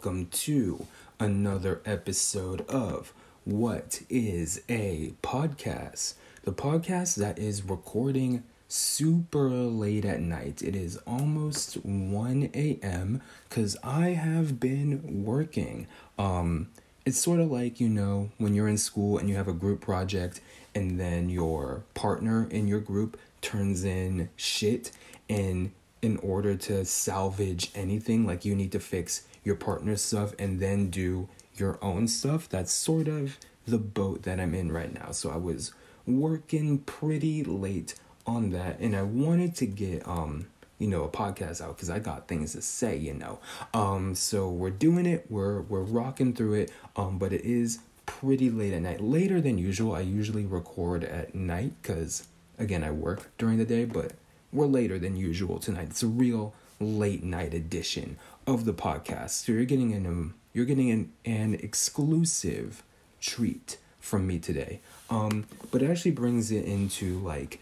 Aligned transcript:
Welcome 0.00 0.26
to 0.26 0.86
another 1.18 1.80
episode 1.84 2.64
of 2.68 3.12
What 3.44 4.02
is 4.08 4.62
a 4.68 5.14
Podcast? 5.24 6.14
The 6.44 6.52
podcast 6.52 7.16
that 7.16 7.36
is 7.40 7.64
recording 7.64 8.44
super 8.68 9.48
late 9.48 10.04
at 10.04 10.20
night. 10.20 10.62
It 10.62 10.76
is 10.76 10.98
almost 10.98 11.84
1 11.84 12.50
a.m. 12.54 13.22
because 13.48 13.76
I 13.82 14.10
have 14.10 14.60
been 14.60 15.24
working. 15.24 15.88
Um, 16.16 16.68
it's 17.04 17.18
sort 17.18 17.40
of 17.40 17.50
like, 17.50 17.80
you 17.80 17.88
know, 17.88 18.30
when 18.38 18.54
you're 18.54 18.68
in 18.68 18.78
school 18.78 19.18
and 19.18 19.28
you 19.28 19.34
have 19.34 19.48
a 19.48 19.52
group 19.52 19.80
project 19.80 20.40
and 20.76 21.00
then 21.00 21.28
your 21.28 21.82
partner 21.94 22.46
in 22.52 22.68
your 22.68 22.80
group 22.80 23.18
turns 23.40 23.82
in 23.82 24.28
shit 24.36 24.92
and 25.28 25.72
in 26.02 26.18
order 26.18 26.54
to 26.54 26.84
salvage 26.84 27.72
anything 27.74 28.24
like 28.24 28.44
you 28.44 28.54
need 28.54 28.70
to 28.70 28.78
fix 28.78 29.22
your 29.48 29.56
partner's 29.56 30.02
stuff 30.02 30.34
and 30.38 30.60
then 30.60 30.90
do 30.90 31.26
your 31.56 31.78
own 31.80 32.06
stuff. 32.06 32.50
That's 32.50 32.70
sort 32.70 33.08
of 33.08 33.38
the 33.66 33.78
boat 33.78 34.22
that 34.22 34.38
i'm 34.38 34.54
in 34.54 34.70
right 34.70 34.92
now. 34.92 35.10
So 35.10 35.30
i 35.30 35.36
was 35.36 35.72
working 36.06 36.78
pretty 36.78 37.42
late 37.44 37.94
on 38.26 38.50
that 38.50 38.78
and 38.78 38.96
i 38.96 39.02
wanted 39.02 39.54
to 39.54 39.66
get 39.66 40.06
um 40.08 40.46
you 40.78 40.86
know 40.86 41.04
a 41.04 41.08
podcast 41.08 41.60
out 41.60 41.76
because 41.76 41.90
i 41.90 41.98
got 41.98 42.28
things 42.28 42.52
to 42.52 42.62
say 42.62 42.96
you 42.96 43.14
know. 43.14 43.40
Um 43.74 44.14
so 44.14 44.48
we're 44.48 44.70
doing 44.70 45.06
it. 45.06 45.26
We're 45.30 45.62
we're 45.62 45.82
rocking 45.82 46.34
through 46.34 46.54
it. 46.54 46.72
Um 46.94 47.18
but 47.18 47.32
it 47.32 47.44
is 47.44 47.80
pretty 48.06 48.50
late 48.50 48.72
at 48.74 48.82
night. 48.82 49.00
Later 49.00 49.40
than 49.40 49.56
usual 49.58 49.94
i 49.94 50.00
usually 50.00 50.44
record 50.44 51.04
at 51.04 51.34
night 51.34 51.72
because 51.80 52.28
again 52.58 52.84
i 52.84 52.90
work 52.90 53.30
during 53.38 53.56
the 53.56 53.64
day 53.64 53.86
but 53.86 54.12
we're 54.52 54.66
later 54.66 54.98
than 54.98 55.16
usual 55.16 55.58
tonight. 55.58 55.88
It's 55.90 56.02
a 56.02 56.06
real 56.06 56.54
late 56.80 57.22
night 57.22 57.54
edition 57.54 58.16
of 58.48 58.64
the 58.64 58.72
podcast. 58.72 59.44
So 59.44 59.52
you're 59.52 59.66
getting 59.66 59.92
an 59.92 60.06
um, 60.06 60.34
you're 60.54 60.64
getting 60.64 60.90
an, 60.90 61.12
an 61.26 61.54
exclusive 61.54 62.82
treat 63.20 63.76
from 64.00 64.26
me 64.26 64.38
today. 64.38 64.80
Um, 65.10 65.46
but 65.70 65.82
it 65.82 65.90
actually 65.90 66.12
brings 66.12 66.50
it 66.50 66.64
into 66.64 67.18
like 67.18 67.60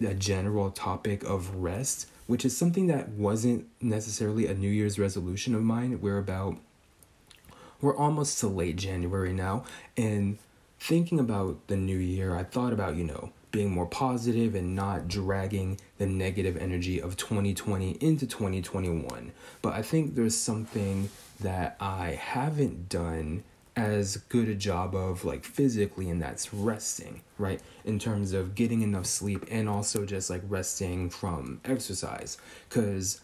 the 0.00 0.14
general 0.14 0.70
topic 0.70 1.24
of 1.24 1.56
rest, 1.56 2.06
which 2.28 2.44
is 2.44 2.56
something 2.56 2.86
that 2.86 3.08
wasn't 3.08 3.66
necessarily 3.80 4.46
a 4.46 4.54
New 4.54 4.70
Year's 4.70 4.96
resolution 4.96 5.56
of 5.56 5.62
mine. 5.62 6.00
We're 6.00 6.18
about 6.18 6.56
we're 7.80 7.96
almost 7.96 8.38
to 8.40 8.48
late 8.48 8.76
January 8.76 9.32
now, 9.32 9.64
and 9.96 10.38
thinking 10.78 11.18
about 11.18 11.66
the 11.66 11.76
new 11.76 11.98
year, 11.98 12.36
I 12.36 12.44
thought 12.44 12.72
about, 12.72 12.96
you 12.96 13.04
know, 13.04 13.32
being 13.50 13.70
more 13.70 13.86
positive 13.86 14.54
and 14.54 14.74
not 14.74 15.08
dragging 15.08 15.78
the 15.98 16.06
negative 16.06 16.56
energy 16.56 17.00
of 17.00 17.16
2020 17.16 17.92
into 18.00 18.26
2021. 18.26 19.32
But 19.62 19.74
I 19.74 19.82
think 19.82 20.14
there's 20.14 20.36
something 20.36 21.08
that 21.40 21.76
I 21.80 22.18
haven't 22.20 22.88
done 22.88 23.44
as 23.76 24.16
good 24.28 24.48
a 24.48 24.54
job 24.56 24.94
of 24.96 25.24
like 25.24 25.44
physically 25.44 26.10
and 26.10 26.20
that's 26.20 26.52
resting 26.52 27.22
right 27.38 27.62
in 27.84 27.96
terms 27.96 28.32
of 28.32 28.56
getting 28.56 28.82
enough 28.82 29.06
sleep 29.06 29.44
and 29.52 29.68
also 29.68 30.04
just 30.04 30.28
like 30.28 30.42
resting 30.48 31.08
from 31.08 31.60
exercise 31.64 32.38
because 32.68 33.20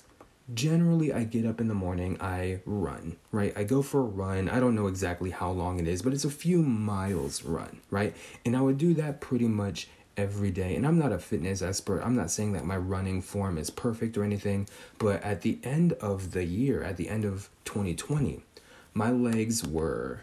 generally 0.53 1.13
I 1.13 1.25
get 1.25 1.47
up 1.47 1.61
in 1.61 1.69
the 1.69 1.75
morning, 1.75 2.19
I 2.21 2.61
run, 2.67 3.17
right? 3.33 3.57
I 3.57 3.65
go 3.65 3.81
for 3.83 4.01
a 4.01 4.05
run. 4.05 4.49
I 4.49 4.61
don't 4.61 4.75
know 4.75 4.89
exactly 4.89 5.31
how 5.31 5.51
long 5.51 5.81
it 5.81 5.89
is, 5.89 6.03
but 6.03 6.13
it's 6.13 6.25
a 6.25 6.31
few 6.31 6.63
miles 6.63 7.43
run, 7.43 7.81
right? 7.91 8.15
And 8.45 8.57
I 8.57 8.61
would 8.61 8.77
do 8.77 8.93
that 8.95 9.21
pretty 9.21 9.49
much 9.49 9.89
every 10.17 10.51
day. 10.51 10.75
And 10.77 10.87
I'm 10.87 10.99
not 10.99 11.13
a 11.13 11.19
fitness 11.19 11.63
expert. 11.63 12.03
I'm 12.03 12.17
not 12.17 12.31
saying 12.31 12.53
that 12.53 12.65
my 12.65 12.77
running 12.77 13.23
form 13.23 13.59
is 13.59 13.71
perfect 13.71 14.17
or 14.17 14.25
anything, 14.25 14.69
but 14.99 15.23
at 15.23 15.43
the 15.43 15.59
end 15.63 15.95
of 15.95 16.33
the 16.33 16.45
year, 16.45 16.83
at 16.83 16.97
the 16.97 17.09
end 17.09 17.25
of 17.25 17.49
2020, 17.65 18.43
my 18.93 19.11
legs 19.11 19.67
were 19.67 20.21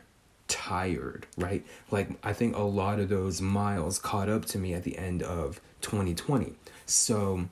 tired, 0.48 1.28
right? 1.38 1.66
Like 1.90 2.10
I 2.24 2.34
think 2.34 2.56
a 2.56 2.62
lot 2.62 3.00
of 3.00 3.10
those 3.10 3.42
miles 3.42 4.00
caught 4.00 4.30
up 4.30 4.46
to 4.46 4.58
me 4.58 4.74
at 4.74 4.84
the 4.84 4.98
end 4.98 5.24
of 5.24 5.62
2020. 5.82 6.56
So 6.86 7.48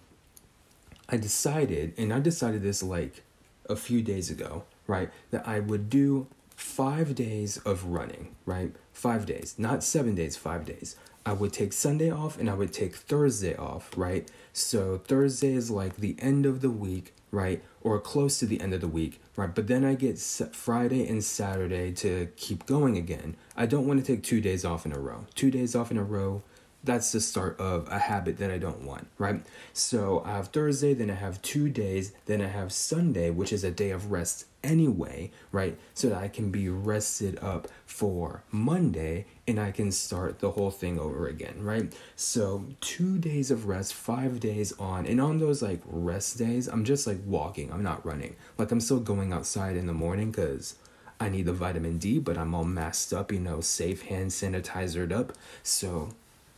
I 1.08 1.18
decided, 1.18 1.94
and 1.98 2.14
I 2.14 2.20
decided 2.20 2.62
this 2.62 2.84
like 2.84 3.24
a 3.70 3.76
few 3.76 4.02
days 4.02 4.30
ago, 4.30 4.64
right, 4.86 5.10
that 5.32 5.48
I 5.48 5.60
would 5.60 5.90
do 5.90 6.28
five 6.56 7.16
days 7.16 7.58
of 7.58 7.86
running, 7.86 8.36
right? 8.46 8.74
Five 8.92 9.26
days, 9.26 9.56
not 9.58 9.84
seven 9.84 10.14
days, 10.14 10.36
five 10.36 10.66
days. 10.66 10.98
I 11.26 11.34
would 11.34 11.54
take 11.54 11.74
Sunday 11.74 12.10
off 12.10 12.40
and 12.40 12.50
I 12.50 12.54
would 12.54 12.74
take 12.74 12.96
Thursday 12.96 13.56
off, 13.56 13.92
right? 13.96 14.30
So 14.54 14.98
Thursday 14.98 15.54
is 15.54 15.70
like 15.70 15.98
the 15.98 16.16
end 16.20 16.46
of 16.46 16.62
the 16.62 16.70
week, 16.70 17.14
right? 17.32 17.64
Or 17.82 18.00
close 18.00 18.40
to 18.40 18.46
the 18.46 18.60
end 18.62 18.74
of 18.74 18.82
the 18.82 18.88
week, 18.88 19.22
right? 19.36 19.54
But 19.54 19.68
then 19.68 19.86
I 19.86 19.96
get 19.96 20.18
Friday 20.20 21.08
and 21.08 21.24
Saturday 21.24 21.92
to 21.94 22.30
keep 22.36 22.66
going 22.66 22.98
again. 22.98 23.36
I 23.56 23.66
don't 23.66 23.86
want 23.86 24.04
to 24.04 24.06
take 24.06 24.24
two 24.24 24.42
days 24.42 24.66
off 24.66 24.86
in 24.86 24.94
a 24.94 25.00
row. 25.00 25.26
Two 25.36 25.52
days 25.52 25.76
off 25.76 25.92
in 25.92 25.98
a 25.98 26.04
row, 26.04 26.42
that's 26.84 27.12
the 27.12 27.20
start 27.20 27.60
of 27.60 27.88
a 27.92 28.00
habit 28.00 28.38
that 28.38 28.52
I 28.52 28.58
don't 28.58 28.84
want, 28.84 29.08
right? 29.18 29.42
So 29.74 30.24
I 30.26 30.32
have 30.32 30.48
Thursday, 30.48 30.94
then 30.94 31.10
I 31.10 31.16
have 31.16 31.42
two 31.42 31.70
days, 31.70 32.14
then 32.26 32.42
I 32.42 32.48
have 32.48 32.72
Sunday, 32.72 33.30
which 33.30 33.52
is 33.52 33.64
a 33.64 33.72
day 33.72 33.92
of 33.92 34.12
rest 34.12 34.46
anyway, 34.64 35.32
right? 35.52 35.78
So 35.94 36.10
that 36.10 36.18
I 36.22 36.28
can 36.30 36.52
be 36.52 36.70
rested 36.70 37.38
up 37.42 37.68
for 37.86 38.44
Monday 38.52 39.26
and 39.48 39.60
I 39.60 39.72
can 39.72 39.92
start 39.92 40.40
the 40.40 40.52
whole 40.52 40.72
thing 40.72 41.00
over 41.00 41.28
again, 41.28 41.62
right? 41.62 41.94
So 42.16 42.66
two 42.80 43.18
days 43.18 43.52
of 43.52 43.68
rest, 43.68 43.94
five 43.94 44.40
days 44.40 44.72
on, 44.80 45.06
and 45.06 45.20
on 45.20 45.40
those 45.40 45.62
like 45.62 45.82
rest 45.86 46.38
days, 46.38 46.68
I'm 46.68 46.86
just 46.86 47.08
like 47.08 47.20
walking, 47.26 47.74
I'm 47.74 47.84
not 47.84 48.06
running. 48.06 48.36
Like 48.58 48.72
I'm 48.72 48.82
still 48.82 49.00
going 49.00 49.34
outside 49.34 49.76
in 49.76 49.88
the 49.88 49.94
morning 49.94 50.32
because 50.32 50.76
I 51.20 51.28
need 51.28 51.46
the 51.46 51.54
vitamin 51.54 51.98
D, 51.98 52.20
but 52.20 52.38
I'm 52.38 52.56
all 52.56 52.64
masked 52.64 53.12
up, 53.12 53.32
you 53.32 53.40
know, 53.40 53.60
safe 53.60 54.04
hand 54.04 54.32
sanitizered 54.32 55.12
up. 55.12 55.34
So 55.64 56.12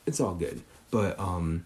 it's 0.06 0.20
all 0.20 0.36
good. 0.36 0.62
But 0.90 1.20
um 1.20 1.66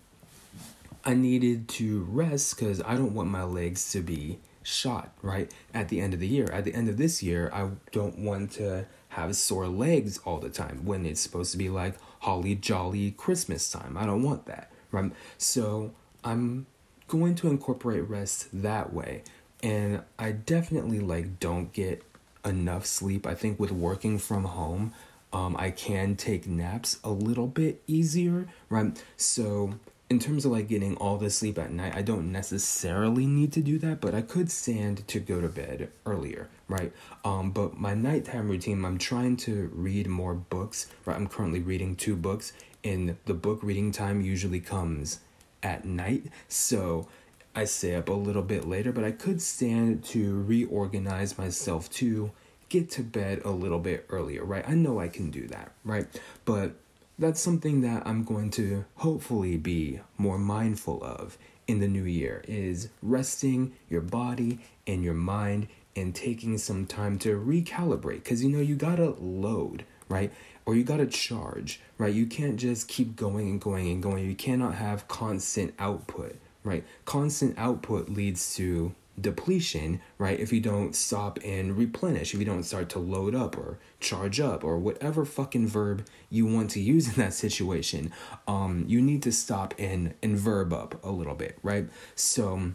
I 1.04 1.14
needed 1.14 1.68
to 1.70 2.04
rest 2.10 2.58
cuz 2.58 2.82
I 2.86 2.96
don't 2.96 3.14
want 3.14 3.30
my 3.30 3.44
legs 3.44 3.92
to 3.92 4.02
be 4.02 4.40
shot, 4.64 5.12
right? 5.22 5.52
At 5.74 5.90
the 5.90 6.02
end 6.02 6.14
of 6.14 6.20
the 6.20 6.28
year. 6.28 6.50
At 6.52 6.66
the 6.66 6.74
end 6.74 6.90
of 6.90 6.98
this 6.98 7.22
year, 7.22 7.50
I 7.54 7.70
don't 7.92 8.18
want 8.20 8.52
to 8.54 8.86
have 9.10 9.36
sore 9.36 9.68
legs 9.68 10.18
all 10.26 10.40
the 10.40 10.50
time 10.50 10.86
when 10.86 11.06
it's 11.06 11.22
supposed 11.22 11.52
to 11.52 11.58
be 11.58 11.70
like 11.70 11.96
holly 12.20 12.56
jolly 12.56 13.12
Christmas 13.12 13.72
time. 13.72 13.96
I 13.96 14.06
don't 14.06 14.24
want 14.24 14.48
that, 14.48 14.72
right? 14.92 15.12
So, 15.38 15.94
I'm 16.24 16.66
going 17.08 17.36
to 17.36 17.50
incorporate 17.50 18.10
rest 18.10 18.48
that 18.64 18.92
way. 18.92 19.22
And 19.62 20.02
I 20.18 20.32
definitely 20.32 21.00
like 21.00 21.40
don't 21.40 21.72
get 21.72 22.04
enough 22.44 22.86
sleep. 22.86 23.26
I 23.26 23.36
think 23.36 23.60
with 23.60 23.72
working 23.72 24.18
from 24.18 24.46
home, 24.46 24.94
um, 25.36 25.54
I 25.60 25.70
can 25.70 26.16
take 26.16 26.48
naps 26.48 26.98
a 27.04 27.10
little 27.10 27.48
bit 27.48 27.82
easier, 27.88 28.48
right? 28.70 29.04
So, 29.18 29.74
in 30.10 30.18
terms 30.18 30.46
of 30.46 30.54
like 30.54 30.70
getting 30.70 30.96
all 30.96 31.18
the 31.18 31.30
sleep 31.30 31.60
at 31.60 31.72
night, 31.74 31.94
I 31.94 32.04
don't 32.04 32.32
necessarily 32.32 33.26
need 33.26 33.52
to 33.54 33.62
do 33.62 33.78
that, 33.80 34.00
but 34.00 34.16
I 34.16 34.22
could 34.22 34.50
stand 34.50 35.06
to 35.10 35.20
go 35.20 35.42
to 35.42 35.50
bed 35.50 35.90
earlier, 36.06 36.48
right? 36.70 36.94
Um, 37.26 37.52
but 37.52 37.78
my 37.78 37.94
nighttime 37.94 38.48
routine, 38.48 38.86
I'm 38.86 38.98
trying 38.98 39.36
to 39.38 39.70
read 39.74 40.08
more 40.08 40.36
books, 40.36 40.88
right? 41.04 41.18
I'm 41.18 41.28
currently 41.28 41.60
reading 41.60 41.98
two 41.98 42.16
books, 42.16 42.54
and 42.86 43.18
the 43.26 43.34
book 43.34 43.60
reading 43.62 43.92
time 43.92 44.22
usually 44.22 44.62
comes 44.62 45.20
at 45.62 45.84
night, 45.84 46.28
so 46.48 47.10
I 47.54 47.66
stay 47.66 47.96
up 47.96 48.08
a 48.08 48.14
little 48.14 48.42
bit 48.42 48.70
later, 48.70 48.94
but 48.94 49.04
I 49.04 49.12
could 49.12 49.42
stand 49.42 50.06
to 50.06 50.44
reorganize 50.44 51.38
myself 51.38 51.90
too 51.90 52.32
get 52.70 52.90
to 52.92 53.04
bed 53.04 53.42
a 53.46 53.52
little 53.52 53.80
bit 53.80 54.06
earlier, 54.10 54.44
right? 54.44 54.68
I 54.68 54.74
know 54.74 55.00
I 55.00 55.08
can 55.08 55.32
do 55.32 55.48
that, 55.48 55.72
right? 55.84 56.08
But 56.46 56.76
that's 57.18 57.40
something 57.40 57.82
that 57.82 58.06
I'm 58.06 58.24
going 58.24 58.52
to 58.52 58.86
hopefully 58.96 59.58
be 59.58 60.02
more 60.18 60.38
mindful 60.38 61.04
of 61.04 61.38
in 61.68 61.80
the 61.80 61.88
new 61.88 62.04
year 62.04 62.44
is 62.48 62.90
resting 63.02 63.74
your 63.90 64.02
body 64.02 64.60
and 64.86 65.04
your 65.04 65.14
mind 65.14 65.68
and 65.96 66.14
taking 66.14 66.58
some 66.58 66.86
time 66.86 67.18
to 67.18 67.40
recalibrate 67.40 68.24
cuz 68.24 68.44
you 68.44 68.50
know 68.50 68.60
you 68.60 68.76
got 68.76 68.98
to 68.98 69.12
load, 69.20 69.86
right? 70.10 70.32
Or 70.66 70.76
you 70.76 70.84
got 70.84 70.98
to 70.98 71.06
charge, 71.06 71.80
right? 71.98 72.14
You 72.14 72.26
can't 72.26 72.58
just 72.58 72.88
keep 72.88 73.16
going 73.16 73.48
and 73.50 73.62
going 73.62 73.90
and 73.90 74.04
going. 74.04 74.26
You 74.26 74.36
cannot 74.36 74.76
have 74.76 75.08
constant 75.08 75.74
output, 75.80 76.36
right? 76.64 76.84
Constant 77.06 77.58
output 77.58 78.10
leads 78.10 78.56
to 78.56 78.94
depletion, 79.20 80.02
right? 80.18 80.40
If 80.40 80.52
you 80.52 80.60
don't 80.60 80.96
stop 80.96 81.40
and 81.44 81.78
replenish, 81.78 82.34
if 82.34 82.40
you 82.40 82.46
don't 82.46 82.64
start 82.64 82.90
to 82.90 83.00
load 83.00 83.34
up 83.34 83.58
or 83.58 83.80
charge 84.00 84.40
up 84.40 84.64
or 84.64 84.78
whatever 84.78 85.26
fucking 85.26 85.68
verb 85.68 86.06
you 86.30 86.46
want 86.46 86.72
to 86.72 86.80
use 86.80 87.08
in 87.16 87.22
that 87.24 87.34
situation, 87.34 88.12
um, 88.48 88.86
you 88.88 89.02
need 89.02 89.24
to 89.24 89.32
stop 89.32 89.74
and 89.80 90.14
and 90.22 90.38
verb 90.38 90.74
up 90.74 91.04
a 91.04 91.12
little 91.12 91.36
bit, 91.36 91.58
right? 91.64 91.88
So 92.16 92.74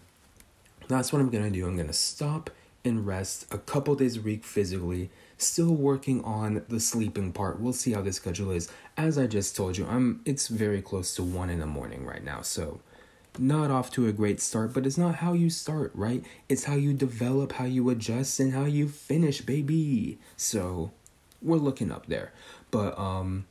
that's 0.88 1.12
what 1.12 1.20
I'm 1.20 1.30
gonna 1.30 1.50
do. 1.50 1.66
I'm 1.66 1.76
gonna 1.76 1.92
stop 1.92 2.50
and 2.84 3.06
rest 3.06 3.46
a 3.50 3.58
couple 3.58 3.94
days 3.94 4.16
a 4.16 4.20
week 4.22 4.44
physically. 4.44 5.10
Still 5.36 5.74
working 5.74 6.22
on 6.24 6.64
the 6.68 6.80
sleeping 6.80 7.32
part. 7.32 7.60
We'll 7.60 7.72
see 7.72 7.92
how 7.92 8.02
the 8.02 8.12
schedule 8.12 8.50
is. 8.50 8.70
As 8.96 9.18
I 9.18 9.26
just 9.26 9.56
told 9.56 9.76
you, 9.78 9.86
I'm 9.86 10.20
it's 10.24 10.48
very 10.48 10.82
close 10.82 11.14
to 11.16 11.22
one 11.22 11.50
in 11.50 11.60
the 11.60 11.66
morning 11.66 12.04
right 12.04 12.24
now, 12.24 12.42
so 12.42 12.80
not 13.38 13.70
off 13.70 13.90
to 13.92 14.06
a 14.06 14.12
great 14.12 14.40
start, 14.40 14.72
but 14.72 14.86
it's 14.86 14.98
not 14.98 15.16
how 15.16 15.32
you 15.32 15.50
start, 15.50 15.92
right? 15.94 16.24
It's 16.48 16.64
how 16.64 16.74
you 16.74 16.92
develop, 16.92 17.52
how 17.52 17.64
you 17.64 17.88
adjust, 17.90 18.40
and 18.40 18.52
how 18.52 18.64
you 18.64 18.88
finish, 18.88 19.40
baby. 19.40 20.18
So 20.36 20.90
we're 21.42 21.56
looking 21.56 21.90
up 21.92 22.06
there. 22.06 22.32
But 22.70 22.98
um 22.98 23.46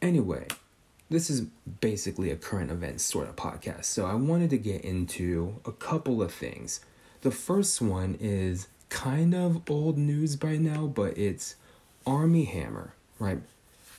anyway, 0.00 0.46
this 1.10 1.30
is 1.30 1.42
basically 1.80 2.30
a 2.30 2.36
current 2.36 2.70
events 2.70 3.04
sort 3.04 3.28
of 3.28 3.36
podcast. 3.36 3.84
So 3.84 4.06
I 4.06 4.14
wanted 4.14 4.50
to 4.50 4.58
get 4.58 4.82
into 4.82 5.60
a 5.64 5.72
couple 5.72 6.22
of 6.22 6.32
things. 6.32 6.80
The 7.22 7.30
first 7.30 7.80
one 7.80 8.16
is 8.20 8.68
kind 8.88 9.34
of 9.34 9.68
old 9.68 9.98
news 9.98 10.36
by 10.36 10.56
now, 10.56 10.86
but 10.86 11.16
it's 11.18 11.56
Armie 12.06 12.44
Hammer, 12.44 12.94
right? 13.18 13.40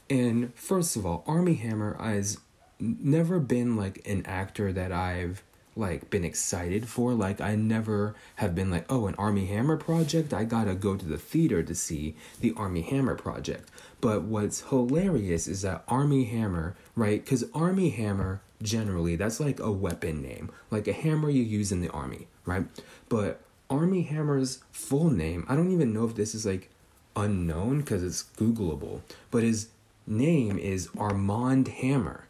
And 0.09 0.53
first 0.55 0.95
of 0.95 1.05
all, 1.05 1.23
Armie 1.27 1.55
Hammer 1.55 1.97
has 2.01 2.37
never 2.79 3.39
been 3.39 3.75
like 3.75 4.07
an 4.07 4.25
actor 4.25 4.71
that 4.73 4.91
I've 4.91 5.43
like 5.75 6.09
been 6.09 6.25
excited 6.25 6.87
for. 6.87 7.13
Like 7.13 7.39
I 7.39 7.55
never 7.55 8.15
have 8.37 8.55
been 8.55 8.71
like, 8.71 8.85
oh, 8.89 9.07
an 9.07 9.15
Armie 9.15 9.45
Hammer 9.45 9.77
project. 9.77 10.33
I 10.33 10.43
gotta 10.43 10.75
go 10.75 10.95
to 10.95 11.05
the 11.05 11.17
theater 11.17 11.63
to 11.63 11.75
see 11.75 12.15
the 12.39 12.53
Armie 12.57 12.81
Hammer 12.81 13.15
project. 13.15 13.69
But 14.01 14.23
what's 14.23 14.61
hilarious 14.69 15.47
is 15.47 15.61
that 15.63 15.83
Armie 15.87 16.25
Hammer, 16.25 16.75
right? 16.95 17.23
Because 17.23 17.45
Armie 17.53 17.89
Hammer 17.89 18.41
generally 18.61 19.15
that's 19.15 19.39
like 19.39 19.59
a 19.59 19.71
weapon 19.71 20.21
name, 20.21 20.51
like 20.71 20.87
a 20.87 20.93
hammer 20.93 21.29
you 21.29 21.43
use 21.43 21.71
in 21.71 21.81
the 21.81 21.89
army, 21.89 22.27
right? 22.45 22.65
But 23.09 23.41
Armie 23.69 24.03
Hammer's 24.03 24.63
full 24.71 25.09
name, 25.09 25.45
I 25.47 25.55
don't 25.55 25.71
even 25.71 25.93
know 25.93 26.05
if 26.05 26.15
this 26.15 26.33
is 26.33 26.45
like 26.45 26.69
unknown 27.15 27.81
because 27.81 28.03
it's 28.03 28.23
Googleable, 28.37 29.01
but 29.31 29.43
his 29.43 29.69
name 30.05 30.57
is 30.57 30.89
Armand 30.97 31.67
Hammer. 31.67 32.26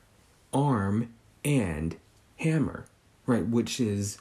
Arm 0.53 1.13
and 1.43 1.95
Hammer 2.37 2.85
right? 3.27 3.45
Which 3.45 3.79
is 3.79 4.17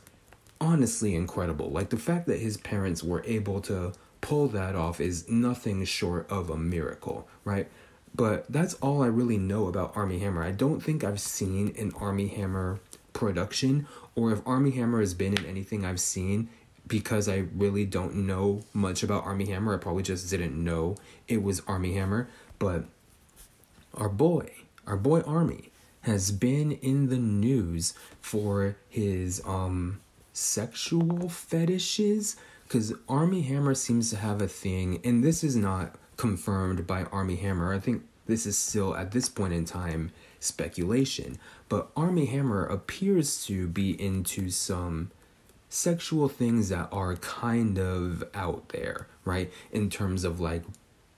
honestly 0.60 1.14
incredible. 1.14 1.70
Like 1.70 1.88
the 1.88 1.96
fact 1.96 2.26
that 2.26 2.40
his 2.40 2.58
parents 2.58 3.02
were 3.02 3.22
able 3.24 3.62
to 3.62 3.92
pull 4.20 4.48
that 4.48 4.74
off 4.74 5.00
is 5.00 5.28
nothing 5.30 5.82
short 5.84 6.30
of 6.30 6.50
a 6.50 6.58
miracle, 6.58 7.26
right? 7.44 7.68
But 8.14 8.50
that's 8.50 8.74
all 8.74 9.02
I 9.02 9.06
really 9.06 9.38
know 9.38 9.68
about 9.68 9.96
Armie 9.96 10.18
Hammer. 10.18 10.42
I 10.42 10.50
don't 10.50 10.80
think 10.80 11.04
I've 11.04 11.20
seen 11.20 11.74
an 11.78 11.92
Armie 11.98 12.28
Hammer 12.28 12.80
production, 13.12 13.86
or 14.14 14.32
if 14.32 14.46
Armie 14.46 14.72
Hammer 14.72 15.00
has 15.00 15.14
been 15.14 15.36
in 15.36 15.44
anything 15.46 15.84
I've 15.84 16.00
seen, 16.00 16.48
because 16.86 17.28
I 17.28 17.44
really 17.54 17.84
don't 17.84 18.14
know 18.14 18.64
much 18.72 19.02
about 19.02 19.24
Armie 19.24 19.46
Hammer. 19.46 19.74
I 19.74 19.78
probably 19.78 20.02
just 20.02 20.30
didn't 20.30 20.62
know 20.62 20.96
it 21.28 21.42
was 21.42 21.60
Armie 21.66 21.94
Hammer. 21.94 22.28
But 22.58 22.84
our 23.94 24.08
boy, 24.08 24.50
our 24.86 24.96
boy 24.96 25.20
Armie, 25.20 25.70
has 26.06 26.30
been 26.30 26.72
in 26.72 27.08
the 27.08 27.18
news 27.18 27.92
for 28.20 28.76
his 28.88 29.42
um 29.44 30.00
sexual 30.32 31.28
fetishes 31.28 32.36
because 32.62 32.92
Armie 33.08 33.42
Hammer 33.42 33.74
seems 33.74 34.10
to 34.10 34.16
have 34.16 34.42
a 34.42 34.48
thing, 34.48 35.00
and 35.04 35.22
this 35.22 35.44
is 35.44 35.54
not 35.54 35.94
confirmed 36.16 36.86
by 36.86 37.04
Armie 37.04 37.36
Hammer. 37.36 37.72
I 37.72 37.78
think 37.78 38.02
this 38.26 38.44
is 38.44 38.58
still 38.58 38.96
at 38.96 39.12
this 39.12 39.28
point 39.28 39.52
in 39.52 39.64
time 39.64 40.10
speculation, 40.40 41.38
but 41.68 41.90
Armie 41.96 42.26
Hammer 42.26 42.64
appears 42.64 43.44
to 43.46 43.68
be 43.68 44.00
into 44.00 44.50
some 44.50 45.10
sexual 45.68 46.28
things 46.28 46.68
that 46.68 46.88
are 46.90 47.16
kind 47.16 47.78
of 47.78 48.24
out 48.34 48.70
there, 48.70 49.06
right? 49.24 49.52
In 49.70 49.90
terms 49.90 50.24
of 50.24 50.40
like, 50.40 50.62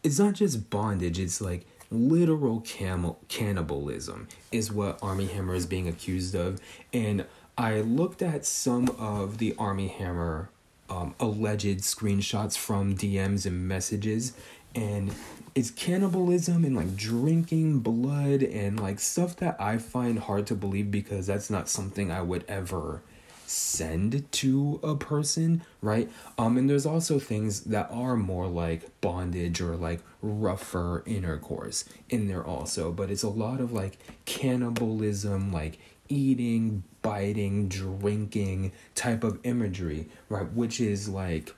it's 0.02 0.18
not 0.18 0.34
just 0.34 0.70
bondage, 0.70 1.18
it's 1.18 1.40
like 1.40 1.66
literal 1.90 2.60
camel 2.60 3.18
cannibalism 3.28 4.28
is 4.52 4.70
what 4.70 4.98
Armie 5.02 5.26
Hammer 5.26 5.54
is 5.54 5.66
being 5.66 5.88
accused 5.88 6.34
of. 6.34 6.60
And 6.92 7.24
I 7.56 7.80
looked 7.80 8.22
at 8.22 8.44
some 8.44 8.88
of 8.98 9.38
the 9.38 9.54
Armie 9.58 9.88
Hammer 9.88 10.50
um, 10.90 11.14
alleged 11.20 11.80
screenshots 11.80 12.56
from 12.56 12.96
DMs 12.96 13.46
and 13.46 13.68
messages, 13.68 14.32
and 14.74 15.14
it's 15.54 15.70
cannibalism 15.70 16.64
and 16.64 16.76
like 16.76 16.96
drinking 16.96 17.80
blood 17.80 18.42
and 18.42 18.80
like 18.80 19.00
stuff 19.00 19.36
that 19.36 19.60
I 19.60 19.78
find 19.78 20.18
hard 20.18 20.46
to 20.48 20.54
believe 20.54 20.90
because 20.90 21.26
that's 21.26 21.50
not 21.50 21.68
something 21.68 22.10
I 22.10 22.22
would 22.22 22.44
ever 22.48 23.02
send 23.48 24.30
to 24.30 24.80
a 24.82 24.94
person, 24.94 25.62
right? 25.80 26.10
Um, 26.36 26.56
and 26.56 26.68
there's 26.68 26.86
also 26.86 27.18
things 27.18 27.62
that 27.62 27.88
are 27.90 28.16
more 28.16 28.46
like 28.46 29.00
bondage 29.00 29.60
or 29.60 29.76
like 29.76 30.00
rougher 30.20 31.02
intercourse 31.06 31.84
in 32.10 32.28
there 32.28 32.44
also, 32.44 32.92
but 32.92 33.10
it's 33.10 33.22
a 33.22 33.28
lot 33.28 33.60
of 33.60 33.72
like 33.72 33.98
cannibalism, 34.26 35.52
like 35.52 35.78
eating, 36.08 36.82
biting, 37.02 37.68
drinking 37.68 38.72
type 38.94 39.24
of 39.24 39.38
imagery, 39.44 40.08
right? 40.28 40.52
Which 40.52 40.80
is 40.80 41.08
like, 41.08 41.54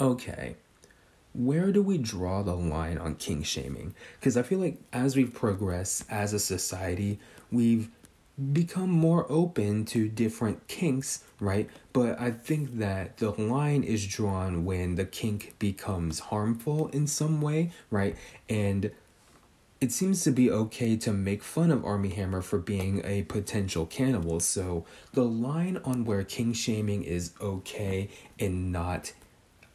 okay, 0.00 0.56
where 1.32 1.72
do 1.72 1.82
we 1.82 1.98
draw 1.98 2.42
the 2.42 2.54
line 2.56 2.98
on 2.98 3.14
kink 3.14 3.46
shaming? 3.46 3.94
Because 4.18 4.36
I 4.36 4.42
feel 4.42 4.58
like 4.58 4.78
as 4.92 5.16
we've 5.16 5.32
progressed 5.32 6.04
as 6.10 6.32
a 6.32 6.38
society, 6.38 7.18
we've 7.50 7.88
become 8.52 8.90
more 8.90 9.26
open 9.30 9.84
to 9.86 10.08
different 10.08 10.66
kinks, 10.66 11.24
right? 11.40 11.68
But 11.92 12.20
I 12.20 12.30
think 12.30 12.78
that 12.78 13.18
the 13.18 13.30
line 13.30 13.82
is 13.82 14.06
drawn 14.06 14.64
when 14.64 14.94
the 14.94 15.04
kink 15.04 15.54
becomes 15.58 16.20
harmful 16.20 16.88
in 16.88 17.06
some 17.06 17.40
way, 17.40 17.70
right? 17.90 18.16
And 18.48 18.90
it 19.80 19.92
seems 19.92 20.22
to 20.24 20.30
be 20.30 20.50
okay 20.50 20.96
to 20.98 21.12
make 21.12 21.42
fun 21.42 21.70
of 21.70 21.84
Armie 21.84 22.10
Hammer 22.10 22.42
for 22.42 22.58
being 22.58 23.02
a 23.04 23.22
potential 23.22 23.86
cannibal. 23.86 24.40
So 24.40 24.84
the 25.12 25.24
line 25.24 25.80
on 25.84 26.04
where 26.04 26.22
kink 26.22 26.56
shaming 26.56 27.02
is 27.02 27.32
okay 27.40 28.08
and 28.38 28.70
not, 28.72 29.12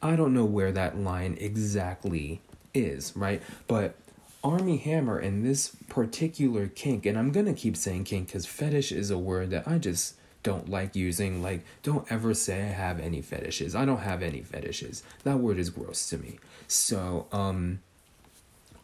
I 0.02 0.16
don't 0.16 0.34
know 0.34 0.46
where 0.46 0.72
that 0.72 0.98
line 0.98 1.38
exactly 1.40 2.42
is, 2.74 3.16
right? 3.16 3.42
But 3.68 3.96
Armie 4.46 4.78
Hammer 4.78 5.20
in 5.20 5.42
this 5.42 5.76
particular 5.90 6.68
kink, 6.68 7.08
and 7.08 7.18
I'm 7.18 7.32
gonna 7.32 7.56
keep 7.56 7.76
saying 7.76 8.04
kink 8.04 8.28
because 8.28 8.46
fetish 8.46 8.92
is 8.92 9.10
a 9.10 9.18
word 9.18 9.50
that 9.50 9.68
I 9.68 9.80
just 9.80 10.14
don't 10.44 10.70
like 10.70 10.96
using. 10.96 11.42
Like, 11.42 11.66
don't 11.82 12.10
ever 12.12 12.36
say 12.36 12.62
I 12.62 12.68
have 12.68 13.00
any 13.00 13.24
fetishes. 13.24 13.74
I 13.74 13.86
don't 13.86 14.02
have 14.02 14.22
any 14.22 14.44
fetishes. 14.44 15.02
That 15.24 15.40
word 15.40 15.58
is 15.58 15.72
gross 15.72 16.08
to 16.10 16.20
me. 16.20 16.38
So, 16.68 17.26
um, 17.32 17.80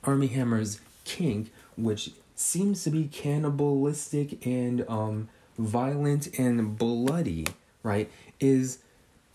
Armie 0.03 0.27
Hammer's 0.27 0.81
kink, 1.05 1.51
which 1.77 2.09
seems 2.33 2.83
to 2.85 2.89
be 2.89 3.07
cannibalistic 3.07 4.43
and 4.47 4.83
um 4.89 5.29
violent 5.59 6.39
and 6.39 6.75
bloody, 6.75 7.45
right? 7.83 8.09
Is 8.39 8.79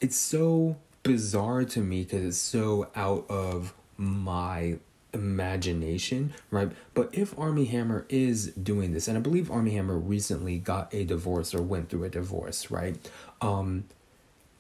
it's 0.01 0.17
so 0.17 0.77
bizarre 1.05 1.65
to 1.67 1.81
me 1.81 2.03
because 2.03 2.25
it's 2.25 2.37
so 2.37 2.91
out 2.97 3.27
of 3.29 3.75
my 3.97 4.79
imagination, 5.13 6.35
right? 6.51 6.71
But 6.95 7.11
if 7.13 7.39
Armie 7.39 7.67
Hammer 7.67 8.07
is 8.09 8.49
doing 8.53 8.93
this, 8.93 9.09
and 9.09 9.17
I 9.17 9.21
believe 9.21 9.51
Armie 9.51 9.73
Hammer 9.73 9.99
recently 9.99 10.59
got 10.59 10.93
a 10.93 11.05
divorce 11.05 11.55
or 11.55 11.63
went 11.63 11.89
through 11.89 12.05
a 12.05 12.09
divorce, 12.09 12.71
right? 12.71 12.97
Um, 13.41 13.85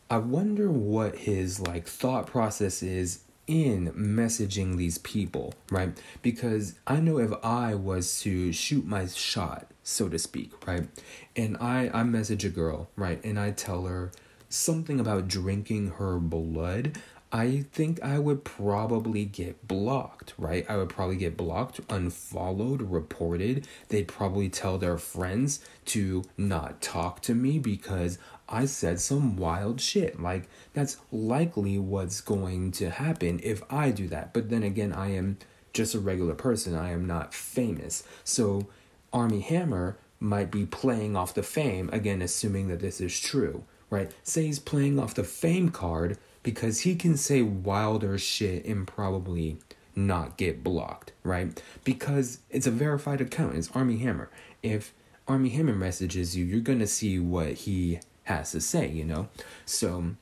I 0.08 0.18
wonder 0.18 0.70
what 0.70 1.16
his 1.16 1.60
like 1.60 1.86
thought 1.86 2.26
process 2.26 2.82
is 2.82 3.20
in 3.46 3.92
messaging 3.92 4.76
these 4.76 4.98
people, 4.98 5.54
right? 5.70 5.96
Because 6.22 6.74
I 6.86 6.96
know 7.00 7.18
if 7.18 7.32
I 7.44 7.74
was 7.74 8.20
to 8.20 8.52
shoot 8.52 8.86
my 8.86 9.06
shot, 9.06 9.70
so 9.82 10.08
to 10.08 10.18
speak, 10.18 10.66
right? 10.66 10.88
And 11.34 11.56
I 11.58 11.90
I 11.92 12.02
message 12.04 12.44
a 12.44 12.48
girl, 12.48 12.88
right? 12.96 13.22
And 13.24 13.38
I 13.38 13.50
tell 13.50 13.84
her 13.86 14.10
something 14.48 15.00
about 15.00 15.28
drinking 15.28 15.92
her 15.98 16.18
blood, 16.18 16.98
I 17.36 17.66
think 17.70 18.02
I 18.02 18.18
would 18.18 18.44
probably 18.44 19.26
get 19.26 19.68
blocked, 19.68 20.32
right? 20.38 20.64
I 20.70 20.78
would 20.78 20.88
probably 20.88 21.16
get 21.16 21.36
blocked, 21.36 21.80
unfollowed, 21.90 22.80
reported. 22.80 23.68
They'd 23.90 24.08
probably 24.08 24.48
tell 24.48 24.78
their 24.78 24.96
friends 24.96 25.60
to 25.86 26.24
not 26.38 26.80
talk 26.80 27.20
to 27.22 27.34
me 27.34 27.58
because 27.58 28.18
I 28.48 28.64
said 28.64 29.00
some 29.00 29.36
wild 29.36 29.82
shit. 29.82 30.18
Like, 30.18 30.48
that's 30.72 30.96
likely 31.12 31.78
what's 31.78 32.22
going 32.22 32.72
to 32.72 32.88
happen 32.88 33.38
if 33.42 33.62
I 33.70 33.90
do 33.90 34.08
that. 34.08 34.32
But 34.32 34.48
then 34.48 34.62
again, 34.62 34.94
I 34.94 35.08
am 35.10 35.36
just 35.74 35.94
a 35.94 36.00
regular 36.00 36.34
person, 36.34 36.74
I 36.74 36.92
am 36.92 37.06
not 37.06 37.34
famous. 37.34 38.02
So, 38.24 38.66
Armie 39.12 39.40
Hammer 39.40 39.98
might 40.18 40.50
be 40.50 40.64
playing 40.64 41.16
off 41.16 41.34
the 41.34 41.42
fame, 41.42 41.90
again, 41.92 42.22
assuming 42.22 42.68
that 42.68 42.80
this 42.80 42.98
is 42.98 43.20
true, 43.20 43.64
right? 43.90 44.10
Say 44.22 44.46
he's 44.46 44.58
playing 44.58 44.98
off 44.98 45.12
the 45.12 45.22
fame 45.22 45.68
card 45.68 46.16
because 46.46 46.82
he 46.82 46.94
can 46.94 47.16
say 47.16 47.42
wilder 47.42 48.16
shit 48.16 48.64
and 48.66 48.86
probably 48.86 49.56
not 49.96 50.36
get 50.36 50.62
blocked, 50.62 51.10
right? 51.24 51.60
Because 51.82 52.38
it's 52.50 52.68
a 52.68 52.70
verified 52.70 53.20
account. 53.20 53.56
It's 53.56 53.68
Armie 53.72 53.98
Hammer. 53.98 54.30
If 54.62 54.94
Armie 55.26 55.48
Hammer 55.48 55.74
messages 55.74 56.36
you, 56.36 56.44
you're 56.44 56.60
gonna 56.60 56.86
see 56.86 57.18
what 57.18 57.48
he 57.48 57.98
has 58.22 58.52
to 58.52 58.60
say, 58.60 58.88
you 58.88 59.02
know? 59.02 59.28
So 59.64 60.12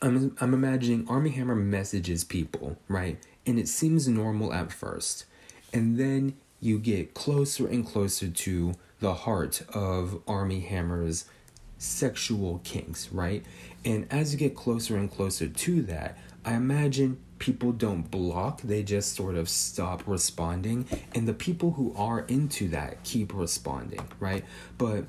I'm 0.00 0.34
I'm 0.40 0.54
imagining 0.54 1.06
Armie 1.06 1.32
Hammer 1.32 1.54
messages 1.54 2.24
people, 2.24 2.78
right? 2.88 3.18
And 3.44 3.58
it 3.58 3.68
seems 3.68 4.08
normal 4.08 4.54
at 4.54 4.72
first. 4.72 5.26
And 5.70 6.00
then 6.00 6.32
you 6.62 6.78
get 6.78 7.12
closer 7.12 7.68
and 7.68 7.86
closer 7.86 8.28
to 8.28 8.72
the 9.00 9.12
heart 9.12 9.60
of 9.74 10.22
Armie 10.26 10.60
Hammer's 10.60 11.26
sexual 11.80 12.60
kinks, 12.62 13.10
right? 13.10 13.44
And 13.84 14.06
as 14.10 14.32
you 14.32 14.38
get 14.38 14.54
closer 14.54 14.96
and 14.96 15.10
closer 15.10 15.48
to 15.48 15.82
that, 15.82 16.16
I 16.44 16.54
imagine 16.54 17.18
people 17.38 17.72
don't 17.72 18.02
block, 18.10 18.60
they 18.60 18.82
just 18.82 19.14
sort 19.14 19.34
of 19.34 19.48
stop 19.48 20.06
responding. 20.06 20.86
And 21.14 21.26
the 21.26 21.34
people 21.34 21.72
who 21.72 21.94
are 21.96 22.20
into 22.20 22.68
that 22.68 23.02
keep 23.02 23.34
responding, 23.34 24.06
right? 24.20 24.44
But 24.78 25.06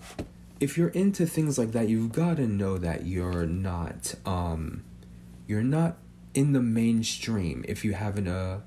if 0.59 0.77
you're 0.77 0.89
into 0.89 1.25
things 1.25 1.59
like 1.59 1.73
that, 1.73 1.89
you've 1.89 2.13
got 2.13 2.37
to 2.37 2.47
know 2.47 2.77
that 2.77 3.05
you're 3.05 3.45
not 3.45 4.15
um 4.25 4.83
you're 5.47 5.63
not 5.63 5.97
in 6.33 6.53
the 6.53 6.61
mainstream 6.61 7.65
if 7.67 7.83
you 7.83 7.93
have 7.93 8.17
an 8.17 8.27
uh 8.27 8.61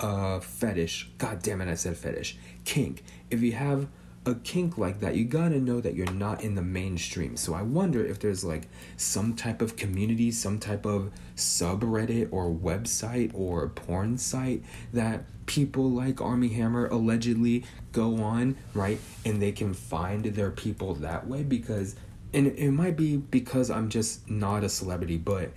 a 0.00 0.40
fetish. 0.40 1.10
God 1.18 1.42
damn 1.42 1.60
it, 1.60 1.68
I 1.68 1.74
said 1.74 1.96
fetish. 1.96 2.36
Kink. 2.64 3.02
If 3.30 3.42
you 3.42 3.52
have 3.52 3.88
a 4.28 4.34
kink 4.36 4.78
like 4.78 5.00
that, 5.00 5.16
you 5.16 5.24
gotta 5.24 5.58
know 5.58 5.80
that 5.80 5.94
you're 5.94 6.12
not 6.12 6.42
in 6.42 6.54
the 6.54 6.62
mainstream. 6.62 7.36
So 7.36 7.54
I 7.54 7.62
wonder 7.62 8.04
if 8.04 8.20
there's 8.20 8.44
like 8.44 8.68
some 8.96 9.34
type 9.34 9.62
of 9.62 9.76
community, 9.76 10.30
some 10.30 10.58
type 10.58 10.86
of 10.86 11.10
subreddit 11.34 12.28
or 12.30 12.50
website 12.50 13.32
or 13.34 13.68
porn 13.70 14.18
site 14.18 14.62
that 14.92 15.24
people 15.46 15.90
like 15.90 16.20
Armie 16.20 16.50
Hammer 16.50 16.86
allegedly 16.88 17.64
go 17.92 18.18
on, 18.22 18.56
right? 18.74 19.00
And 19.24 19.40
they 19.40 19.52
can 19.52 19.72
find 19.72 20.24
their 20.24 20.50
people 20.50 20.94
that 20.96 21.26
way 21.26 21.42
because, 21.42 21.96
and 22.34 22.46
it 22.46 22.70
might 22.70 22.96
be 22.96 23.16
because 23.16 23.70
I'm 23.70 23.88
just 23.88 24.28
not 24.28 24.62
a 24.62 24.68
celebrity, 24.68 25.16
but 25.16 25.50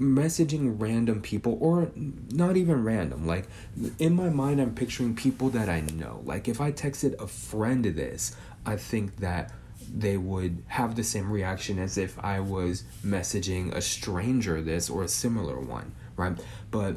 messaging 0.00 0.76
random 0.80 1.20
people 1.20 1.58
or 1.60 1.90
not 2.30 2.56
even 2.56 2.82
random 2.82 3.26
like 3.26 3.46
in 3.98 4.14
my 4.14 4.30
mind 4.30 4.60
i'm 4.60 4.74
picturing 4.74 5.14
people 5.14 5.50
that 5.50 5.68
i 5.68 5.80
know 5.80 6.22
like 6.24 6.48
if 6.48 6.60
i 6.60 6.72
texted 6.72 7.20
a 7.20 7.26
friend 7.26 7.84
this 7.84 8.34
i 8.64 8.76
think 8.76 9.16
that 9.18 9.52
they 9.92 10.16
would 10.16 10.62
have 10.68 10.94
the 10.94 11.04
same 11.04 11.30
reaction 11.30 11.78
as 11.78 11.98
if 11.98 12.18
i 12.24 12.40
was 12.40 12.84
messaging 13.04 13.74
a 13.74 13.82
stranger 13.82 14.62
this 14.62 14.88
or 14.88 15.02
a 15.02 15.08
similar 15.08 15.60
one 15.60 15.92
right 16.16 16.38
but 16.70 16.96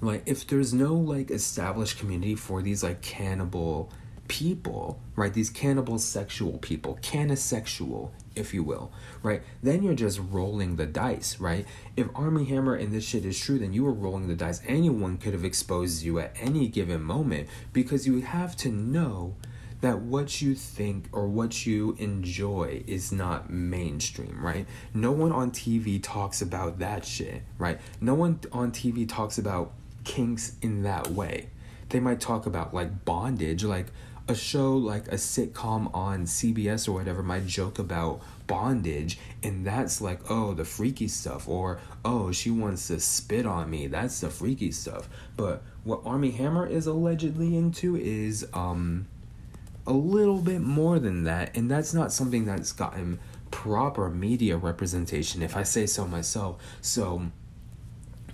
like 0.00 0.22
if 0.26 0.46
there's 0.46 0.72
no 0.72 0.94
like 0.94 1.30
established 1.30 1.98
community 1.98 2.36
for 2.36 2.62
these 2.62 2.82
like 2.82 3.02
cannibal 3.02 3.90
people, 4.30 5.00
right? 5.16 5.34
These 5.34 5.50
cannibal 5.50 5.98
sexual 5.98 6.58
people, 6.58 7.00
canisexual, 7.02 8.10
if 8.40 8.52
you 8.52 8.64
will, 8.64 8.90
right? 9.22 9.42
Then 9.62 9.82
you're 9.82 9.94
just 9.94 10.18
rolling 10.18 10.76
the 10.76 10.86
dice, 10.86 11.38
right? 11.38 11.66
If 11.96 12.08
Armie 12.14 12.46
Hammer 12.46 12.74
and 12.74 12.92
this 12.92 13.04
shit 13.04 13.24
is 13.24 13.38
true, 13.38 13.58
then 13.58 13.72
you 13.72 13.84
were 13.84 13.92
rolling 13.92 14.26
the 14.26 14.34
dice. 14.34 14.60
Anyone 14.66 15.18
could 15.18 15.34
have 15.34 15.44
exposed 15.44 16.02
you 16.02 16.18
at 16.18 16.34
any 16.40 16.66
given 16.66 17.02
moment 17.02 17.48
because 17.72 18.06
you 18.06 18.22
have 18.22 18.56
to 18.56 18.70
know 18.70 19.36
that 19.80 20.00
what 20.00 20.42
you 20.42 20.54
think 20.54 21.08
or 21.12 21.26
what 21.26 21.64
you 21.66 21.96
enjoy 21.98 22.82
is 22.86 23.12
not 23.12 23.50
mainstream, 23.50 24.38
right? 24.44 24.66
No 24.92 25.12
one 25.12 25.32
on 25.32 25.50
TV 25.50 26.02
talks 26.02 26.42
about 26.42 26.78
that 26.80 27.04
shit, 27.04 27.42
right? 27.58 27.80
No 28.00 28.14
one 28.14 28.40
on 28.52 28.72
TV 28.72 29.08
talks 29.08 29.38
about 29.38 29.72
kinks 30.04 30.56
in 30.60 30.82
that 30.82 31.08
way. 31.08 31.48
They 31.88 32.00
might 32.00 32.20
talk 32.20 32.46
about 32.46 32.74
like 32.74 33.04
bondage, 33.04 33.64
like 33.64 33.86
a 34.30 34.34
show 34.36 34.76
like 34.76 35.08
a 35.08 35.16
sitcom 35.16 35.92
on 35.92 36.24
CBS 36.24 36.88
or 36.88 36.92
whatever 36.92 37.20
might 37.20 37.46
joke 37.46 37.80
about 37.80 38.20
bondage 38.46 39.18
and 39.42 39.66
that's 39.66 40.00
like 40.00 40.20
oh 40.30 40.54
the 40.54 40.64
freaky 40.64 41.08
stuff 41.08 41.48
or 41.48 41.80
oh 42.04 42.30
she 42.30 42.50
wants 42.50 42.86
to 42.86 43.00
spit 43.00 43.44
on 43.44 43.68
me 43.68 43.88
that's 43.88 44.20
the 44.20 44.30
freaky 44.30 44.70
stuff. 44.70 45.08
But 45.36 45.62
what 45.82 46.02
Armie 46.04 46.30
Hammer 46.30 46.66
is 46.66 46.86
allegedly 46.86 47.56
into 47.56 47.96
is 47.96 48.46
um 48.54 49.08
a 49.86 49.92
little 49.92 50.38
bit 50.38 50.60
more 50.60 51.00
than 51.00 51.24
that 51.24 51.56
and 51.56 51.68
that's 51.68 51.92
not 51.92 52.12
something 52.12 52.44
that's 52.44 52.70
gotten 52.70 53.18
proper 53.50 54.08
media 54.08 54.56
representation 54.56 55.42
if 55.42 55.56
I 55.56 55.64
say 55.64 55.86
so 55.86 56.06
myself. 56.06 56.62
So 56.80 57.32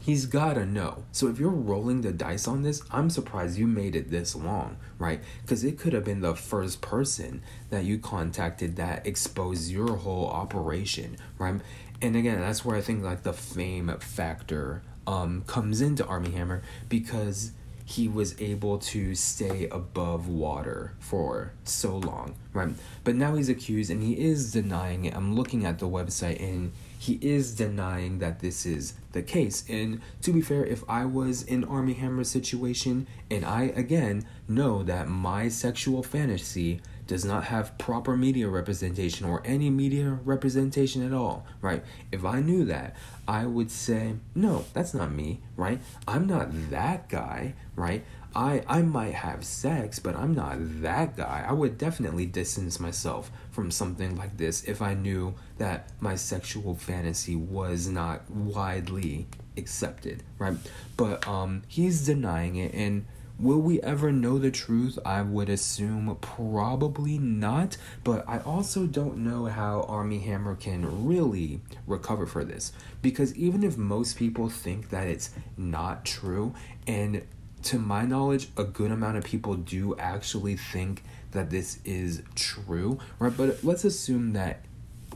He's 0.07 0.27
gotta 0.27 0.65
know. 0.65 1.03
So 1.11 1.27
if 1.27 1.41
you're 1.41 1.51
rolling 1.51 2.03
the 2.03 2.13
dice 2.13 2.47
on 2.47 2.63
this, 2.63 2.81
I'm 2.93 3.11
surprised 3.11 3.59
you 3.59 3.67
made 3.67 3.97
it 3.97 4.09
this 4.09 4.37
long, 4.37 4.77
right? 5.01 5.21
Because 5.43 5.65
it 5.65 5.81
could 5.81 5.93
have 5.95 6.05
been 6.05 6.21
the 6.21 6.37
first 6.37 6.81
person 6.81 7.43
that 7.71 7.83
you 7.83 7.99
contacted 7.99 8.77
that 8.77 9.05
exposed 9.05 9.69
your 9.69 9.97
whole 9.97 10.29
operation, 10.29 11.17
right? 11.39 11.61
And 12.01 12.15
again, 12.15 12.41
that's 12.41 12.65
where 12.65 12.77
I 12.77 12.83
think 12.83 13.03
like 13.03 13.25
the 13.25 13.33
fame 13.33 13.93
factor 13.99 14.83
um 15.09 15.43
comes 15.49 15.81
into 15.81 16.07
Armie 16.07 16.31
Hammer 16.31 16.63
because 16.89 17.51
he 17.85 18.07
was 18.07 18.41
able 18.41 18.79
to 18.79 19.13
stay 19.17 19.69
above 19.73 20.29
water 20.29 20.95
for 21.01 21.53
so 21.65 21.97
long, 21.97 22.37
right? 22.53 22.69
But 23.03 23.17
now 23.17 23.35
he's 23.35 23.49
accused 23.49 23.91
and 23.91 24.05
he 24.05 24.13
is 24.13 24.53
denying 24.53 25.05
it. 25.07 25.17
I'm 25.17 25.35
looking 25.35 25.67
at 25.67 25.81
the 25.81 25.89
website 25.89 26.41
and 26.41 26.71
he 26.99 27.19
is 27.23 27.55
denying 27.55 28.19
that 28.19 28.41
this 28.41 28.67
is 28.67 28.95
the 29.13 29.23
case. 29.23 29.65
And 29.69 30.01
to 30.23 30.33
be 30.33 30.41
fair, 30.41 30.65
if 30.65 30.83
I 30.89 31.05
was 31.05 31.43
in 31.43 31.65
Armie 31.65 31.95
Hammer's 31.95 32.31
situation 32.31 33.07
and 33.31 33.45
I 33.45 33.65
again 33.75 34.27
know 34.49 34.83
that 34.83 35.09
my 35.09 35.49
sexual 35.49 36.03
fantasy 36.03 36.81
does 37.07 37.25
not 37.25 37.45
have 37.45 37.79
proper 37.79 38.17
media 38.17 38.49
representation 38.49 39.27
or 39.27 39.41
any 39.45 39.71
media 39.71 40.19
representation 40.25 41.07
at 41.07 41.13
all, 41.13 41.47
right? 41.61 41.85
If 42.11 42.25
I 42.25 42.41
knew 42.41 42.65
that, 42.65 42.97
I 43.29 43.47
would 43.47 43.71
say, 43.71 44.15
no, 44.35 44.65
that's 44.73 44.93
not 44.93 45.13
me, 45.13 45.41
right? 45.57 45.81
I'm 46.09 46.27
not 46.27 46.71
that 46.71 47.09
guy, 47.09 47.55
right? 47.77 48.05
I 48.37 48.63
I 48.69 48.83
might 48.83 49.15
have 49.15 49.45
sex, 49.45 49.99
but 49.99 50.15
I'm 50.15 50.35
not 50.35 50.59
that 50.83 51.17
guy. 51.17 51.45
I 51.49 51.53
would 51.53 51.79
definitely 51.79 52.27
distance 52.27 52.79
myself 52.79 53.31
from 53.51 53.71
something 53.71 54.15
like 54.15 54.37
this 54.37 54.63
if 54.65 54.83
I 54.83 54.93
knew 54.93 55.35
that 55.57 55.91
my 56.01 56.17
sexual 56.17 56.75
fantasy 56.75 57.35
was 57.35 57.89
not 57.89 58.31
widely 58.31 59.27
accepted, 59.57 60.23
right? 60.39 60.59
But 60.99 61.27
um 61.27 61.63
he's 61.67 62.05
denying 62.05 62.57
it 62.57 62.75
and 62.75 63.07
Will 63.39 63.61
we 63.61 63.83
ever 63.83 64.13
know 64.13 64.39
the 64.39 64.51
truth? 64.51 64.99
I 65.05 65.21
would 65.21 65.51
assume 65.51 66.17
probably 66.23 67.19
not, 67.19 67.77
but 68.03 68.27
I 68.27 68.39
also 68.39 68.87
don't 68.87 69.19
know 69.19 69.45
how 69.45 69.83
Armie 69.83 70.21
Hammer 70.21 70.55
can 70.55 71.07
really 71.07 71.61
recover 71.87 72.25
for 72.25 72.45
this. 72.45 72.73
Because 73.03 73.35
even 73.35 73.63
if 73.63 73.77
most 73.77 74.17
people 74.17 74.49
think 74.49 74.89
that 74.89 75.07
it's 75.07 75.33
not 75.55 76.07
true, 76.07 76.55
and 76.87 77.25
to 77.67 77.79
my 77.79 78.05
knowledge, 78.05 78.49
a 78.57 78.65
good 78.65 78.91
amount 78.91 79.17
of 79.17 79.25
people 79.25 79.55
do 79.55 79.97
actually 79.99 80.57
think 80.57 81.03
that 81.33 81.51
this 81.51 81.79
is 81.85 82.23
true, 82.35 82.99
right? 83.19 83.37
But 83.37 83.63
let's 83.65 83.85
assume 83.85 84.33
that 84.33 84.61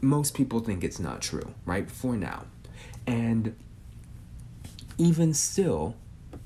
most 0.01 0.35
people 0.35 0.61
think 0.61 0.83
it's 0.83 0.99
not 0.99 1.21
true, 1.21 1.55
right? 1.65 1.91
For 1.91 2.17
now. 2.17 2.45
And 3.07 3.57
even 4.99 5.33
still, 5.33 5.95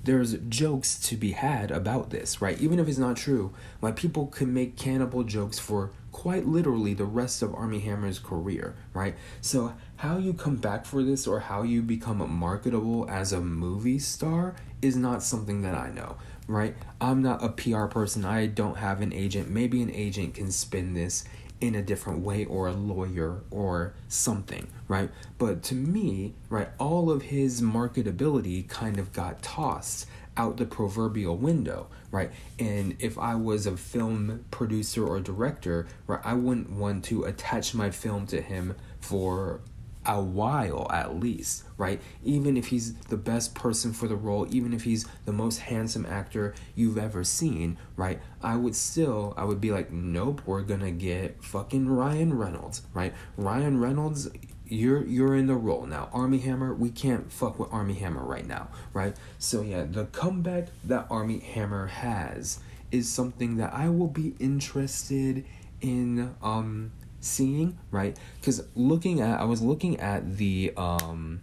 there's 0.04 0.34
jokes 0.48 0.98
to 1.08 1.16
be 1.16 1.32
had 1.32 1.70
about 1.70 2.10
this, 2.10 2.42
right? 2.42 2.60
Even 2.60 2.78
if 2.78 2.88
it's 2.88 2.98
not 2.98 3.16
true, 3.16 3.52
like 3.80 3.96
people 3.96 4.26
can 4.26 4.52
make 4.52 4.76
cannibal 4.76 5.24
jokes 5.24 5.58
for 5.58 5.90
quite 6.12 6.46
literally 6.46 6.94
the 6.94 7.04
rest 7.04 7.42
of 7.42 7.54
Armie 7.54 7.80
Hammer's 7.80 8.18
career, 8.18 8.76
right? 8.92 9.16
So 9.40 9.74
how 9.96 10.18
you 10.18 10.32
come 10.32 10.56
back 10.56 10.84
for 10.84 11.02
this 11.02 11.26
or 11.26 11.40
how 11.40 11.62
you 11.62 11.82
become 11.82 12.18
marketable 12.38 13.08
as 13.10 13.32
a 13.32 13.40
movie 13.40 13.98
star 13.98 14.54
is 14.84 14.96
not 14.96 15.22
something 15.22 15.62
that 15.62 15.74
I 15.74 15.90
know, 15.90 16.16
right? 16.46 16.76
I'm 17.00 17.22
not 17.22 17.42
a 17.42 17.48
PR 17.48 17.86
person. 17.86 18.24
I 18.24 18.46
don't 18.46 18.76
have 18.76 19.00
an 19.00 19.12
agent. 19.12 19.48
Maybe 19.48 19.80
an 19.80 19.90
agent 19.90 20.34
can 20.34 20.50
spin 20.50 20.92
this 20.92 21.24
in 21.60 21.74
a 21.74 21.82
different 21.82 22.20
way 22.20 22.44
or 22.44 22.68
a 22.68 22.72
lawyer 22.72 23.42
or 23.50 23.94
something, 24.08 24.66
right? 24.86 25.10
But 25.38 25.62
to 25.64 25.74
me, 25.74 26.34
right, 26.50 26.68
all 26.78 27.10
of 27.10 27.22
his 27.22 27.62
marketability 27.62 28.68
kind 28.68 28.98
of 28.98 29.12
got 29.12 29.42
tossed 29.42 30.06
out 30.36 30.58
the 30.58 30.66
proverbial 30.66 31.38
window, 31.38 31.86
right? 32.10 32.30
And 32.58 32.96
if 32.98 33.16
I 33.18 33.36
was 33.36 33.66
a 33.66 33.76
film 33.76 34.44
producer 34.50 35.06
or 35.06 35.20
director, 35.20 35.86
right, 36.06 36.20
I 36.24 36.34
wouldn't 36.34 36.70
want 36.70 37.04
to 37.04 37.24
attach 37.24 37.72
my 37.72 37.90
film 37.90 38.26
to 38.26 38.42
him 38.42 38.74
for 39.00 39.60
a 40.04 40.20
while 40.20 40.86
at 40.90 41.18
least, 41.18 41.63
right? 41.76 42.00
Even 42.22 42.56
if 42.56 42.68
he's 42.68 42.94
the 42.94 43.16
best 43.16 43.54
person 43.54 43.92
for 43.92 44.08
the 44.08 44.16
role, 44.16 44.46
even 44.50 44.72
if 44.72 44.84
he's 44.84 45.06
the 45.24 45.32
most 45.32 45.58
handsome 45.58 46.06
actor 46.06 46.54
you've 46.74 46.98
ever 46.98 47.24
seen, 47.24 47.76
right? 47.96 48.20
I 48.42 48.56
would 48.56 48.76
still, 48.76 49.34
I 49.36 49.44
would 49.44 49.60
be 49.60 49.70
like, 49.70 49.90
nope, 49.90 50.42
we're 50.46 50.62
gonna 50.62 50.90
get 50.90 51.42
fucking 51.42 51.88
Ryan 51.88 52.34
Reynolds, 52.34 52.82
right? 52.92 53.14
Ryan 53.36 53.80
Reynolds, 53.80 54.28
you're 54.66 55.04
you're 55.04 55.34
in 55.34 55.46
the 55.46 55.54
role 55.54 55.86
now. 55.86 56.08
Armie 56.12 56.38
Hammer, 56.38 56.74
we 56.74 56.90
can't 56.90 57.30
fuck 57.30 57.58
with 57.58 57.72
Armie 57.72 57.94
Hammer 57.94 58.24
right 58.24 58.46
now, 58.46 58.68
right? 58.92 59.14
So 59.38 59.62
yeah, 59.62 59.84
the 59.84 60.06
comeback 60.06 60.68
that 60.84 61.06
Armie 61.10 61.40
Hammer 61.40 61.86
has 61.86 62.60
is 62.90 63.10
something 63.10 63.56
that 63.56 63.74
I 63.74 63.88
will 63.88 64.08
be 64.08 64.34
interested 64.38 65.44
in 65.80 66.34
um 66.42 66.92
seeing, 67.24 67.78
right? 67.90 68.16
Because 68.40 68.62
looking 68.74 69.20
at, 69.20 69.40
I 69.40 69.44
was 69.44 69.62
looking 69.62 69.98
at 70.00 70.36
the 70.36 70.72
um, 70.76 71.42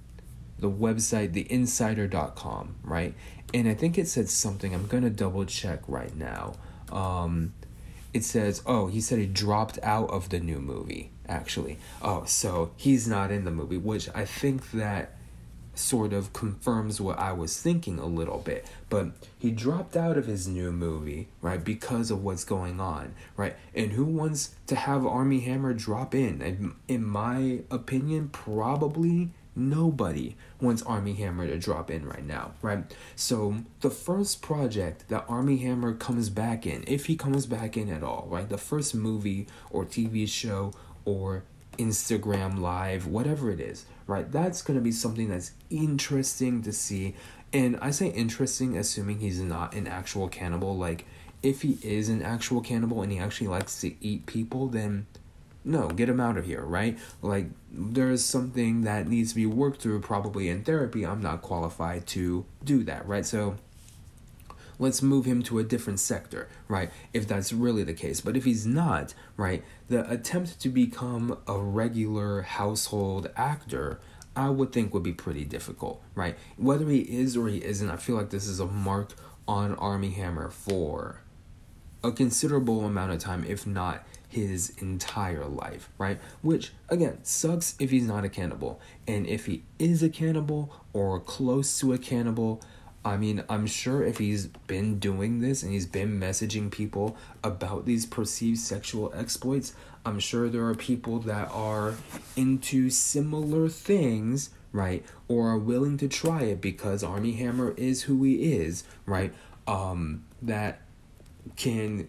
the 0.61 0.69
website, 0.69 1.33
theinsider.com, 1.33 2.75
right? 2.83 3.13
And 3.53 3.67
I 3.67 3.73
think 3.73 3.97
it 3.97 4.07
said 4.07 4.29
something. 4.29 4.73
I'm 4.73 4.87
gonna 4.87 5.09
double 5.09 5.43
check 5.45 5.81
right 5.87 6.15
now. 6.15 6.53
Um, 6.91 7.53
it 8.13 8.23
says, 8.23 8.61
oh, 8.65 8.87
he 8.87 9.01
said 9.01 9.19
he 9.19 9.25
dropped 9.25 9.79
out 9.83 10.09
of 10.09 10.29
the 10.29 10.39
new 10.39 10.59
movie, 10.59 11.11
actually. 11.27 11.77
Oh, 12.01 12.25
so 12.25 12.71
he's 12.77 13.07
not 13.07 13.31
in 13.31 13.45
the 13.45 13.51
movie, 13.51 13.77
which 13.77 14.09
I 14.13 14.25
think 14.25 14.71
that 14.71 15.13
sort 15.73 16.11
of 16.11 16.33
confirms 16.33 16.99
what 16.99 17.17
I 17.17 17.31
was 17.31 17.59
thinking 17.59 17.99
a 17.99 18.05
little 18.05 18.39
bit. 18.39 18.65
But 18.89 19.11
he 19.39 19.51
dropped 19.51 19.95
out 19.95 20.17
of 20.17 20.25
his 20.25 20.47
new 20.47 20.71
movie, 20.71 21.29
right, 21.41 21.63
because 21.63 22.11
of 22.11 22.23
what's 22.23 22.43
going 22.43 22.79
on, 22.79 23.13
right? 23.37 23.55
And 23.73 23.93
who 23.93 24.05
wants 24.05 24.55
to 24.67 24.75
have 24.75 25.05
Armie 25.05 25.39
Hammer 25.41 25.73
drop? 25.73 26.13
In, 26.13 26.75
in 26.87 27.05
my 27.05 27.61
opinion, 27.71 28.29
probably 28.29 29.29
Nobody 29.55 30.37
wants 30.61 30.81
Armie 30.83 31.13
Hammer 31.15 31.45
to 31.45 31.57
drop 31.57 31.91
in 31.91 32.05
right 32.05 32.25
now, 32.25 32.51
right? 32.61 32.83
So 33.15 33.57
the 33.81 33.89
first 33.89 34.41
project 34.41 35.09
that 35.09 35.25
Armie 35.27 35.57
Hammer 35.57 35.93
comes 35.93 36.29
back 36.29 36.65
in, 36.65 36.85
if 36.87 37.07
he 37.07 37.17
comes 37.17 37.45
back 37.45 37.75
in 37.75 37.89
at 37.89 38.01
all, 38.01 38.27
right? 38.29 38.47
The 38.47 38.57
first 38.57 38.95
movie 38.95 39.47
or 39.69 39.83
TV 39.85 40.27
show 40.27 40.73
or 41.03 41.43
Instagram 41.77 42.59
live, 42.59 43.07
whatever 43.07 43.51
it 43.51 43.59
is, 43.59 43.85
right? 44.07 44.31
That's 44.31 44.61
going 44.61 44.77
to 44.77 44.83
be 44.83 44.91
something 44.91 45.29
that's 45.29 45.51
interesting 45.69 46.61
to 46.63 46.71
see. 46.71 47.15
And 47.51 47.77
I 47.81 47.91
say 47.91 48.07
interesting 48.07 48.77
assuming 48.77 49.19
he's 49.19 49.41
not 49.41 49.73
an 49.73 49.87
actual 49.87 50.29
cannibal. 50.29 50.77
Like, 50.77 51.05
if 51.43 51.63
he 51.63 51.77
is 51.81 52.07
an 52.07 52.21
actual 52.21 52.61
cannibal 52.61 53.01
and 53.01 53.11
he 53.11 53.19
actually 53.19 53.47
likes 53.47 53.81
to 53.81 53.93
eat 53.99 54.25
people, 54.25 54.67
then 54.67 55.07
no, 55.63 55.89
get 55.89 56.09
him 56.09 56.19
out 56.19 56.37
of 56.37 56.45
here, 56.45 56.61
right? 56.61 56.97
Like, 57.21 57.47
there's 57.71 58.23
something 58.25 58.81
that 58.81 59.07
needs 59.07 59.29
to 59.29 59.35
be 59.35 59.45
worked 59.45 59.81
through, 59.81 60.01
probably 60.01 60.49
in 60.49 60.63
therapy. 60.63 61.05
I'm 61.05 61.21
not 61.21 61.41
qualified 61.41 62.07
to 62.07 62.45
do 62.63 62.83
that, 62.83 63.07
right? 63.07 63.25
So, 63.25 63.57
let's 64.79 65.03
move 65.03 65.25
him 65.25 65.43
to 65.43 65.59
a 65.59 65.63
different 65.63 65.99
sector, 65.99 66.49
right? 66.67 66.89
If 67.13 67.27
that's 67.27 67.53
really 67.53 67.83
the 67.83 67.93
case. 67.93 68.19
But 68.21 68.35
if 68.35 68.45
he's 68.45 68.65
not, 68.65 69.13
right, 69.37 69.63
the 69.87 70.09
attempt 70.11 70.59
to 70.61 70.69
become 70.69 71.37
a 71.47 71.59
regular 71.59 72.41
household 72.41 73.29
actor, 73.35 73.99
I 74.35 74.49
would 74.49 74.71
think 74.71 74.93
would 74.93 75.03
be 75.03 75.13
pretty 75.13 75.45
difficult, 75.45 76.01
right? 76.15 76.35
Whether 76.57 76.89
he 76.89 77.01
is 77.01 77.37
or 77.37 77.47
he 77.47 77.63
isn't, 77.63 77.89
I 77.89 77.97
feel 77.97 78.15
like 78.15 78.31
this 78.31 78.47
is 78.47 78.59
a 78.59 78.65
mark 78.65 79.13
on 79.47 79.75
Armie 79.75 80.11
Hammer 80.11 80.49
for 80.49 81.21
a 82.03 82.11
considerable 82.11 82.85
amount 82.85 83.11
of 83.11 83.19
time, 83.19 83.43
if 83.47 83.67
not 83.67 84.03
his 84.27 84.69
entire 84.81 85.45
life, 85.45 85.89
right? 85.97 86.19
Which, 86.41 86.71
again, 86.89 87.19
sucks 87.23 87.75
if 87.79 87.91
he's 87.91 88.07
not 88.07 88.23
a 88.23 88.29
cannibal. 88.29 88.79
And 89.07 89.27
if 89.27 89.45
he 89.45 89.63
is 89.77 90.01
a 90.01 90.09
cannibal 90.09 90.73
or 90.93 91.19
close 91.19 91.77
to 91.79 91.91
a 91.93 91.97
cannibal, 91.97 92.61
I 93.03 93.17
mean, 93.17 93.43
I'm 93.49 93.67
sure 93.67 94.03
if 94.03 94.19
he's 94.19 94.47
been 94.47 94.99
doing 94.99 95.39
this 95.39 95.63
and 95.63 95.73
he's 95.73 95.85
been 95.85 96.19
messaging 96.19 96.71
people 96.71 97.17
about 97.43 97.85
these 97.85 98.05
perceived 98.05 98.59
sexual 98.59 99.11
exploits, 99.15 99.73
I'm 100.05 100.19
sure 100.19 100.49
there 100.49 100.65
are 100.65 100.75
people 100.75 101.19
that 101.19 101.49
are 101.51 101.95
into 102.35 102.89
similar 102.89 103.69
things, 103.69 104.51
right? 104.71 105.03
Or 105.27 105.49
are 105.49 105.57
willing 105.57 105.97
to 105.97 106.07
try 106.07 106.43
it 106.43 106.61
because 106.61 107.03
Armie 107.03 107.33
Hammer 107.33 107.73
is 107.75 108.03
who 108.03 108.23
he 108.23 108.53
is, 108.53 108.83
right? 109.05 109.33
Um, 109.67 110.23
that 110.41 110.81
can 111.55 112.07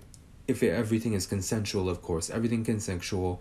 if 0.49 0.63
everything 0.63 1.13
is 1.13 1.27
consensual, 1.27 1.89
of 1.89 2.03
course, 2.03 2.31
everything 2.31 2.65
consensual. 2.65 3.41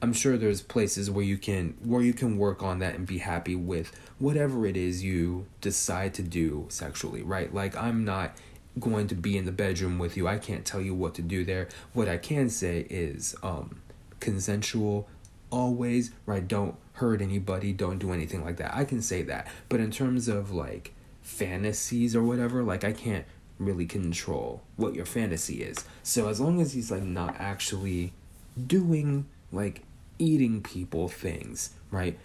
I'm 0.00 0.12
sure 0.12 0.36
there's 0.36 0.62
places 0.62 1.10
where 1.10 1.24
you 1.24 1.38
can 1.38 1.76
where 1.84 2.02
you 2.02 2.12
can 2.12 2.36
work 2.36 2.62
on 2.62 2.80
that 2.80 2.96
and 2.96 3.06
be 3.06 3.18
happy 3.18 3.54
with 3.54 3.92
whatever 4.18 4.66
it 4.66 4.76
is 4.76 5.04
you 5.04 5.46
decide 5.60 6.14
to 6.14 6.22
do 6.22 6.66
sexually, 6.68 7.22
right? 7.22 7.54
Like 7.54 7.76
I'm 7.76 8.04
not 8.04 8.36
going 8.80 9.06
to 9.08 9.14
be 9.14 9.36
in 9.36 9.44
the 9.44 9.52
bedroom 9.52 9.98
with 9.98 10.16
you. 10.16 10.26
I 10.26 10.38
can't 10.38 10.64
tell 10.64 10.80
you 10.80 10.94
what 10.94 11.14
to 11.14 11.22
do 11.22 11.44
there. 11.44 11.68
What 11.92 12.08
I 12.08 12.16
can 12.16 12.50
say 12.50 12.86
is 12.90 13.36
um 13.44 13.80
consensual 14.18 15.08
always, 15.50 16.10
right? 16.26 16.46
Don't 16.46 16.74
hurt 16.94 17.22
anybody, 17.22 17.72
don't 17.72 17.98
do 17.98 18.12
anything 18.12 18.44
like 18.44 18.56
that. 18.56 18.74
I 18.74 18.84
can 18.84 19.02
say 19.02 19.22
that. 19.22 19.46
But 19.68 19.80
in 19.80 19.92
terms 19.92 20.26
of 20.26 20.50
like 20.50 20.94
fantasies 21.22 22.16
or 22.16 22.24
whatever, 22.24 22.64
like 22.64 22.82
I 22.82 22.92
can't 22.92 23.24
really 23.64 23.86
control 23.86 24.62
what 24.76 24.94
your 24.94 25.04
fantasy 25.06 25.62
is. 25.62 25.84
So 26.02 26.28
as 26.28 26.40
long 26.40 26.60
as 26.60 26.72
he's 26.72 26.90
like 26.90 27.02
not 27.02 27.36
actually 27.38 28.12
doing 28.66 29.26
like 29.50 29.82
eating 30.18 30.62
people 30.62 31.08
things, 31.08 31.70
right? 31.90 32.18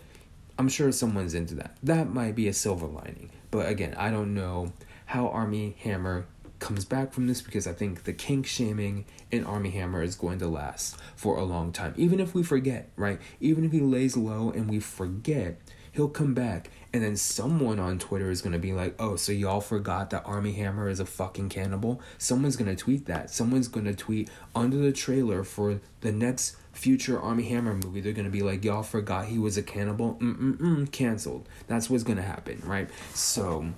I'm 0.60 0.69
sure 0.69 0.91
someone's 0.91 1.34
into 1.34 1.56
that. 1.56 1.78
That 1.84 2.10
might 2.10 2.36
be 2.36 2.47
a 2.47 2.54
silver 2.54 2.88
lining. 2.88 3.30
But 3.52 3.69
again, 3.69 3.93
I 3.97 4.10
don't 4.10 4.34
know 4.34 4.73
how 5.06 5.28
Armie 5.28 5.76
Hammer 5.84 6.26
comes 6.60 6.86
back 6.86 7.13
from 7.13 7.28
this 7.28 7.41
because 7.41 7.67
I 7.67 7.73
think 7.73 8.04
the 8.04 8.13
kink 8.13 8.47
shaming 8.47 9.06
in 9.32 9.43
Armie 9.43 9.69
Hammer 9.71 10.02
is 10.02 10.15
going 10.15 10.39
to 10.39 10.47
last 10.47 10.97
for 11.15 11.38
a 11.38 11.43
long 11.43 11.71
time. 11.71 11.93
Even 11.97 12.19
if 12.19 12.34
we 12.34 12.43
forget, 12.43 12.89
right? 12.95 13.19
Even 13.39 13.63
if 13.63 13.71
he 13.71 13.80
lays 13.80 14.17
low 14.17 14.50
and 14.50 14.69
we 14.69 14.80
forget, 14.80 15.60
he'll 15.97 16.07
come 16.07 16.36
back 16.36 16.69
and 16.93 17.03
then 17.03 17.17
someone 17.17 17.79
on 17.79 17.97
Twitter 17.97 18.29
is 18.29 18.41
gonna 18.41 18.60
be 18.60 18.71
like, 18.71 18.95
oh, 18.99 19.15
so 19.15 19.31
y'all 19.31 19.60
forgot 19.60 20.12
that 20.12 20.23
Armie 20.25 20.53
Hammer 20.53 20.88
is 20.88 20.99
a 20.99 21.05
fucking 21.05 21.49
cannibal? 21.49 21.99
Someone's 22.19 22.55
gonna 22.55 22.75
tweet 22.75 23.07
that. 23.07 23.31
Someone's 23.31 23.67
gonna 23.67 23.93
tweet 23.93 24.29
under 24.55 24.77
the 24.77 24.91
trailer 24.91 25.43
for 25.43 25.81
the 26.01 26.12
next 26.12 26.55
future 26.71 27.19
Armie 27.19 27.49
Hammer 27.49 27.73
movie. 27.73 27.99
They're 27.99 28.13
gonna 28.13 28.29
be 28.29 28.43
like, 28.43 28.63
y'all 28.63 28.83
forgot 28.83 29.25
he 29.25 29.39
was 29.39 29.57
a 29.57 29.63
cannibal? 29.63 30.15
Mm-mm-mm, 30.21 30.91
canceled. 30.91 31.49
That's 31.65 31.89
what's 31.89 32.03
gonna 32.03 32.21
happen, 32.21 32.62
right? 32.63 32.89
So, 33.15 33.73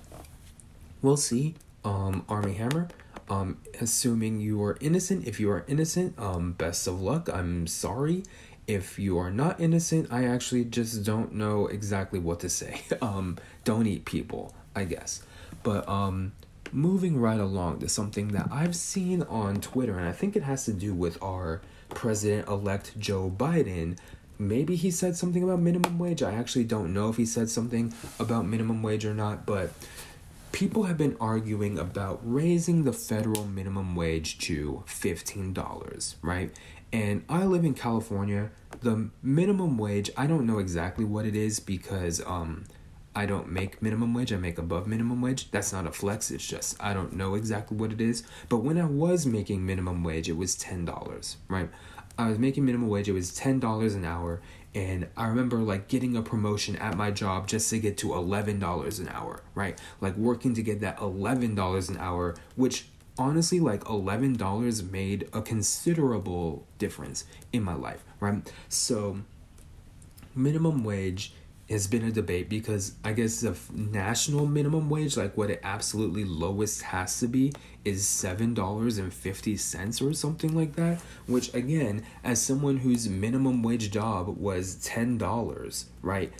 we'll 1.00 1.16
see. 1.16 1.54
Um, 1.84 2.26
Armie 2.28 2.54
Hammer. 2.54 2.88
Um, 3.30 3.58
assuming 3.80 4.40
you 4.40 4.62
are 4.62 4.76
innocent. 4.80 5.26
If 5.26 5.40
you 5.40 5.50
are 5.52 5.64
innocent, 5.68 6.18
um, 6.18 6.52
best 6.52 6.86
of 6.86 7.00
luck. 7.00 7.30
I'm 7.32 7.66
sorry 7.66 8.24
if 8.74 9.00
you 9.00 9.18
are 9.18 9.30
not 9.30 9.60
innocent, 9.60 10.12
I 10.12 10.24
actually 10.24 10.64
just 10.64 11.04
don't 11.04 11.34
know 11.34 11.66
exactly 11.66 12.20
what 12.20 12.40
to 12.40 12.48
say. 12.48 12.82
um, 13.02 13.36
don't 13.64 13.86
eat 13.86 14.04
people, 14.04 14.54
I 14.76 14.84
guess. 14.84 15.22
But 15.62 15.88
um, 15.88 16.32
moving 16.72 17.20
right 17.20 17.40
along 17.40 17.80
to 17.80 17.88
something 17.88 18.28
that 18.28 18.48
I've 18.52 18.76
seen 18.76 19.22
on 19.24 19.60
Twitter, 19.60 19.98
and 19.98 20.08
I 20.08 20.12
think 20.12 20.36
it 20.36 20.44
has 20.44 20.64
to 20.66 20.72
do 20.72 20.94
with 20.94 21.20
our 21.22 21.60
president 21.88 22.48
elect 22.48 22.98
Joe 22.98 23.32
Biden. 23.36 23.98
Maybe 24.38 24.76
he 24.76 24.90
said 24.90 25.16
something 25.16 25.42
about 25.42 25.60
minimum 25.60 25.98
wage. 25.98 26.22
I 26.22 26.32
actually 26.32 26.64
don't 26.64 26.94
know 26.94 27.10
if 27.10 27.16
he 27.16 27.26
said 27.26 27.50
something 27.50 27.92
about 28.20 28.46
minimum 28.46 28.82
wage 28.82 29.04
or 29.04 29.12
not, 29.12 29.44
but 29.44 29.72
people 30.52 30.84
have 30.84 30.96
been 30.96 31.16
arguing 31.20 31.76
about 31.78 32.20
raising 32.22 32.84
the 32.84 32.92
federal 32.92 33.44
minimum 33.44 33.96
wage 33.96 34.38
to 34.38 34.84
$15, 34.86 36.14
right? 36.22 36.52
And 36.92 37.24
I 37.28 37.44
live 37.44 37.64
in 37.64 37.74
California. 37.74 38.50
The 38.80 39.10
minimum 39.22 39.76
wage, 39.76 40.10
I 40.16 40.26
don't 40.26 40.46
know 40.46 40.58
exactly 40.58 41.04
what 41.04 41.26
it 41.26 41.36
is 41.36 41.60
because 41.60 42.20
um 42.26 42.64
I 43.14 43.26
don't 43.26 43.50
make 43.50 43.82
minimum 43.82 44.14
wage, 44.14 44.32
I 44.32 44.36
make 44.36 44.56
above 44.56 44.86
minimum 44.86 45.20
wage. 45.20 45.50
That's 45.50 45.72
not 45.72 45.86
a 45.86 45.92
flex, 45.92 46.30
it's 46.30 46.46
just 46.46 46.82
I 46.82 46.94
don't 46.94 47.14
know 47.14 47.34
exactly 47.34 47.76
what 47.76 47.92
it 47.92 48.00
is. 48.00 48.22
But 48.48 48.58
when 48.58 48.78
I 48.78 48.86
was 48.86 49.26
making 49.26 49.66
minimum 49.66 50.04
wage, 50.04 50.28
it 50.28 50.36
was 50.36 50.56
$10, 50.56 51.36
right? 51.48 51.68
I 52.16 52.28
was 52.28 52.38
making 52.38 52.64
minimum 52.64 52.88
wage, 52.88 53.08
it 53.08 53.12
was 53.12 53.32
$10 53.32 53.94
an 53.94 54.04
hour, 54.04 54.40
and 54.74 55.08
I 55.16 55.26
remember 55.26 55.58
like 55.58 55.88
getting 55.88 56.16
a 56.16 56.22
promotion 56.22 56.76
at 56.76 56.96
my 56.96 57.10
job 57.10 57.48
just 57.48 57.68
to 57.70 57.78
get 57.78 57.96
to 57.98 58.08
$11 58.08 59.00
an 59.00 59.08
hour, 59.08 59.42
right? 59.54 59.80
Like 60.00 60.16
working 60.16 60.54
to 60.54 60.62
get 60.62 60.80
that 60.80 60.98
$11 60.98 61.88
an 61.88 61.96
hour, 61.96 62.36
which 62.56 62.86
honestly 63.20 63.60
like 63.60 63.84
$11 63.84 64.90
made 64.90 65.28
a 65.34 65.42
considerable 65.42 66.66
difference 66.78 67.26
in 67.52 67.62
my 67.62 67.74
life, 67.74 68.02
right? 68.18 68.50
So 68.70 69.18
minimum 70.34 70.82
wage 70.82 71.34
has 71.68 71.86
been 71.86 72.02
a 72.02 72.10
debate 72.10 72.48
because 72.48 72.94
I 73.04 73.12
guess 73.12 73.42
the 73.42 73.54
national 73.72 74.46
minimum 74.46 74.88
wage, 74.88 75.16
like 75.18 75.36
what 75.36 75.50
it 75.50 75.60
absolutely 75.62 76.24
lowest 76.24 76.82
has 76.82 77.20
to 77.20 77.28
be, 77.28 77.52
is 77.84 78.08
seven 78.08 78.54
dollars 78.54 78.98
and 78.98 79.12
fifty 79.12 79.56
cents 79.56 80.00
or 80.02 80.12
something 80.14 80.56
like 80.56 80.74
that. 80.76 81.00
Which 81.26 81.54
again, 81.54 82.04
as 82.24 82.42
someone 82.42 82.78
whose 82.78 83.08
minimum 83.08 83.62
wage 83.62 83.90
job 83.92 84.36
was 84.38 84.76
ten 84.76 85.16
dollars, 85.18 85.86
right, 86.02 86.32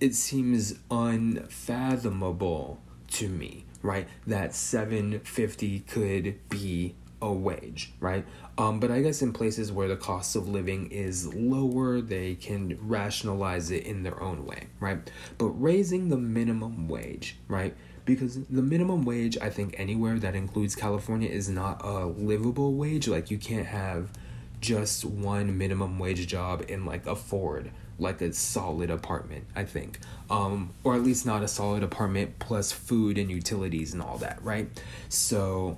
it 0.00 0.14
seems 0.14 0.74
unfathomable 0.90 2.78
to 3.08 3.28
me 3.28 3.64
right? 3.82 4.08
That 4.26 4.54
750 4.54 5.80
could 5.80 6.48
be 6.48 6.94
a 7.22 7.32
wage, 7.32 7.92
right? 8.00 8.24
Um, 8.56 8.80
but 8.80 8.90
I 8.90 9.02
guess 9.02 9.22
in 9.22 9.32
places 9.32 9.70
where 9.72 9.88
the 9.88 9.96
cost 9.96 10.36
of 10.36 10.48
living 10.48 10.90
is 10.90 11.32
lower, 11.34 12.00
they 12.00 12.34
can 12.34 12.78
rationalize 12.80 13.70
it 13.70 13.84
in 13.84 14.02
their 14.02 14.22
own 14.22 14.46
way, 14.46 14.68
right? 14.80 15.10
But 15.38 15.48
raising 15.48 16.08
the 16.08 16.16
minimum 16.16 16.88
wage, 16.88 17.36
right? 17.48 17.74
Because 18.04 18.42
the 18.44 18.62
minimum 18.62 19.04
wage, 19.04 19.36
I 19.38 19.50
think 19.50 19.74
anywhere 19.78 20.18
that 20.18 20.34
includes 20.34 20.74
California, 20.74 21.28
is 21.28 21.48
not 21.48 21.84
a 21.84 22.06
livable 22.06 22.74
wage. 22.74 23.06
Like 23.06 23.30
you 23.30 23.38
can't 23.38 23.66
have 23.66 24.10
just 24.60 25.04
one 25.04 25.56
minimum 25.56 25.98
wage 25.98 26.26
job 26.26 26.64
and 26.68 26.86
like 26.86 27.06
afford 27.06 27.70
like 28.00 28.20
a 28.20 28.32
solid 28.32 28.90
apartment, 28.90 29.46
I 29.54 29.64
think. 29.64 29.98
Um, 30.28 30.70
or 30.84 30.94
at 30.94 31.02
least 31.02 31.26
not 31.26 31.42
a 31.42 31.48
solid 31.48 31.82
apartment 31.82 32.38
plus 32.38 32.72
food 32.72 33.18
and 33.18 33.30
utilities 33.30 33.92
and 33.92 34.02
all 34.02 34.18
that, 34.18 34.42
right? 34.42 34.68
So, 35.08 35.76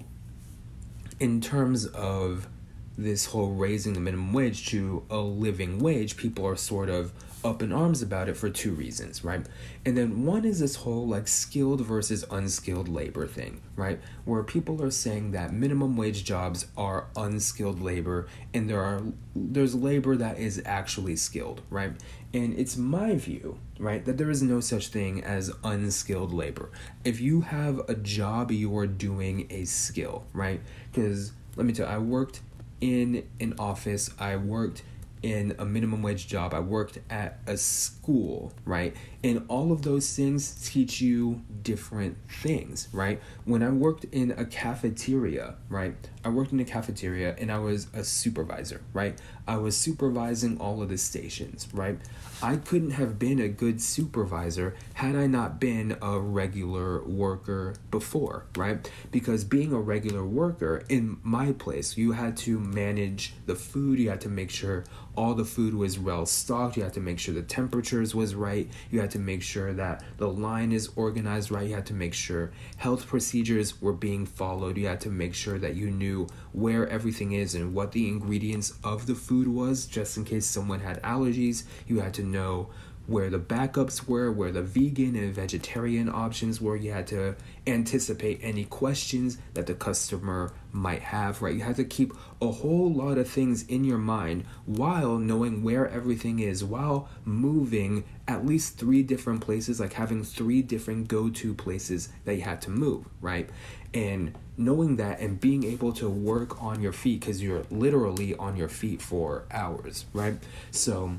in 1.19 1.41
terms 1.41 1.87
of 1.87 2.49
this 2.97 3.27
whole 3.27 3.53
raising 3.53 3.95
the 3.95 4.01
minimum 4.01 4.33
wage 4.33 4.69
to 4.69 5.05
a 5.11 5.19
living 5.19 5.79
wage, 5.79 6.17
people 6.17 6.47
are 6.47 6.57
sort 6.57 6.89
of 6.89 7.13
up 7.45 7.63
in 7.63 7.73
arms 7.73 8.03
about 8.03 8.29
it 8.29 8.37
for 8.37 8.51
two 8.51 8.73
reasons, 8.73 9.25
right? 9.25 9.45
And 9.85 9.97
then 9.97 10.25
one 10.25 10.45
is 10.45 10.61
this 10.61 10.77
whole 10.77 11.07
like 11.07 11.29
skilled 11.29 11.81
versus 11.81 12.25
unskilled 12.31 12.89
labor 12.89 13.27
thing, 13.27 13.61
right? 13.77 14.01
Where 14.25 14.43
people 14.43 14.83
are 14.83 14.91
saying 14.91 15.33
that 15.33 15.53
minimum 15.53 15.97
wage 15.97 16.25
jobs 16.25 16.67
are 16.77 17.07
unskilled 17.17 17.81
labor 17.81 18.29
and 18.55 18.69
there 18.69 18.81
are 18.81 19.03
there's 19.35 19.75
labor 19.75 20.17
that 20.17 20.39
is 20.39 20.63
actually 20.65 21.17
skilled, 21.17 21.63
right? 21.71 21.93
And 22.35 22.59
it's 22.59 22.77
my 22.77 23.17
view, 23.17 23.59
right, 23.79 24.05
that 24.05 24.17
there 24.17 24.31
is 24.31 24.43
no 24.43 24.61
such 24.61 24.89
thing 24.89 25.23
as 25.23 25.53
unskilled 25.63 26.33
labor. 26.33 26.71
If 27.05 27.21
you 27.21 27.43
have 27.43 27.81
a 27.89 27.95
job, 27.95 28.51
you 28.51 28.77
are 28.79 28.87
doing 28.87 29.47
a 29.51 29.65
skill, 29.65 30.25
right? 30.33 30.61
Because 30.91 31.33
let 31.57 31.67
me 31.67 31.73
tell 31.73 31.87
you, 31.89 31.95
I 31.95 31.99
worked 31.99 32.41
in 32.81 33.29
an 33.39 33.55
office, 33.59 34.11
I 34.19 34.37
worked 34.37 34.83
in 35.23 35.55
a 35.59 35.65
minimum 35.65 36.03
wage 36.03 36.27
job, 36.27 36.53
I 36.53 36.61
worked 36.61 36.99
at 37.11 37.39
a 37.47 37.57
school, 37.57 38.53
right? 38.65 38.95
And 39.23 39.45
all 39.49 39.73
of 39.73 39.83
those 39.83 40.15
things 40.15 40.69
teach 40.69 41.01
you 41.01 41.43
different 41.63 42.17
things, 42.29 42.89
right? 42.93 43.21
When 43.45 43.63
I 43.63 43.71
worked 43.71 44.05
in 44.05 44.33
a 44.33 44.45
cafeteria, 44.45 45.55
right? 45.69 45.95
I 46.25 46.29
worked 46.29 46.53
in 46.53 46.61
a 46.61 46.65
cafeteria 46.65 47.35
and 47.39 47.51
I 47.51 47.59
was 47.59 47.89
a 47.95 48.05
supervisor, 48.05 48.81
right? 48.93 49.19
I 49.47 49.57
was 49.57 49.77
supervising 49.77 50.59
all 50.59 50.83
of 50.83 50.89
the 50.89 50.99
stations, 50.99 51.69
right? 51.73 51.99
I 52.43 52.57
couldn't 52.57 52.93
have 52.93 53.19
been 53.19 53.41
a 53.41 53.49
good 53.49 53.81
supervisor 53.81 54.75
had 54.95 55.17
I 55.17 55.27
not 55.27 55.61
been 55.61 55.97
a 56.03 56.19
regular 56.19 57.03
worker 57.05 57.75
before, 57.91 58.47
right? 58.57 58.89
Because 59.11 59.45
being 59.45 59.73
a 59.73 59.81
regular 59.81 60.25
worker 60.25 60.85
in 60.89 61.19
my 61.23 61.53
place, 61.53 61.97
you 61.97 62.13
had 62.13 62.37
to 62.39 62.59
manage 62.59 63.35
the 63.47 63.55
food, 63.55 63.99
you 63.99 64.11
had 64.11 64.21
to 64.23 64.29
make 64.29 64.51
sure 64.51 64.85
all 65.17 65.35
the 65.35 65.45
food 65.45 65.75
was 65.75 65.99
well 65.99 66.25
stocked, 66.25 66.77
you 66.77 66.83
had 66.83 66.95
to 66.95 67.01
make 67.01 67.19
sure 67.19 67.35
the 67.35 67.43
temperatures 67.43 68.15
was 68.15 68.35
right, 68.35 68.69
you 68.91 69.01
had 69.01 69.11
to 69.11 69.19
make 69.19 69.43
sure 69.43 69.73
that 69.73 70.03
the 70.17 70.29
line 70.29 70.73
is 70.73 70.91
organized 70.97 71.51
right. 71.51 71.69
You 71.69 71.75
had 71.75 71.87
to 71.87 71.95
make 71.95 72.15
sure 72.15 72.51
health 72.77 73.07
procedures 73.07 73.81
were 73.81 73.93
being 73.93 74.27
followed. 74.27 74.77
You 74.77 74.87
had 74.89 75.01
to 75.03 75.11
make 75.11 75.35
sure 75.35 75.59
that 75.59 75.75
you 75.75 75.91
knew 75.91 76.12
where 76.53 76.89
everything 76.89 77.33
is 77.33 77.55
and 77.55 77.75
what 77.75 77.93
the 77.93 78.09
ingredients 78.09 78.75
of 78.83 79.07
the 79.07 79.15
food 79.15 79.49
was, 79.49 79.87
just 79.87 80.17
in 80.17 80.25
case 80.25 80.47
someone 80.47 80.81
had 80.81 81.03
allergies. 81.03 81.65
You 81.87 82.01
had 82.01 82.15
to 82.15 82.23
know 82.23 82.71
where 83.07 83.31
the 83.31 83.39
backups 83.39 84.07
were, 84.07 84.31
where 84.31 84.53
the 84.53 84.63
vegan 84.63 85.17
and 85.17 85.35
vegetarian 85.35 86.09
options 86.09 86.61
were. 86.61 86.77
You 86.77 86.93
had 86.93 87.07
to 87.09 87.35
anticipate 87.67 88.39
any 88.43 88.65
questions 88.65 89.39
that 89.55 89.67
the 89.67 89.75
customer 89.75 90.53
might 90.71 91.03
have, 91.03 91.43
right? 91.43 91.55
You 91.55 91.63
had 91.63 91.77
to 91.77 91.85
keep 91.85 92.13
a 92.41 92.51
whole 92.51 92.93
lot 92.93 93.19
of 93.19 93.29
things 93.29 93.65
in 93.65 93.85
your 93.85 93.99
mind 93.99 94.45
while 94.67 95.19
knowing 95.19 95.63
where 95.63 95.89
everything 95.89 96.39
is, 96.39 96.63
while 96.65 97.09
moving 97.25 98.05
at 98.29 98.47
least 98.47 98.79
three 98.79 99.03
different 99.03 99.41
places, 99.41 99.81
like 99.81 99.95
having 99.95 100.23
three 100.23 100.63
different 100.63 101.09
go 101.09 101.29
to 101.29 101.55
places 101.55 102.09
that 102.25 102.37
you 102.37 102.43
had 102.43 102.63
to 102.63 102.71
move, 102.71 103.05
right? 103.21 103.51
And 103.93 104.39
knowing 104.65 104.97
that 104.97 105.21
and 105.21 105.41
being 105.41 105.65
able 105.65 105.93
to 105.93 106.09
work 106.09 106.63
on 106.63 106.81
your 106.81 106.93
feet 106.93 107.21
because 107.21 107.43
you're 107.43 107.65
literally 107.71 108.35
on 108.37 108.57
your 108.57 108.69
feet 108.69 109.03
for 109.03 109.45
hours, 109.51 110.05
right? 110.13 110.35
So, 110.71 111.17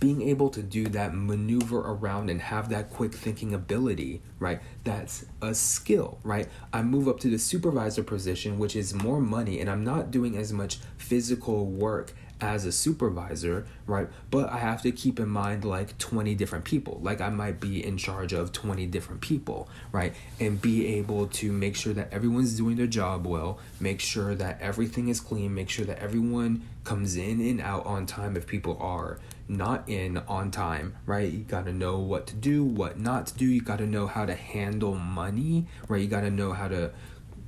being 0.00 0.22
able 0.22 0.48
to 0.50 0.62
do 0.62 0.86
that 0.86 1.14
maneuver 1.14 1.78
around 1.80 2.30
and 2.30 2.40
have 2.40 2.68
that 2.68 2.90
quick 2.90 3.12
thinking 3.12 3.52
ability, 3.52 4.22
right? 4.38 4.60
That's 4.84 5.26
a 5.42 5.54
skill, 5.54 6.18
right? 6.22 6.48
I 6.72 6.82
move 6.82 7.08
up 7.08 7.18
to 7.20 7.28
the 7.28 7.38
supervisor 7.38 8.04
position, 8.04 8.58
which 8.58 8.76
is 8.76 8.94
more 8.94 9.20
money, 9.20 9.60
and 9.60 9.68
I'm 9.68 9.82
not 9.82 10.10
doing 10.10 10.36
as 10.36 10.52
much 10.52 10.78
physical 10.98 11.66
work 11.66 12.14
as 12.40 12.64
a 12.64 12.72
supervisor, 12.72 13.66
right? 13.86 14.08
But 14.30 14.50
I 14.50 14.58
have 14.58 14.82
to 14.82 14.92
keep 14.92 15.18
in 15.18 15.28
mind 15.28 15.64
like 15.64 15.98
20 15.98 16.34
different 16.34 16.64
people. 16.64 17.00
Like 17.02 17.20
I 17.20 17.30
might 17.30 17.60
be 17.60 17.84
in 17.84 17.96
charge 17.96 18.32
of 18.32 18.52
20 18.52 18.86
different 18.86 19.20
people, 19.20 19.68
right? 19.92 20.14
And 20.38 20.60
be 20.60 20.86
able 20.98 21.26
to 21.26 21.52
make 21.52 21.76
sure 21.76 21.92
that 21.94 22.12
everyone's 22.12 22.56
doing 22.56 22.76
their 22.76 22.86
job 22.86 23.26
well, 23.26 23.58
make 23.80 24.00
sure 24.00 24.34
that 24.36 24.60
everything 24.60 25.08
is 25.08 25.20
clean, 25.20 25.54
make 25.54 25.68
sure 25.68 25.84
that 25.86 25.98
everyone 25.98 26.62
comes 26.84 27.16
in 27.16 27.40
and 27.40 27.60
out 27.60 27.84
on 27.86 28.06
time 28.06 28.36
if 28.36 28.46
people 28.46 28.78
are 28.80 29.18
not 29.48 29.88
in 29.88 30.18
on 30.28 30.50
time, 30.50 30.94
right? 31.06 31.30
You 31.32 31.40
got 31.40 31.64
to 31.64 31.72
know 31.72 31.98
what 31.98 32.26
to 32.28 32.34
do, 32.34 32.62
what 32.62 32.98
not 32.98 33.28
to 33.28 33.34
do. 33.34 33.46
You 33.46 33.62
got 33.62 33.78
to 33.78 33.86
know 33.86 34.06
how 34.06 34.26
to 34.26 34.34
handle 34.34 34.94
money, 34.94 35.66
right? 35.88 36.00
You 36.00 36.08
got 36.08 36.20
to 36.20 36.30
know 36.30 36.52
how 36.52 36.68
to, 36.68 36.90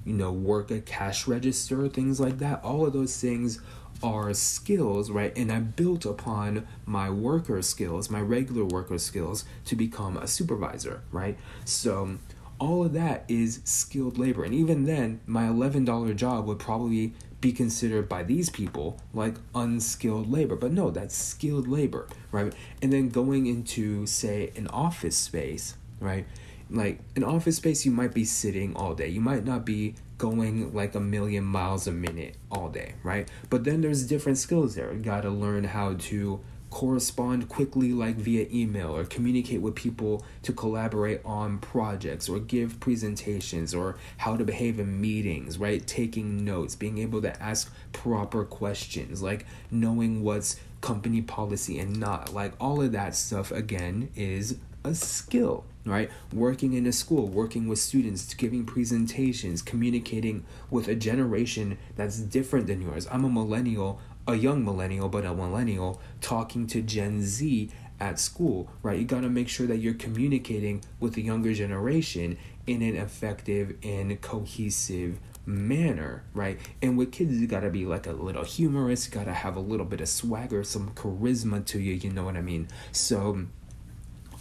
you 0.05 0.14
know, 0.14 0.33
work 0.33 0.70
a 0.70 0.81
cash 0.81 1.26
register, 1.26 1.88
things 1.88 2.18
like 2.18 2.38
that. 2.38 2.64
All 2.64 2.87
of 2.87 2.92
those 2.92 3.20
things 3.20 3.61
are 4.02 4.32
skills, 4.34 5.10
right? 5.10 5.36
And 5.36 5.52
I 5.52 5.60
built 5.60 6.04
upon 6.04 6.66
my 6.86 7.10
worker 7.10 7.62
skills, 7.62 8.10
my 8.10 8.20
regular 8.20 8.64
worker 8.64 8.98
skills, 8.98 9.44
to 9.66 9.76
become 9.76 10.16
a 10.16 10.26
supervisor, 10.26 11.02
right? 11.12 11.38
So, 11.64 12.18
all 12.58 12.84
of 12.84 12.92
that 12.92 13.24
is 13.28 13.60
skilled 13.64 14.18
labor. 14.18 14.44
And 14.44 14.54
even 14.54 14.84
then, 14.84 15.20
my 15.26 15.44
$11 15.44 16.14
job 16.14 16.46
would 16.46 16.58
probably 16.58 17.14
be 17.40 17.52
considered 17.52 18.08
by 18.08 18.22
these 18.22 18.50
people 18.50 19.00
like 19.14 19.36
unskilled 19.54 20.30
labor. 20.30 20.56
But 20.56 20.72
no, 20.72 20.90
that's 20.90 21.16
skilled 21.16 21.66
labor, 21.66 22.06
right? 22.30 22.52
And 22.82 22.92
then 22.92 23.08
going 23.08 23.46
into, 23.46 24.06
say, 24.06 24.52
an 24.56 24.66
office 24.68 25.16
space, 25.16 25.74
right? 26.00 26.26
Like 26.70 27.00
an 27.16 27.24
office 27.24 27.56
space, 27.56 27.85
you 27.85 27.90
might 27.90 28.14
be 28.14 28.24
sitting 28.24 28.76
all 28.76 28.94
day. 28.94 29.09
You 29.09 29.20
might 29.20 29.44
not 29.44 29.64
be 29.64 29.96
going 30.18 30.72
like 30.74 30.94
a 30.94 31.00
million 31.00 31.44
miles 31.44 31.87
a 31.87 31.92
minute 31.92 32.37
all 32.50 32.68
day, 32.68 32.94
right? 33.02 33.28
But 33.48 33.64
then 33.64 33.80
there's 33.80 34.06
different 34.06 34.38
skills 34.38 34.74
there. 34.74 34.92
You 34.92 35.00
got 35.00 35.22
to 35.22 35.30
learn 35.30 35.64
how 35.64 35.94
to 35.94 36.40
correspond 36.70 37.48
quickly 37.48 37.92
like 37.92 38.16
via 38.16 38.46
email 38.52 38.96
or 38.96 39.04
communicate 39.04 39.61
with 39.61 39.74
people 39.74 40.24
to 40.42 40.52
collaborate 40.52 41.20
on 41.24 41.59
projects 41.59 42.28
or 42.28 42.38
give 42.38 42.78
presentations 42.78 43.74
or 43.74 43.96
how 44.18 44.37
to 44.37 44.44
behave 44.44 44.78
in 44.78 45.00
meetings 45.00 45.59
right 45.59 45.85
taking 45.88 46.44
notes 46.44 46.76
being 46.76 46.98
able 46.98 47.20
to 47.20 47.42
ask 47.42 47.72
proper 47.92 48.44
questions 48.44 49.20
like 49.20 49.44
knowing 49.70 50.22
what's 50.22 50.61
company 50.80 51.20
policy 51.20 51.78
and 51.78 51.98
not 51.98 52.33
like 52.33 52.52
all 52.61 52.80
of 52.80 52.92
that 52.92 53.16
stuff 53.16 53.50
again 53.50 54.09
is 54.14 54.56
a 54.85 54.94
skill 54.94 55.64
right 55.87 56.11
working 56.33 56.75
in 56.75 56.87
a 56.87 56.93
school 56.93 57.27
working 57.27 57.66
with 57.66 57.79
students 57.79 58.35
giving 58.35 58.66
presentations 58.66 59.62
communicating 59.62 60.45
with 60.71 60.88
a 60.88 60.95
generation 60.95 61.79
that's 61.97 62.19
different 62.19 62.66
than 62.66 62.83
yours 62.83 63.09
i'm 63.11 63.25
a 63.25 63.31
millennial 63.31 63.99
a 64.27 64.37
young 64.37 64.64
millennial, 64.64 65.09
but 65.09 65.25
a 65.25 65.35
millennial 65.35 66.01
talking 66.21 66.66
to 66.69 66.83
Gen 66.83 67.23
Z 67.23 67.71
at 67.99 68.19
school, 68.19 68.71
right? 68.83 68.99
You 68.99 69.05
got 69.05 69.23
to 69.23 69.29
make 69.29 69.49
sure 69.49 69.66
that 69.66 69.79
you're 69.79 69.95
communicating 69.95 70.83
with 70.99 71.14
the 71.14 71.23
younger 71.23 71.53
generation 71.53 72.38
in 72.66 72.83
an 72.83 72.97
effective 72.97 73.77
and 73.83 74.21
cohesive 74.21 75.19
manner, 75.45 76.23
right? 76.33 76.59
And 76.81 76.97
with 76.97 77.12
kids, 77.12 77.38
you 77.40 77.47
gotta 77.47 77.71
be 77.71 77.87
like 77.87 78.07
a 78.07 78.12
little 78.12 78.45
humorous, 78.45 79.07
gotta 79.09 79.33
have 79.33 79.57
a 79.57 79.61
little 79.61 79.87
bit 79.87 80.01
of 80.01 80.09
swagger, 80.09 80.62
some 80.62 80.90
charisma 80.90 81.64
to 81.66 81.81
you, 81.81 81.95
you 81.95 82.11
know 82.11 82.25
what 82.25 82.37
I 82.37 82.43
mean? 82.43 82.69
So, 82.93 83.47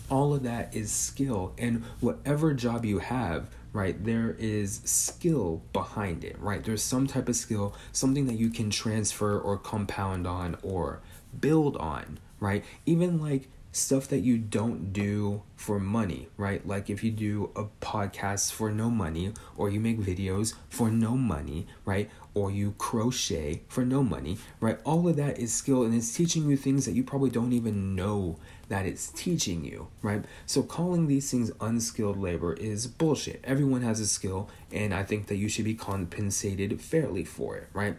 all 0.10 0.34
of 0.34 0.44
that 0.44 0.76
is 0.76 0.92
skill, 0.92 1.54
and 1.58 1.84
whatever 2.00 2.54
job 2.54 2.86
you 2.86 3.00
have, 3.00 3.50
right 3.72 4.04
there 4.04 4.36
is 4.40 4.82
skill 4.84 5.62
behind 5.74 6.24
it 6.24 6.36
right 6.40 6.64
there's 6.64 6.82
some 6.82 7.06
type 7.06 7.30
of 7.30 7.36
skill 7.36 7.76
something 7.92 8.26
that 8.26 8.34
you 8.34 8.50
can 8.50 8.72
transfer 8.72 9.40
or 9.40 9.58
compound 9.58 10.26
on 10.26 10.58
or 10.64 11.02
build 11.40 11.78
on 11.78 12.18
right 12.40 12.66
even 12.88 13.22
like 13.22 13.48
stuff 13.72 14.08
that 14.08 14.20
you 14.20 14.38
don't 14.38 14.92
do 14.92 15.42
for 15.56 15.80
money, 15.80 16.28
right? 16.38 16.66
Like 16.66 16.90
if 16.90 17.04
you 17.04 17.12
do 17.12 17.52
a 17.56 17.66
podcast 17.86 18.52
for 18.52 18.72
no 18.72 18.90
money, 18.90 19.34
or 19.58 19.70
you 19.70 19.80
make 19.80 20.00
videos 20.00 20.54
for 20.70 20.90
no 20.90 21.16
money, 21.16 21.68
right? 21.86 22.10
Or 22.40 22.50
you 22.50 22.74
crochet 22.78 23.64
for 23.68 23.84
no 23.84 24.02
money, 24.02 24.38
right? 24.62 24.80
All 24.86 25.10
of 25.10 25.18
that 25.18 25.38
is 25.38 25.54
skill 25.54 25.84
and 25.84 25.94
it's 25.94 26.16
teaching 26.16 26.50
you 26.50 26.56
things 26.56 26.86
that 26.86 26.94
you 26.94 27.04
probably 27.04 27.30
don't 27.30 27.52
even 27.52 27.96
know 27.96 28.38
that 28.70 28.86
it's 28.86 29.10
teaching 29.10 29.66
you, 29.66 29.90
right? 30.02 30.24
So 30.46 30.64
calling 30.64 31.08
these 31.08 31.30
things 31.30 31.52
unskilled 31.60 32.18
labor 32.18 32.54
is 32.54 32.88
bullshit. 32.88 33.42
Everyone 33.44 33.82
has 33.82 34.00
a 34.00 34.08
skill, 34.08 34.50
and 34.72 34.94
I 34.94 35.04
think 35.04 35.28
that 35.28 35.36
you 35.36 35.50
should 35.50 35.66
be 35.66 35.74
compensated 35.74 36.80
fairly 36.80 37.26
for 37.26 37.58
it, 37.58 37.68
right? 37.74 37.98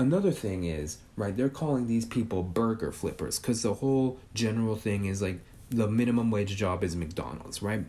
Another 0.00 0.32
thing 0.32 0.64
is, 0.64 0.98
right, 1.14 1.36
they're 1.36 1.48
calling 1.48 1.86
these 1.86 2.06
people 2.06 2.42
burger 2.42 2.90
flippers 2.90 3.38
because 3.38 3.62
the 3.62 3.74
whole 3.74 4.18
general 4.34 4.74
thing 4.74 5.04
is 5.04 5.22
like 5.22 5.38
the 5.70 5.86
minimum 5.86 6.32
wage 6.32 6.56
job 6.56 6.82
is 6.82 6.96
McDonald's, 6.96 7.62
right? 7.62 7.84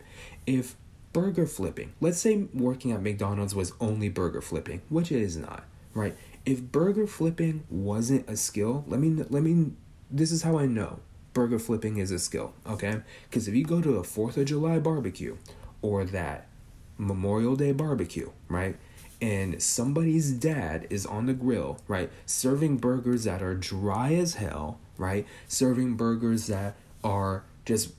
If 0.46 0.76
burger 1.12 1.46
flipping, 1.46 1.92
let's 2.00 2.20
say 2.20 2.46
working 2.54 2.92
at 2.92 3.02
McDonald's 3.02 3.52
was 3.56 3.72
only 3.80 4.08
burger 4.08 4.40
flipping, 4.40 4.82
which 4.90 5.10
it 5.10 5.20
is 5.20 5.36
not, 5.36 5.64
right? 5.98 6.16
If 6.46 6.62
burger 6.62 7.06
flipping 7.06 7.64
wasn't 7.68 8.28
a 8.28 8.36
skill, 8.36 8.84
let 8.86 9.00
me 9.00 9.24
let 9.28 9.42
me 9.42 9.72
this 10.10 10.32
is 10.32 10.42
how 10.42 10.58
I 10.58 10.66
know 10.66 11.00
burger 11.34 11.58
flipping 11.58 11.98
is 11.98 12.10
a 12.10 12.18
skill, 12.18 12.52
okay? 12.66 13.02
Because 13.28 13.46
if 13.46 13.54
you 13.54 13.64
go 13.64 13.80
to 13.80 13.96
a 13.96 14.02
4th 14.02 14.36
of 14.38 14.46
July 14.46 14.78
barbecue 14.78 15.36
or 15.82 16.04
that 16.04 16.48
Memorial 16.96 17.54
Day 17.54 17.72
barbecue, 17.72 18.30
right? 18.48 18.76
and 19.20 19.60
somebody's 19.60 20.30
dad 20.30 20.86
is 20.90 21.04
on 21.04 21.26
the 21.26 21.34
grill, 21.34 21.78
right, 21.88 22.10
serving 22.26 22.76
burgers 22.76 23.24
that 23.24 23.42
are 23.42 23.54
dry 23.54 24.14
as 24.14 24.34
hell, 24.34 24.78
right, 24.96 25.26
serving 25.48 25.96
burgers 25.96 26.46
that 26.46 26.74
are 27.02 27.42
just 27.64 27.92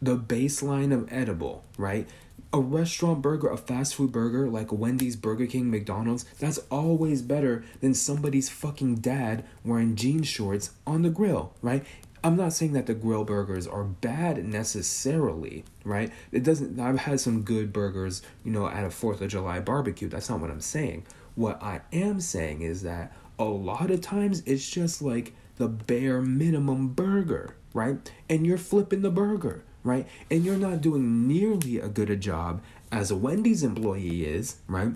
the 0.00 0.16
baseline 0.16 0.92
of 0.92 1.10
edible, 1.10 1.64
right? 1.76 2.08
A 2.50 2.60
restaurant 2.60 3.20
burger, 3.20 3.48
a 3.48 3.58
fast 3.58 3.94
food 3.94 4.10
burger 4.10 4.48
like 4.48 4.72
Wendy's, 4.72 5.16
Burger 5.16 5.46
King, 5.46 5.70
McDonald's, 5.70 6.24
that's 6.38 6.58
always 6.70 7.20
better 7.20 7.62
than 7.80 7.92
somebody's 7.92 8.48
fucking 8.48 8.96
dad 8.96 9.44
wearing 9.64 9.96
jean 9.96 10.22
shorts 10.22 10.70
on 10.86 11.02
the 11.02 11.10
grill, 11.10 11.52
right? 11.60 11.84
I'm 12.24 12.36
not 12.36 12.52
saying 12.52 12.72
that 12.72 12.86
the 12.86 12.94
grill 12.94 13.24
burgers 13.24 13.66
are 13.66 13.84
bad 13.84 14.44
necessarily, 14.44 15.64
right? 15.84 16.10
It 16.32 16.42
doesn't 16.42 16.80
I've 16.80 17.00
had 17.00 17.20
some 17.20 17.42
good 17.42 17.72
burgers, 17.72 18.22
you 18.44 18.50
know, 18.50 18.66
at 18.68 18.84
a 18.84 18.88
4th 18.88 19.20
of 19.20 19.28
July 19.28 19.60
barbecue. 19.60 20.08
That's 20.08 20.28
not 20.28 20.40
what 20.40 20.50
I'm 20.50 20.60
saying. 20.60 21.06
What 21.34 21.62
I 21.62 21.82
am 21.92 22.20
saying 22.20 22.62
is 22.62 22.82
that 22.82 23.12
a 23.38 23.44
lot 23.44 23.90
of 23.90 24.00
times 24.00 24.42
it's 24.46 24.68
just 24.68 25.00
like 25.00 25.34
the 25.56 25.68
bare 25.68 26.20
minimum 26.20 26.88
burger, 26.88 27.54
right? 27.72 28.10
And 28.28 28.46
you're 28.46 28.58
flipping 28.58 29.02
the 29.02 29.10
burger, 29.10 29.62
right? 29.88 30.06
And 30.30 30.44
you're 30.44 30.56
not 30.56 30.80
doing 30.80 31.26
nearly 31.26 31.78
a 31.78 31.88
good 31.88 32.10
a 32.10 32.16
job 32.16 32.62
as 32.92 33.10
a 33.10 33.16
Wendy's 33.16 33.62
employee 33.62 34.24
is, 34.24 34.56
right? 34.66 34.92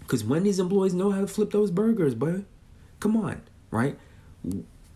Because 0.00 0.24
Wendy's 0.24 0.58
employees 0.58 0.94
know 0.94 1.10
how 1.10 1.20
to 1.20 1.26
flip 1.26 1.50
those 1.50 1.70
burgers, 1.70 2.14
but 2.14 2.42
come 3.00 3.16
on, 3.16 3.42
right? 3.70 3.98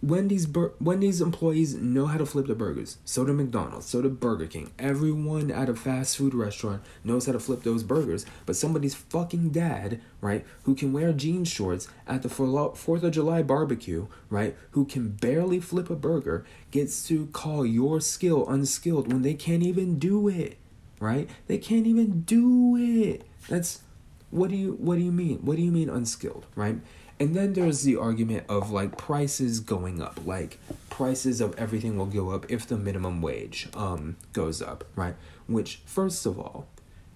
Wendy's 0.02 0.46
bur- 0.46 0.72
Wendy's 0.80 1.20
employees 1.20 1.74
know 1.74 2.06
how 2.06 2.18
to 2.18 2.26
flip 2.26 2.48
the 2.48 2.56
burgers. 2.56 2.96
So 3.04 3.24
do 3.24 3.32
McDonald's. 3.32 3.86
So 3.86 4.02
do 4.02 4.08
Burger 4.08 4.46
King. 4.46 4.72
Everyone 4.76 5.52
at 5.52 5.68
a 5.68 5.76
fast 5.76 6.16
food 6.16 6.34
restaurant 6.34 6.82
knows 7.04 7.26
how 7.26 7.32
to 7.32 7.38
flip 7.38 7.62
those 7.62 7.84
burgers. 7.84 8.26
But 8.44 8.56
somebody's 8.56 8.96
fucking 8.96 9.50
dad, 9.50 10.00
right, 10.20 10.44
who 10.64 10.74
can 10.74 10.92
wear 10.92 11.12
jean 11.12 11.44
shorts 11.44 11.86
at 12.08 12.22
the 12.22 12.28
Fourth 12.28 13.04
of 13.04 13.12
July 13.12 13.44
barbecue, 13.44 14.08
right, 14.28 14.56
who 14.72 14.84
can 14.84 15.10
barely 15.10 15.60
flip 15.60 15.88
a 15.88 15.94
burger, 15.94 16.44
gets 16.72 17.06
to 17.06 17.26
call 17.26 17.64
your 17.64 18.00
skill 18.00 18.48
unskilled 18.48 19.12
when 19.12 19.22
they 19.22 19.34
can't 19.34 19.62
even 19.62 20.00
do 20.00 20.26
it, 20.26 20.58
right? 20.98 21.30
They 21.46 21.58
can't 21.58 21.86
even 21.86 22.22
do 22.22 22.76
it. 22.76 23.22
That's 23.48 23.82
what 24.30 24.50
do 24.50 24.56
you 24.56 24.72
what 24.80 24.96
do 24.96 25.04
you 25.04 25.12
mean? 25.12 25.38
What 25.44 25.56
do 25.56 25.62
you 25.62 25.70
mean 25.70 25.88
unskilled, 25.88 26.46
right? 26.56 26.78
And 27.22 27.36
then 27.36 27.52
there's 27.52 27.84
the 27.84 27.96
argument 27.98 28.46
of 28.48 28.72
like 28.72 28.98
prices 28.98 29.60
going 29.60 30.02
up. 30.02 30.18
Like 30.26 30.58
prices 30.90 31.40
of 31.40 31.54
everything 31.56 31.96
will 31.96 32.06
go 32.06 32.30
up 32.30 32.50
if 32.50 32.66
the 32.66 32.76
minimum 32.76 33.22
wage 33.22 33.68
um 33.74 34.16
goes 34.32 34.60
up, 34.60 34.82
right? 34.96 35.14
Which 35.46 35.82
first 35.84 36.26
of 36.26 36.36
all, 36.36 36.66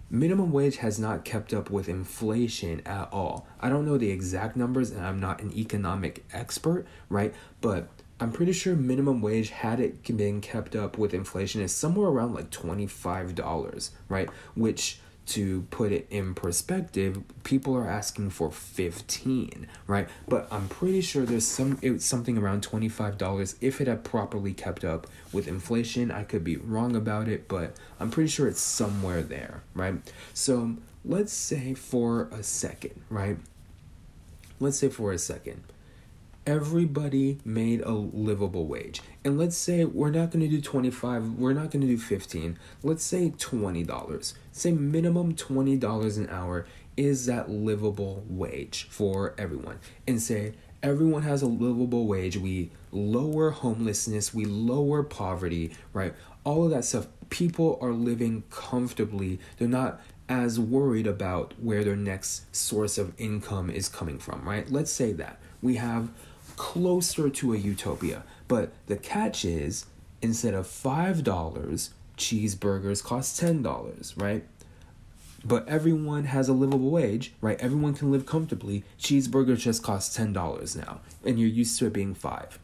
minimum 0.08 0.52
wage 0.52 0.76
has 0.76 1.00
not 1.00 1.24
kept 1.24 1.52
up 1.52 1.70
with 1.70 1.88
inflation 1.88 2.82
at 2.86 3.12
all. 3.12 3.48
I 3.58 3.68
don't 3.68 3.84
know 3.84 3.98
the 3.98 4.12
exact 4.12 4.56
numbers 4.56 4.92
and 4.92 5.04
I'm 5.04 5.18
not 5.18 5.42
an 5.42 5.52
economic 5.52 6.24
expert, 6.32 6.86
right? 7.08 7.34
But 7.60 7.88
I'm 8.20 8.30
pretty 8.30 8.52
sure 8.52 8.76
minimum 8.76 9.20
wage 9.20 9.50
had 9.50 9.80
it 9.80 10.04
been 10.16 10.40
kept 10.40 10.76
up 10.76 10.98
with 10.98 11.14
inflation 11.14 11.62
is 11.62 11.74
somewhere 11.74 12.08
around 12.08 12.32
like 12.32 12.50
$25, 12.50 13.90
right? 14.08 14.30
Which 14.54 15.00
to 15.26 15.62
put 15.70 15.92
it 15.92 16.06
in 16.10 16.34
perspective, 16.34 17.22
people 17.42 17.76
are 17.76 17.88
asking 17.88 18.30
for 18.30 18.50
15, 18.50 19.66
right? 19.86 20.08
But 20.28 20.46
I'm 20.50 20.68
pretty 20.68 21.00
sure 21.00 21.24
there's 21.24 21.46
some 21.46 21.78
it's 21.82 22.04
something 22.04 22.38
around 22.38 22.62
$25 22.66 23.56
if 23.60 23.80
it 23.80 23.88
had 23.88 24.04
properly 24.04 24.52
kept 24.52 24.84
up 24.84 25.06
with 25.32 25.48
inflation. 25.48 26.10
I 26.10 26.24
could 26.24 26.44
be 26.44 26.56
wrong 26.56 26.94
about 26.94 27.28
it, 27.28 27.48
but 27.48 27.76
I'm 27.98 28.10
pretty 28.10 28.28
sure 28.28 28.46
it's 28.46 28.60
somewhere 28.60 29.22
there, 29.22 29.62
right? 29.74 29.94
So, 30.32 30.76
let's 31.04 31.32
say 31.32 31.74
for 31.74 32.28
a 32.32 32.42
second, 32.42 33.02
right? 33.10 33.38
Let's 34.60 34.78
say 34.78 34.88
for 34.88 35.12
a 35.12 35.18
second 35.18 35.62
everybody 36.46 37.38
made 37.44 37.80
a 37.82 37.90
livable 37.90 38.66
wage. 38.66 39.02
And 39.24 39.36
let's 39.36 39.56
say 39.56 39.84
we're 39.84 40.10
not 40.10 40.30
going 40.30 40.44
to 40.44 40.48
do 40.48 40.60
25, 40.60 41.34
we're 41.34 41.52
not 41.52 41.70
going 41.70 41.80
to 41.80 41.88
do 41.88 41.98
15. 41.98 42.58
Let's 42.82 43.04
say 43.04 43.30
$20. 43.36 44.34
Say 44.52 44.70
minimum 44.70 45.34
$20 45.34 46.16
an 46.16 46.28
hour 46.30 46.66
is 46.96 47.26
that 47.26 47.50
livable 47.50 48.24
wage 48.28 48.86
for 48.88 49.34
everyone. 49.36 49.80
And 50.06 50.22
say 50.22 50.54
everyone 50.82 51.22
has 51.22 51.42
a 51.42 51.46
livable 51.46 52.06
wage. 52.06 52.36
We 52.36 52.70
lower 52.92 53.50
homelessness, 53.50 54.32
we 54.32 54.44
lower 54.44 55.02
poverty, 55.02 55.72
right? 55.92 56.14
All 56.44 56.64
of 56.64 56.70
that 56.70 56.84
stuff. 56.84 57.08
People 57.28 57.76
are 57.82 57.90
living 57.90 58.44
comfortably. 58.50 59.40
They're 59.58 59.66
not 59.66 60.00
as 60.28 60.58
worried 60.58 61.06
about 61.06 61.54
where 61.60 61.82
their 61.84 61.96
next 61.96 62.54
source 62.54 62.98
of 62.98 63.12
income 63.18 63.68
is 63.68 63.88
coming 63.88 64.18
from, 64.18 64.48
right? 64.48 64.70
Let's 64.70 64.92
say 64.92 65.12
that. 65.14 65.40
We 65.60 65.76
have 65.76 66.10
closer 66.56 67.28
to 67.28 67.54
a 67.54 67.56
utopia. 67.56 68.24
But 68.48 68.72
the 68.86 68.96
catch 68.96 69.44
is 69.44 69.86
instead 70.22 70.54
of 70.54 70.66
$5, 70.66 71.90
cheeseburgers 72.16 73.02
cost 73.02 73.40
$10, 73.40 74.20
right? 74.20 74.44
But 75.44 75.68
everyone 75.68 76.24
has 76.24 76.48
a 76.48 76.52
livable 76.52 76.90
wage, 76.90 77.34
right? 77.40 77.60
Everyone 77.60 77.94
can 77.94 78.10
live 78.10 78.26
comfortably. 78.26 78.84
Cheeseburgers 78.98 79.58
just 79.58 79.82
cost 79.82 80.16
$10 80.18 80.76
now, 80.76 81.00
and 81.24 81.38
you're 81.38 81.48
used 81.48 81.78
to 81.78 81.86
it 81.86 81.92
being 81.92 82.14
5. 82.14 82.58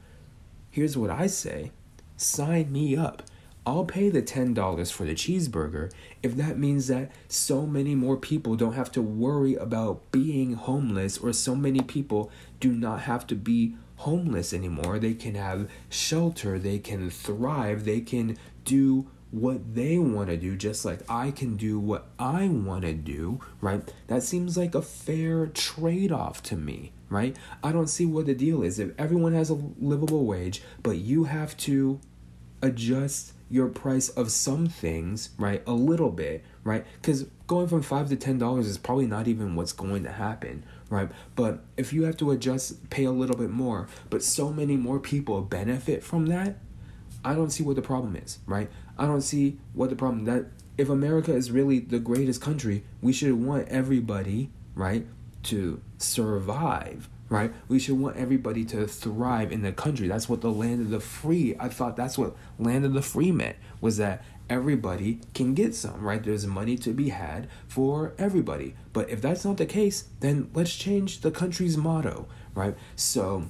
Here's 0.71 0.97
what 0.97 1.11
I 1.11 1.27
say. 1.27 1.71
Sign 2.17 2.73
me 2.73 2.97
up. 2.97 3.23
I'll 3.65 3.85
pay 3.85 4.09
the 4.09 4.23
$10 4.23 4.91
for 4.91 5.05
the 5.05 5.15
cheeseburger 5.15 5.93
if 6.21 6.35
that 6.35 6.59
means 6.59 6.89
that 6.89 7.13
so 7.29 7.65
many 7.65 7.95
more 7.95 8.17
people 8.17 8.57
don't 8.57 8.73
have 8.73 8.91
to 8.93 9.03
worry 9.03 9.55
about 9.55 10.11
being 10.11 10.55
homeless 10.55 11.17
or 11.17 11.33
so 11.33 11.55
many 11.55 11.81
people 11.81 12.29
do 12.62 12.72
not 12.72 13.01
have 13.01 13.27
to 13.27 13.35
be 13.35 13.75
homeless 13.96 14.55
anymore. 14.55 15.01
They 15.01 15.14
can 15.14 15.35
have 15.35 15.68
shelter, 15.90 16.61
they 16.61 16.79
can 16.79 17.11
thrive, 17.11 17.85
they 17.85 18.01
can 18.01 18.38
do 18.64 19.09
what 19.33 19.75
they 19.75 19.98
want 19.98 20.29
to 20.29 20.37
do 20.37 20.57
just 20.57 20.85
like 20.85 21.01
I 21.09 21.33
can 21.33 21.57
do 21.57 21.81
what 21.81 22.07
I 22.18 22.46
want 22.48 22.83
to 22.83 22.92
do, 22.92 23.40
right? 23.61 23.92
That 24.07 24.22
seems 24.22 24.57
like 24.57 24.77
a 24.77 24.83
fair 24.83 25.46
trade 25.46 26.12
off 26.12 26.42
to 26.44 26.57
me, 26.57 26.92
right? 27.09 27.37
I 27.64 27.72
don't 27.72 27.88
see 27.88 28.07
what 28.07 28.27
the 28.27 28.35
deal 28.35 28.62
is. 28.62 28.79
If 28.79 28.92
everyone 28.96 29.33
has 29.33 29.51
a 29.51 29.55
livable 29.81 30.25
wage, 30.25 30.62
but 30.83 30.98
you 30.98 31.25
have 31.25 31.57
to 31.59 31.98
adjust 32.61 33.33
your 33.53 33.69
price 33.69 34.09
of 34.09 34.33
some 34.33 34.67
things, 34.67 35.31
right, 35.37 35.62
a 35.67 35.73
little 35.73 36.11
bit, 36.11 36.43
right? 36.65 36.87
Because 36.95 37.27
going 37.47 37.69
from 37.69 37.83
five 37.83 38.09
to 38.09 38.17
ten 38.17 38.38
dollars 38.38 38.67
is 38.67 38.79
probably 38.79 39.07
not 39.07 39.29
even 39.29 39.55
what's 39.55 39.73
going 39.75 40.05
to 40.05 40.11
happen, 40.11 40.65
right? 40.88 41.11
But 41.37 41.62
if 41.77 41.93
you 41.93 42.05
have 42.05 42.17
to 42.17 42.31
adjust, 42.31 42.88
pay 42.88 43.05
a 43.05 43.12
little 43.12 43.37
bit 43.37 43.51
more, 43.51 43.88
but 44.09 44.23
so 44.23 44.51
many 44.51 44.79
more 44.79 44.99
people 44.99 45.43
benefit 45.43 46.03
from 46.03 46.27
that, 46.27 46.57
I 47.23 47.35
don't 47.35 47.51
see 47.51 47.62
what 47.62 47.77
the 47.77 47.83
problem 47.83 48.17
is, 48.17 48.38
right? 48.47 48.71
I 48.97 49.07
don't 49.07 49.21
see 49.21 49.59
what 49.75 49.91
the 49.91 49.97
problem 49.97 50.25
that 50.25 50.47
if 50.79 50.88
America 50.88 51.35
is 51.35 51.51
really 51.51 51.79
the 51.79 51.99
greatest 51.99 52.41
country, 52.41 52.85
we 53.03 53.12
should 53.12 53.35
want 53.35 53.69
everybody, 53.69 54.51
right, 54.75 55.07
to 55.45 55.83
survive, 55.99 57.11
right? 57.33 57.53
We 57.66 57.79
should 57.79 57.99
want 57.99 58.18
everybody 58.18 58.62
to 58.66 58.87
thrive 58.87 59.53
in 59.53 59.62
the 59.62 59.73
country. 59.73 60.07
That's 60.07 60.29
what 60.29 60.42
the 60.42 60.51
land 60.51 60.83
of 60.83 60.90
the 60.90 61.01
free. 61.01 61.57
I 61.59 61.68
thought 61.68 61.97
that's 61.97 62.18
what 62.18 62.37
land 62.59 62.85
of 62.85 62.92
the 62.92 63.01
free 63.01 63.33
meant 63.33 63.57
was 63.81 63.97
that 63.97 64.23
everybody 64.51 65.18
can 65.33 65.55
get 65.55 65.75
some, 65.75 66.03
right? 66.03 66.23
There's 66.23 66.47
money 66.47 66.77
to 66.77 66.90
be 66.90 67.09
had 67.09 67.49
for 67.66 68.12
everybody. 68.18 68.75
But 68.92 69.09
if 69.09 69.23
that's 69.23 69.47
not 69.47 69.57
the 69.57 69.64
case, 69.64 70.05
then 70.21 70.51
let's 70.53 70.77
change 70.77 71.23
the 71.23 71.31
country's 71.31 71.79
motto, 71.79 72.29
right? 72.55 72.77
So 72.97 73.47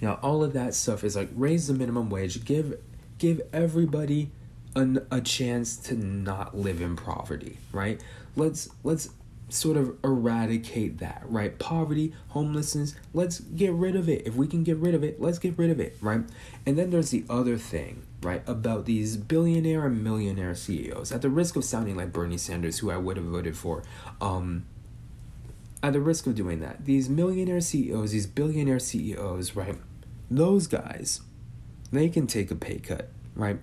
now 0.00 0.20
all 0.22 0.44
of 0.44 0.52
that 0.52 0.72
stuff 0.72 1.02
is 1.02 1.16
like 1.16 1.30
raise 1.34 1.66
the 1.66 1.74
minimum 1.74 2.10
wage, 2.10 2.44
give 2.44 2.78
give 3.18 3.40
everybody 3.52 4.30
an, 4.76 5.04
a 5.10 5.20
chance 5.20 5.76
to 5.76 5.96
not 5.96 6.56
live 6.56 6.80
in 6.80 6.94
poverty, 6.94 7.58
right? 7.72 8.00
Let's 8.36 8.68
let's 8.84 9.10
sort 9.48 9.76
of 9.76 9.96
eradicate 10.04 10.98
that, 10.98 11.22
right? 11.24 11.58
Poverty, 11.58 12.12
homelessness, 12.28 12.94
let's 13.14 13.40
get 13.40 13.72
rid 13.72 13.96
of 13.96 14.08
it. 14.08 14.26
If 14.26 14.34
we 14.34 14.46
can 14.46 14.62
get 14.62 14.76
rid 14.76 14.94
of 14.94 15.02
it, 15.02 15.20
let's 15.20 15.38
get 15.38 15.56
rid 15.56 15.70
of 15.70 15.80
it, 15.80 15.96
right? 16.00 16.22
And 16.66 16.78
then 16.78 16.90
there's 16.90 17.10
the 17.10 17.24
other 17.30 17.56
thing, 17.56 18.02
right, 18.22 18.42
about 18.46 18.84
these 18.84 19.16
billionaire 19.16 19.86
and 19.86 20.04
millionaire 20.04 20.54
CEOs. 20.54 21.12
At 21.12 21.22
the 21.22 21.30
risk 21.30 21.56
of 21.56 21.64
sounding 21.64 21.96
like 21.96 22.12
Bernie 22.12 22.38
Sanders, 22.38 22.78
who 22.78 22.90
I 22.90 22.96
would 22.96 23.16
have 23.16 23.26
voted 23.26 23.56
for, 23.56 23.82
um, 24.20 24.66
at 25.82 25.92
the 25.92 26.00
risk 26.00 26.26
of 26.26 26.34
doing 26.34 26.60
that, 26.60 26.84
these 26.84 27.08
millionaire 27.08 27.60
CEOs, 27.60 28.12
these 28.12 28.26
billionaire 28.26 28.80
CEOs, 28.80 29.56
right, 29.56 29.78
those 30.30 30.66
guys, 30.66 31.22
they 31.90 32.08
can 32.08 32.26
take 32.26 32.50
a 32.50 32.54
pay 32.54 32.78
cut, 32.78 33.08
right? 33.34 33.58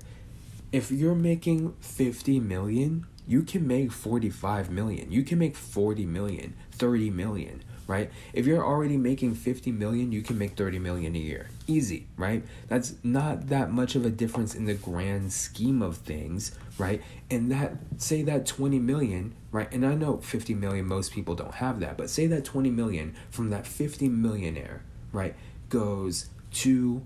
If 0.71 0.91
you're 0.91 1.15
making 1.15 1.73
50 1.79 2.39
million, 2.39 3.05
you 3.27 3.41
can 3.43 3.67
make 3.67 3.91
45 3.91 4.69
million. 4.69 5.11
You 5.11 5.23
can 5.23 5.39
make 5.39 5.55
40 5.55 6.05
million, 6.05 6.55
30 6.71 7.09
million, 7.09 7.63
right? 7.87 8.11
If 8.33 8.45
you're 8.45 8.63
already 8.63 8.97
making 8.97 9.35
50 9.35 9.71
million, 9.71 10.11
you 10.11 10.21
can 10.21 10.37
make 10.37 10.55
30 10.55 10.79
million 10.79 11.15
a 11.15 11.19
year. 11.19 11.49
Easy, 11.67 12.07
right? 12.17 12.43
That's 12.67 12.95
not 13.03 13.47
that 13.47 13.71
much 13.71 13.95
of 13.95 14.05
a 14.05 14.09
difference 14.09 14.55
in 14.55 14.65
the 14.65 14.73
grand 14.73 15.33
scheme 15.33 15.81
of 15.81 15.97
things, 15.97 16.51
right? 16.77 17.01
And 17.29 17.51
that 17.51 17.73
say 17.97 18.21
that 18.23 18.45
20 18.45 18.79
million, 18.79 19.35
right? 19.51 19.71
And 19.71 19.85
I 19.85 19.95
know 19.95 20.17
50 20.17 20.53
million 20.53 20.85
most 20.85 21.11
people 21.11 21.35
don't 21.35 21.55
have 21.55 21.79
that, 21.79 21.97
but 21.97 22.09
say 22.09 22.27
that 22.27 22.45
20 22.45 22.69
million 22.69 23.15
from 23.29 23.49
that 23.49 23.65
50 23.65 24.09
millionaire, 24.09 24.83
right, 25.11 25.35
goes 25.69 26.29
to 26.51 27.03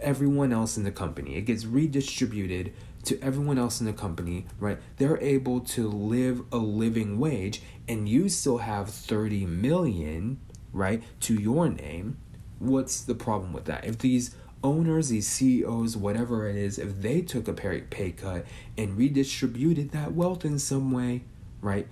everyone 0.00 0.52
else 0.52 0.76
in 0.76 0.84
the 0.84 0.90
company. 0.90 1.36
It 1.36 1.42
gets 1.42 1.64
redistributed 1.64 2.72
to 3.04 3.20
everyone 3.20 3.58
else 3.58 3.80
in 3.80 3.86
the 3.86 3.92
company, 3.92 4.46
right? 4.58 4.78
They're 4.96 5.20
able 5.20 5.60
to 5.60 5.88
live 5.88 6.42
a 6.52 6.58
living 6.58 7.18
wage 7.18 7.62
and 7.88 8.08
you 8.08 8.28
still 8.28 8.58
have 8.58 8.90
30 8.90 9.46
million, 9.46 10.40
right, 10.72 11.02
to 11.20 11.34
your 11.34 11.68
name. 11.68 12.18
What's 12.58 13.00
the 13.02 13.14
problem 13.14 13.52
with 13.52 13.64
that? 13.64 13.84
If 13.84 13.98
these 13.98 14.36
owners, 14.62 15.08
these 15.08 15.26
CEOs, 15.26 15.96
whatever 15.96 16.48
it 16.48 16.56
is, 16.56 16.78
if 16.78 17.00
they 17.00 17.20
took 17.22 17.48
a 17.48 17.52
pay 17.52 18.12
cut 18.12 18.46
and 18.78 18.96
redistributed 18.96 19.90
that 19.90 20.12
wealth 20.12 20.44
in 20.44 20.58
some 20.58 20.92
way, 20.92 21.24
right? 21.60 21.88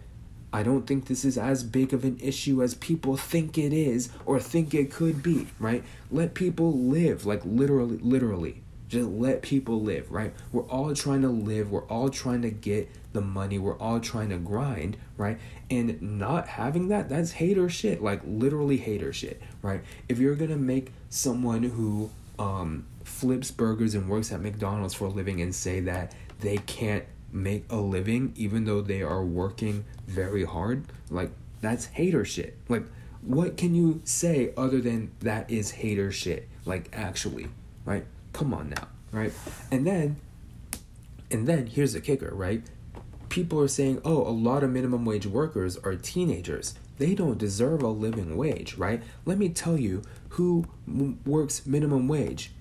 I 0.52 0.62
don't 0.62 0.86
think 0.86 1.06
this 1.06 1.24
is 1.24 1.38
as 1.38 1.62
big 1.62 1.92
of 1.92 2.04
an 2.04 2.18
issue 2.20 2.62
as 2.62 2.74
people 2.74 3.16
think 3.16 3.56
it 3.56 3.72
is 3.72 4.10
or 4.26 4.40
think 4.40 4.74
it 4.74 4.90
could 4.90 5.22
be, 5.22 5.46
right? 5.60 5.84
Let 6.10 6.34
people 6.34 6.72
live, 6.72 7.24
like 7.24 7.42
literally, 7.44 7.98
literally, 7.98 8.62
just 8.90 9.08
let 9.08 9.40
people 9.40 9.80
live, 9.80 10.10
right? 10.10 10.34
We're 10.52 10.66
all 10.66 10.92
trying 10.94 11.22
to 11.22 11.28
live. 11.28 11.70
We're 11.70 11.86
all 11.86 12.08
trying 12.10 12.42
to 12.42 12.50
get 12.50 12.90
the 13.12 13.20
money. 13.20 13.56
We're 13.56 13.78
all 13.78 14.00
trying 14.00 14.30
to 14.30 14.36
grind, 14.36 14.96
right? 15.16 15.38
And 15.70 16.02
not 16.02 16.48
having 16.48 16.88
that, 16.88 17.08
that's 17.08 17.30
hater 17.30 17.68
shit. 17.68 18.02
Like 18.02 18.20
literally 18.26 18.76
hater 18.76 19.12
shit, 19.12 19.40
right? 19.62 19.80
If 20.08 20.18
you're 20.18 20.34
gonna 20.34 20.56
make 20.56 20.92
someone 21.08 21.62
who 21.62 22.10
um, 22.38 22.84
flips 23.04 23.52
burgers 23.52 23.94
and 23.94 24.08
works 24.08 24.32
at 24.32 24.40
McDonald's 24.40 24.94
for 24.94 25.04
a 25.04 25.10
living 25.10 25.40
and 25.40 25.54
say 25.54 25.78
that 25.80 26.12
they 26.40 26.58
can't 26.58 27.04
make 27.32 27.64
a 27.70 27.76
living 27.76 28.32
even 28.34 28.64
though 28.64 28.80
they 28.80 29.02
are 29.02 29.24
working 29.24 29.84
very 30.08 30.44
hard, 30.44 30.84
like 31.10 31.30
that's 31.60 31.86
hater 31.86 32.24
shit. 32.24 32.58
Like 32.68 32.86
what 33.22 33.56
can 33.56 33.76
you 33.76 34.00
say 34.02 34.52
other 34.56 34.80
than 34.80 35.12
that 35.20 35.48
is 35.48 35.70
hater 35.70 36.10
shit? 36.10 36.48
Like 36.64 36.88
actually, 36.92 37.46
right? 37.84 38.04
Come 38.32 38.54
on 38.54 38.70
now, 38.70 38.88
right? 39.12 39.32
And 39.70 39.86
then, 39.86 40.16
and 41.30 41.46
then 41.46 41.66
here's 41.66 41.92
the 41.92 42.00
kicker, 42.00 42.30
right? 42.34 42.62
People 43.28 43.60
are 43.60 43.68
saying, 43.68 44.00
oh, 44.04 44.22
a 44.26 44.30
lot 44.30 44.62
of 44.62 44.70
minimum 44.70 45.04
wage 45.04 45.26
workers 45.26 45.76
are 45.76 45.94
teenagers. 45.94 46.74
They 46.98 47.14
don't 47.14 47.38
deserve 47.38 47.82
a 47.82 47.88
living 47.88 48.36
wage, 48.36 48.76
right? 48.76 49.02
Let 49.24 49.38
me 49.38 49.48
tell 49.48 49.78
you 49.78 50.02
who 50.30 50.66
works 51.24 51.66
minimum 51.66 52.08
wage 52.08 52.52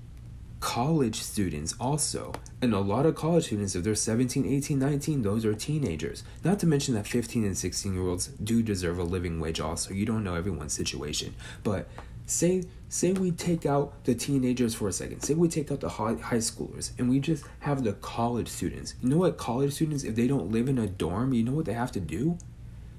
college 0.59 1.21
students 1.21 1.73
also 1.79 2.33
and 2.61 2.73
a 2.73 2.79
lot 2.79 3.05
of 3.05 3.15
college 3.15 3.45
students 3.45 3.75
if 3.75 3.83
they're 3.83 3.95
17 3.95 4.45
18 4.45 4.77
19 4.77 5.21
those 5.21 5.45
are 5.45 5.53
teenagers 5.53 6.23
not 6.43 6.59
to 6.59 6.67
mention 6.67 6.93
that 6.95 7.07
15 7.07 7.45
and 7.45 7.57
16 7.57 7.93
year 7.93 8.03
olds 8.03 8.27
do 8.27 8.61
deserve 8.61 8.99
a 8.99 9.03
living 9.03 9.39
wage 9.39 9.61
also 9.61 9.93
you 9.93 10.05
don't 10.05 10.23
know 10.23 10.35
everyone's 10.35 10.73
situation 10.73 11.33
but 11.63 11.87
say 12.29 12.63
say 12.89 13.13
we 13.13 13.31
take 13.31 13.65
out 13.65 14.03
the 14.03 14.15
teenagers 14.15 14.73
for 14.73 14.87
a 14.87 14.91
second. 14.91 15.21
Say 15.21 15.35
we 15.35 15.47
take 15.47 15.71
out 15.71 15.79
the 15.79 15.89
high, 15.89 16.15
high 16.15 16.37
schoolers 16.37 16.91
and 16.97 17.09
we 17.09 17.19
just 17.19 17.45
have 17.59 17.83
the 17.83 17.93
college 17.93 18.47
students. 18.47 18.95
You 19.01 19.09
know 19.09 19.17
what 19.17 19.37
college 19.37 19.73
students 19.73 20.03
if 20.03 20.15
they 20.15 20.27
don't 20.27 20.51
live 20.51 20.67
in 20.67 20.77
a 20.77 20.87
dorm 20.87 21.33
you 21.33 21.43
know 21.43 21.51
what 21.51 21.65
they 21.65 21.73
have 21.73 21.91
to 21.93 21.99
do? 21.99 22.37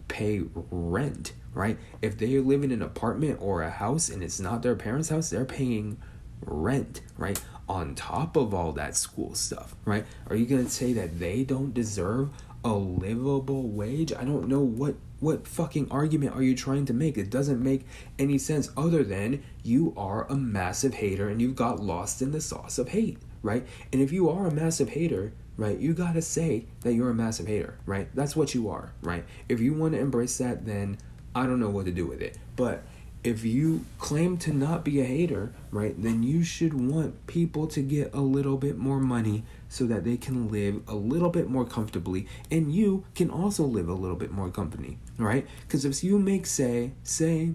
Pay 0.08 0.42
rent 0.70 1.32
right? 1.52 1.78
If 2.00 2.16
they 2.18 2.38
live 2.38 2.62
in 2.62 2.70
an 2.70 2.82
apartment 2.82 3.38
or 3.42 3.62
a 3.62 3.70
house 3.70 4.08
and 4.08 4.22
it's 4.22 4.38
not 4.38 4.62
their 4.62 4.76
parents 4.76 5.08
house 5.08 5.30
they're 5.30 5.44
paying 5.44 5.98
rent 6.42 7.00
right? 7.18 7.40
On 7.68 7.94
top 7.94 8.36
of 8.36 8.54
all 8.54 8.72
that 8.72 8.96
school 8.96 9.34
stuff 9.34 9.74
right? 9.84 10.06
Are 10.28 10.36
you 10.36 10.46
going 10.46 10.64
to 10.64 10.70
say 10.70 10.92
that 10.92 11.18
they 11.18 11.42
don't 11.42 11.74
deserve 11.74 12.30
a 12.64 12.72
livable 12.72 13.68
wage? 13.68 14.12
I 14.12 14.24
don't 14.24 14.46
know 14.48 14.60
what 14.60 14.94
what 15.20 15.46
fucking 15.46 15.90
argument 15.90 16.34
are 16.34 16.42
you 16.42 16.54
trying 16.54 16.86
to 16.86 16.92
make? 16.92 17.16
It 17.16 17.30
doesn't 17.30 17.62
make 17.62 17.86
any 18.18 18.38
sense 18.38 18.70
other 18.76 19.04
than 19.04 19.42
you 19.62 19.94
are 19.96 20.26
a 20.26 20.34
massive 20.34 20.94
hater 20.94 21.28
and 21.28 21.40
you've 21.40 21.56
got 21.56 21.80
lost 21.80 22.22
in 22.22 22.32
the 22.32 22.40
sauce 22.40 22.78
of 22.78 22.88
hate, 22.88 23.18
right? 23.42 23.66
And 23.92 24.00
if 24.00 24.12
you 24.12 24.28
are 24.30 24.46
a 24.46 24.50
massive 24.50 24.90
hater, 24.90 25.32
right, 25.56 25.78
you 25.78 25.92
gotta 25.92 26.22
say 26.22 26.64
that 26.80 26.94
you're 26.94 27.10
a 27.10 27.14
massive 27.14 27.46
hater, 27.46 27.76
right? 27.84 28.08
That's 28.14 28.34
what 28.34 28.54
you 28.54 28.70
are, 28.70 28.92
right? 29.02 29.24
If 29.48 29.60
you 29.60 29.74
want 29.74 29.92
to 29.92 30.00
embrace 30.00 30.38
that, 30.38 30.64
then 30.64 30.98
I 31.34 31.46
don't 31.46 31.60
know 31.60 31.70
what 31.70 31.84
to 31.84 31.92
do 31.92 32.06
with 32.06 32.22
it. 32.22 32.38
But 32.56 32.82
if 33.22 33.44
you 33.44 33.84
claim 33.98 34.38
to 34.38 34.52
not 34.52 34.84
be 34.84 35.00
a 35.00 35.04
hater, 35.04 35.52
right, 35.70 35.94
then 36.02 36.22
you 36.22 36.42
should 36.42 36.72
want 36.72 37.26
people 37.26 37.66
to 37.68 37.82
get 37.82 38.14
a 38.14 38.20
little 38.20 38.56
bit 38.56 38.78
more 38.78 38.98
money 38.98 39.44
so 39.70 39.86
that 39.86 40.04
they 40.04 40.16
can 40.16 40.48
live 40.50 40.82
a 40.88 40.94
little 40.94 41.30
bit 41.30 41.48
more 41.48 41.64
comfortably 41.64 42.26
and 42.50 42.74
you 42.74 43.04
can 43.14 43.30
also 43.30 43.64
live 43.64 43.88
a 43.88 43.94
little 43.94 44.16
bit 44.16 44.32
more 44.32 44.50
company, 44.50 44.98
right? 45.16 45.46
Because 45.62 45.84
if 45.84 46.02
you 46.02 46.18
make, 46.18 46.44
say, 46.44 46.90
say, 47.04 47.52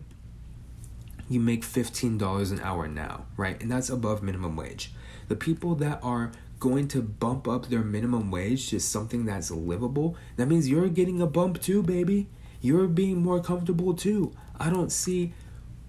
you 1.30 1.42
make 1.42 1.64
$15 1.64 2.52
an 2.52 2.60
hour 2.62 2.88
now, 2.88 3.26
right? 3.36 3.62
And 3.62 3.70
that's 3.70 3.90
above 3.90 4.24
minimum 4.24 4.56
wage. 4.56 4.94
The 5.28 5.36
people 5.36 5.76
that 5.76 6.00
are 6.02 6.32
going 6.60 6.88
to 6.88 7.02
bump 7.02 7.50
up 7.50 7.68
their 7.68 7.84
minimum 7.84 8.32
wage 8.32 8.70
to 8.70 8.80
something 8.80 9.26
that's 9.26 9.52
livable, 9.52 10.16
that 10.38 10.48
means 10.48 10.70
you're 10.70 10.88
getting 10.88 11.22
a 11.22 11.28
bump 11.28 11.62
too, 11.62 11.84
baby. 11.84 12.28
You're 12.62 12.88
being 12.88 13.22
more 13.22 13.42
comfortable 13.42 13.94
too. 13.94 14.34
I 14.58 14.70
don't 14.70 14.92
see 14.92 15.34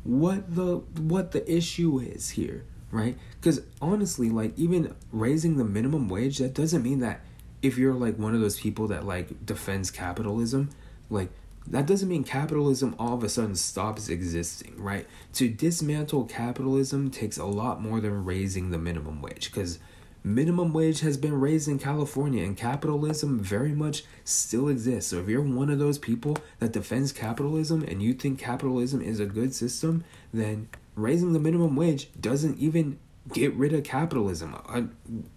what 0.02 0.56
the 0.56 0.78
what 0.98 1.30
the 1.30 1.48
issue 1.50 2.00
is 2.00 2.30
here, 2.30 2.64
right? 2.90 3.16
Because 3.40 3.62
honestly, 3.80 4.30
like 4.30 4.58
even 4.58 4.94
raising 5.12 5.56
the 5.56 5.64
minimum 5.64 6.08
wage, 6.08 6.38
that 6.38 6.54
doesn't 6.54 6.82
mean 6.82 7.00
that 7.00 7.20
if 7.62 7.78
you're 7.78 7.94
like 7.94 8.18
one 8.18 8.34
of 8.34 8.40
those 8.40 8.60
people 8.60 8.88
that 8.88 9.06
like 9.06 9.44
defends 9.44 9.90
capitalism, 9.90 10.70
like 11.10 11.30
that 11.68 11.86
doesn't 11.86 12.08
mean 12.08 12.24
capitalism 12.24 12.94
all 12.98 13.14
of 13.14 13.24
a 13.24 13.28
sudden 13.28 13.56
stops 13.56 14.08
existing, 14.08 14.74
right? 14.76 15.06
To 15.34 15.48
dismantle 15.48 16.24
capitalism 16.24 17.10
takes 17.10 17.38
a 17.38 17.44
lot 17.44 17.82
more 17.82 18.00
than 18.00 18.24
raising 18.24 18.70
the 18.70 18.78
minimum 18.78 19.20
wage 19.20 19.50
because 19.50 19.78
minimum 20.22 20.72
wage 20.72 21.00
has 21.00 21.16
been 21.16 21.38
raised 21.40 21.68
in 21.68 21.78
California 21.78 22.44
and 22.44 22.56
capitalism 22.56 23.40
very 23.40 23.72
much 23.72 24.04
still 24.24 24.68
exists. 24.68 25.10
So 25.10 25.18
if 25.18 25.28
you're 25.28 25.42
one 25.42 25.70
of 25.70 25.78
those 25.78 25.98
people 25.98 26.36
that 26.60 26.72
defends 26.72 27.12
capitalism 27.12 27.82
and 27.82 28.02
you 28.02 28.12
think 28.12 28.38
capitalism 28.38 29.00
is 29.00 29.18
a 29.18 29.26
good 29.26 29.54
system, 29.54 30.04
then 30.32 30.68
raising 30.96 31.32
the 31.32 31.38
minimum 31.38 31.76
wage 31.76 32.10
doesn't 32.20 32.58
even 32.58 32.98
get 33.32 33.52
rid 33.54 33.72
of 33.72 33.84
capitalism. 33.84 34.56
Uh, 34.68 34.82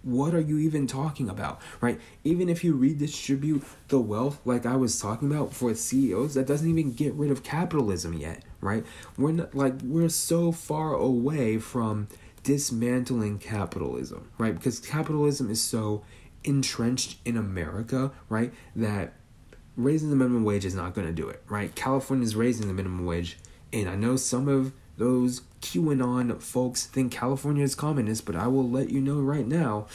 what 0.03 0.33
are 0.33 0.39
you 0.39 0.59
even 0.59 0.87
talking 0.87 1.29
about, 1.29 1.59
right? 1.81 1.99
Even 2.23 2.49
if 2.49 2.63
you 2.63 2.75
redistribute 2.75 3.63
the 3.87 3.99
wealth, 3.99 4.39
like 4.45 4.65
I 4.65 4.75
was 4.75 4.99
talking 4.99 5.31
about 5.31 5.53
for 5.53 5.73
CEOs, 5.73 6.35
that 6.35 6.47
doesn't 6.47 6.69
even 6.69 6.93
get 6.93 7.13
rid 7.13 7.31
of 7.31 7.43
capitalism 7.43 8.13
yet, 8.13 8.43
right? 8.61 8.85
We're 9.17 9.31
not 9.31 9.55
like 9.55 9.81
we're 9.83 10.09
so 10.09 10.51
far 10.51 10.93
away 10.93 11.57
from 11.57 12.07
dismantling 12.43 13.39
capitalism, 13.39 14.29
right? 14.37 14.53
Because 14.53 14.79
capitalism 14.79 15.49
is 15.49 15.61
so 15.61 16.03
entrenched 16.43 17.17
in 17.25 17.37
America, 17.37 18.11
right? 18.29 18.53
That 18.75 19.13
raising 19.75 20.09
the 20.09 20.15
minimum 20.15 20.43
wage 20.43 20.65
is 20.65 20.75
not 20.75 20.93
going 20.93 21.07
to 21.07 21.13
do 21.13 21.27
it, 21.27 21.43
right? 21.47 21.73
California 21.73 22.23
is 22.23 22.35
raising 22.35 22.67
the 22.67 22.73
minimum 22.73 23.05
wage, 23.05 23.37
and 23.73 23.89
I 23.89 23.95
know 23.95 24.15
some 24.15 24.47
of 24.47 24.73
those 24.99 25.41
QAnon 25.61 26.41
folks 26.41 26.85
think 26.85 27.13
California 27.13 27.63
is 27.63 27.73
communist, 27.73 28.25
but 28.25 28.35
I 28.35 28.47
will 28.47 28.69
let 28.69 28.89
you 28.89 28.99
know 28.99 29.19
right 29.19 29.47
now, 29.47 29.87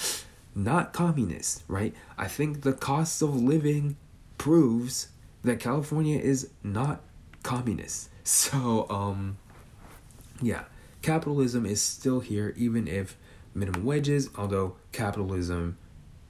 not 0.54 0.94
communist, 0.94 1.62
right? 1.68 1.94
I 2.16 2.26
think 2.26 2.62
the 2.62 2.72
cost 2.72 3.20
of 3.20 3.36
living 3.36 3.96
proves 4.38 5.08
that 5.42 5.60
California 5.60 6.18
is 6.18 6.50
not 6.64 7.02
communist. 7.44 8.08
So, 8.26 8.86
um, 8.88 9.36
yeah, 10.40 10.64
capitalism 11.02 11.66
is 11.66 11.82
still 11.82 12.20
here, 12.20 12.54
even 12.56 12.88
if 12.88 13.18
minimum 13.54 13.84
wages, 13.84 14.30
although 14.38 14.76
capitalism, 14.92 15.76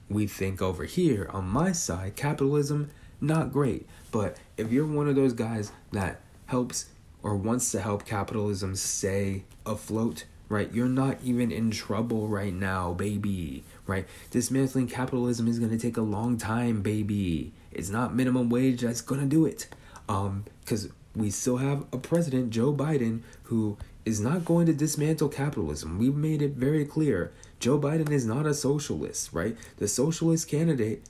we 0.09 0.27
think 0.27 0.61
over 0.61 0.83
here 0.83 1.29
on 1.31 1.47
my 1.47 1.71
side, 1.71 2.17
capitalism, 2.17 2.91
not 3.21 3.53
great. 3.53 3.87
But 4.11 4.35
if 4.57 4.73
you're 4.73 4.85
one 4.85 5.07
of 5.07 5.15
those 5.15 5.31
guys 5.31 5.71
that 5.93 6.19
helps 6.47 6.87
or 7.25 7.35
wants 7.35 7.71
to 7.71 7.81
help 7.81 8.05
capitalism 8.05 8.75
stay 8.75 9.43
afloat, 9.65 10.25
right? 10.47 10.71
You're 10.71 10.87
not 10.87 11.17
even 11.23 11.51
in 11.51 11.71
trouble 11.71 12.27
right 12.27 12.53
now, 12.53 12.93
baby, 12.93 13.63
right? 13.87 14.05
Dismantling 14.29 14.87
capitalism 14.87 15.47
is 15.47 15.57
going 15.57 15.71
to 15.71 15.79
take 15.79 15.97
a 15.97 16.03
long 16.03 16.37
time, 16.37 16.83
baby. 16.83 17.51
It's 17.71 17.89
not 17.89 18.15
minimum 18.15 18.51
wage 18.51 18.81
that's 18.81 19.01
going 19.01 19.21
to 19.21 19.27
do 19.27 19.43
it. 19.43 19.67
Um 20.07 20.45
cuz 20.67 20.89
we 21.15 21.31
still 21.31 21.57
have 21.57 21.85
a 21.91 21.97
president, 21.97 22.51
Joe 22.51 22.71
Biden, 22.71 23.21
who 23.45 23.77
is 24.05 24.19
not 24.19 24.45
going 24.45 24.67
to 24.67 24.73
dismantle 24.73 25.29
capitalism. 25.29 25.97
We've 25.97 26.15
made 26.15 26.43
it 26.43 26.51
very 26.51 26.85
clear. 26.85 27.31
Joe 27.59 27.79
Biden 27.79 28.11
is 28.11 28.27
not 28.27 28.45
a 28.45 28.53
socialist, 28.53 29.33
right? 29.33 29.57
The 29.77 29.87
socialist 29.87 30.47
candidate 30.47 31.01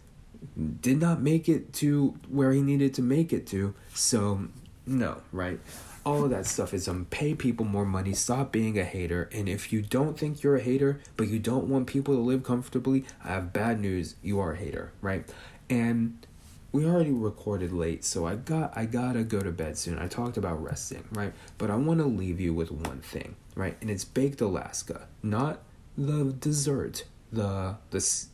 did 0.81 1.01
not 1.01 1.21
make 1.21 1.49
it 1.49 1.73
to 1.73 2.15
where 2.29 2.53
he 2.53 2.61
needed 2.61 2.93
to 2.93 3.01
make 3.01 3.33
it 3.33 3.45
to. 3.47 3.73
So, 3.93 4.47
no, 4.85 5.17
right? 5.33 5.59
All 6.05 6.23
of 6.23 6.29
that 6.29 6.45
stuff 6.45 6.73
is 6.73 6.87
um 6.87 7.07
pay 7.09 7.33
people 7.33 7.65
more 7.65 7.85
money, 7.85 8.13
stop 8.13 8.51
being 8.51 8.77
a 8.77 8.83
hater, 8.83 9.29
and 9.31 9.49
if 9.49 9.73
you 9.73 9.81
don't 9.81 10.17
think 10.17 10.43
you're 10.43 10.57
a 10.57 10.61
hater, 10.61 10.99
but 11.17 11.27
you 11.27 11.39
don't 11.39 11.65
want 11.67 11.87
people 11.87 12.13
to 12.13 12.21
live 12.21 12.43
comfortably, 12.43 13.05
I 13.23 13.29
have 13.29 13.51
bad 13.51 13.79
news, 13.79 14.15
you 14.21 14.39
are 14.39 14.53
a 14.53 14.57
hater, 14.57 14.91
right? 15.01 15.27
And 15.69 16.25
we 16.71 16.85
already 16.85 17.11
recorded 17.11 17.71
late, 17.71 18.03
so 18.03 18.27
I 18.27 18.35
got 18.35 18.77
I 18.77 18.85
gotta 18.85 19.23
go 19.23 19.39
to 19.39 19.51
bed 19.51 19.77
soon. 19.77 19.97
I 19.97 20.07
talked 20.07 20.37
about 20.37 20.61
resting, 20.61 21.05
right? 21.11 21.33
But 21.57 21.71
I 21.71 21.75
want 21.75 22.01
to 22.01 22.05
leave 22.05 22.39
you 22.39 22.53
with 22.53 22.71
one 22.71 22.99
thing, 22.99 23.35
right? 23.55 23.77
And 23.81 23.89
it's 23.89 24.05
baked 24.05 24.41
Alaska, 24.41 25.07
not 25.23 25.63
the 25.97 26.35
dessert, 26.39 27.05
the 27.31 27.77
the 27.91 28.25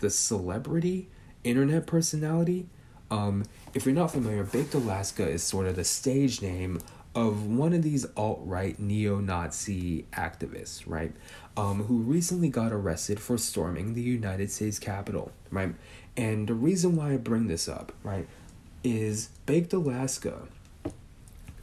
the 0.00 0.10
celebrity, 0.10 1.08
internet 1.44 1.86
personality. 1.86 2.66
Um, 3.10 3.44
if 3.74 3.86
you're 3.86 3.94
not 3.94 4.10
familiar, 4.10 4.42
Baked 4.42 4.74
Alaska 4.74 5.28
is 5.28 5.42
sort 5.42 5.66
of 5.66 5.76
the 5.76 5.84
stage 5.84 6.42
name 6.42 6.80
of 7.14 7.46
one 7.46 7.72
of 7.72 7.82
these 7.82 8.06
alt 8.16 8.40
right 8.44 8.78
neo 8.78 9.20
Nazi 9.20 10.06
activists, 10.12 10.82
right? 10.86 11.12
Um, 11.56 11.84
who 11.84 11.98
recently 11.98 12.48
got 12.48 12.72
arrested 12.72 13.20
for 13.20 13.38
storming 13.38 13.94
the 13.94 14.02
United 14.02 14.50
States 14.50 14.78
Capitol, 14.78 15.30
right? 15.50 15.74
And 16.16 16.48
the 16.48 16.54
reason 16.54 16.96
why 16.96 17.12
I 17.12 17.16
bring 17.16 17.46
this 17.46 17.68
up, 17.68 17.92
right, 18.02 18.26
is 18.82 19.30
Baked 19.46 19.72
Alaska 19.72 20.48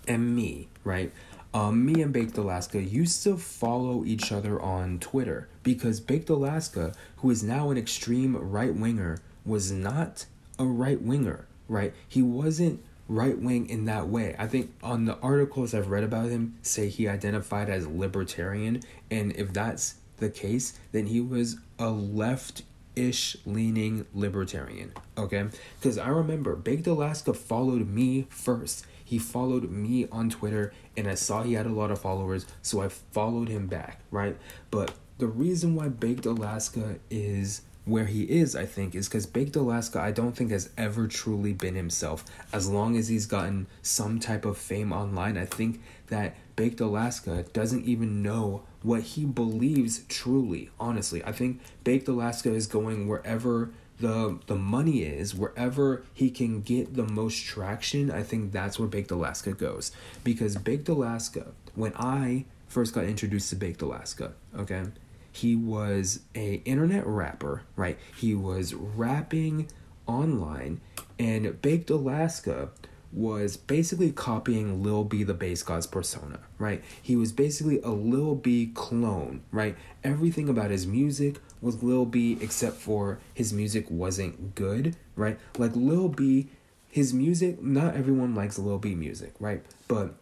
and 0.08 0.36
me, 0.36 0.70
right? 0.84 1.12
Um, 1.54 1.86
me 1.86 2.02
and 2.02 2.14
Baked 2.14 2.38
Alaska 2.38 2.82
used 2.82 3.24
to 3.24 3.36
follow 3.36 4.06
each 4.06 4.32
other 4.32 4.62
on 4.62 4.99
Twitter 4.99 5.49
because 5.64 5.99
Baked 5.99 6.30
Alaska, 6.30 6.93
who 7.18 7.30
is 7.30 7.43
now 7.43 7.70
an 7.72 7.78
extreme 7.78 8.38
right 8.38 8.74
winger, 8.74 9.18
was 9.45 9.72
not 9.72 10.26
a 10.58 10.66
right 10.66 11.02
winger, 11.02 11.47
right? 11.68 11.93
He 12.08 12.22
wasn't 12.22 12.82
right 13.12 13.38
wing 13.38 13.70
in 13.70 13.86
that 13.86 14.07
way. 14.07 14.36
I 14.39 14.47
think 14.47 14.74
on 14.82 15.05
the 15.05 15.18
articles 15.20 15.74
I've 15.74 15.89
read 15.89 16.03
about 16.03 16.30
him 16.30 16.57
say 16.62 16.88
he 16.89 17.07
identified 17.07 17.70
as 17.70 17.88
libertarian, 17.88 18.82
and 19.09 19.36
if 19.36 19.53
that's 19.53 19.95
the 20.18 20.30
case, 20.30 20.80
then 20.91 21.07
he 21.07 21.20
was 21.20 21.57
a 21.78 21.89
left 21.89 22.64
ish 22.95 23.38
leaning 23.45 24.05
libertarian. 24.14 24.93
Okay? 25.18 25.47
Because 25.80 25.97
I 25.97 26.09
remember 26.09 26.55
Baked 26.55 26.88
Alaska 26.88 27.34
followed 27.34 27.88
me 27.88 28.28
first. 28.30 28.86
He 29.03 29.20
followed 29.20 29.70
me 29.70 30.07
on 30.12 30.30
Twitter 30.30 30.74
and 30.95 31.07
I 31.07 31.16
saw 31.16 31.43
he 31.43 31.53
had 31.53 31.66
a 31.66 31.70
lot 31.70 31.91
of 31.91 31.99
followers, 31.99 32.45
so 32.62 32.82
I 32.82 32.89
followed 32.89 33.49
him 33.49 33.68
back, 33.68 33.99
right? 34.09 34.38
But 34.70 34.93
the 35.18 35.28
reason 35.28 35.76
why 35.76 35.89
Baked 35.89 36.26
Alaska 36.26 36.97
is 37.09 37.62
where 37.86 38.06
he 38.06 38.24
is, 38.24 38.56
I 38.56 38.66
think, 38.66 38.94
is 38.94 39.08
because 39.08 39.26
Baked 39.26 39.56
Alaska, 39.56 40.00
I 40.00 40.12
don't 40.12 40.36
think 40.36 40.52
has 40.52 40.70
ever 40.78 41.08
truly 41.08 41.54
been 41.54 41.76
himself. 41.76 42.24
As 42.54 42.70
long 42.70 42.96
as 42.96 43.08
he's 43.08 43.26
gotten 43.26 43.68
some 43.82 44.20
type 44.20 44.46
of 44.46 44.58
fame 44.58 44.94
online, 44.94 45.38
I 45.38 45.46
think 45.46 45.82
that 46.08 46.36
Baked 46.56 46.80
Alaska 46.80 47.46
doesn't 47.54 47.86
even 47.86 48.22
know 48.22 48.64
what 48.84 49.02
he 49.02 49.26
believes 49.26 50.04
truly. 50.08 50.70
Honestly, 50.80 51.24
I 51.24 51.32
think 51.32 51.62
Baked 51.84 52.08
Alaska 52.08 52.54
is 52.54 52.68
going 52.68 53.08
wherever 53.08 53.72
the 54.00 54.40
the 54.48 54.56
money 54.56 55.04
is, 55.04 55.34
wherever 55.34 56.04
he 56.14 56.30
can 56.30 56.62
get 56.62 56.96
the 56.96 57.04
most 57.04 57.44
traction. 57.46 58.12
I 58.12 58.24
think 58.24 58.52
that's 58.52 58.78
where 58.78 58.88
Baked 58.88 59.12
Alaska 59.12 59.54
goes 59.54 59.92
because 60.24 60.56
Baked 60.56 60.90
Alaska, 60.90 61.48
when 61.76 61.94
I 61.96 62.46
first 62.68 62.94
got 62.94 63.06
introduced 63.06 63.50
to 63.52 63.56
Baked 63.56 63.82
Alaska, 63.82 64.34
okay, 64.58 64.84
he 65.32 65.56
was 65.56 66.22
a 66.36 66.56
internet 66.66 67.06
rapper, 67.06 67.64
right? 67.76 67.98
He 68.16 68.36
was 68.36 68.74
rapping 68.74 69.70
online, 70.06 70.82
and 71.18 71.62
Baked 71.62 71.90
Alaska 71.90 72.70
was 73.14 73.58
basically 73.58 74.12
copying 74.12 74.82
Lil 74.84 75.04
B 75.04 75.24
the 75.24 75.34
Based 75.34 75.66
God's 75.66 75.88
persona, 75.88 76.40
right? 76.58 76.84
He 77.02 77.16
was 77.16 77.32
basically 77.32 77.82
a 77.82 77.90
Lil 77.90 78.36
B 78.36 78.72
clone, 78.74 79.44
right? 79.52 79.76
Everything 80.04 80.48
about 80.48 80.72
his 80.72 80.88
music 80.88 81.38
was 81.62 81.84
Lil 81.84 82.06
B 82.06 82.38
except 82.42 82.78
for 82.78 83.20
his 83.34 83.52
music 83.52 83.86
wasn't 83.90 84.56
good, 84.56 84.96
right? 85.16 85.38
Like 85.58 85.76
Lil 85.76 86.08
B, 86.08 86.50
his 86.90 87.14
music, 87.14 87.62
not 87.62 87.96
everyone 87.96 88.34
likes 88.34 88.58
Lil 88.58 88.80
B 88.80 88.96
music, 88.96 89.34
right? 89.40 89.64
But 89.88 90.16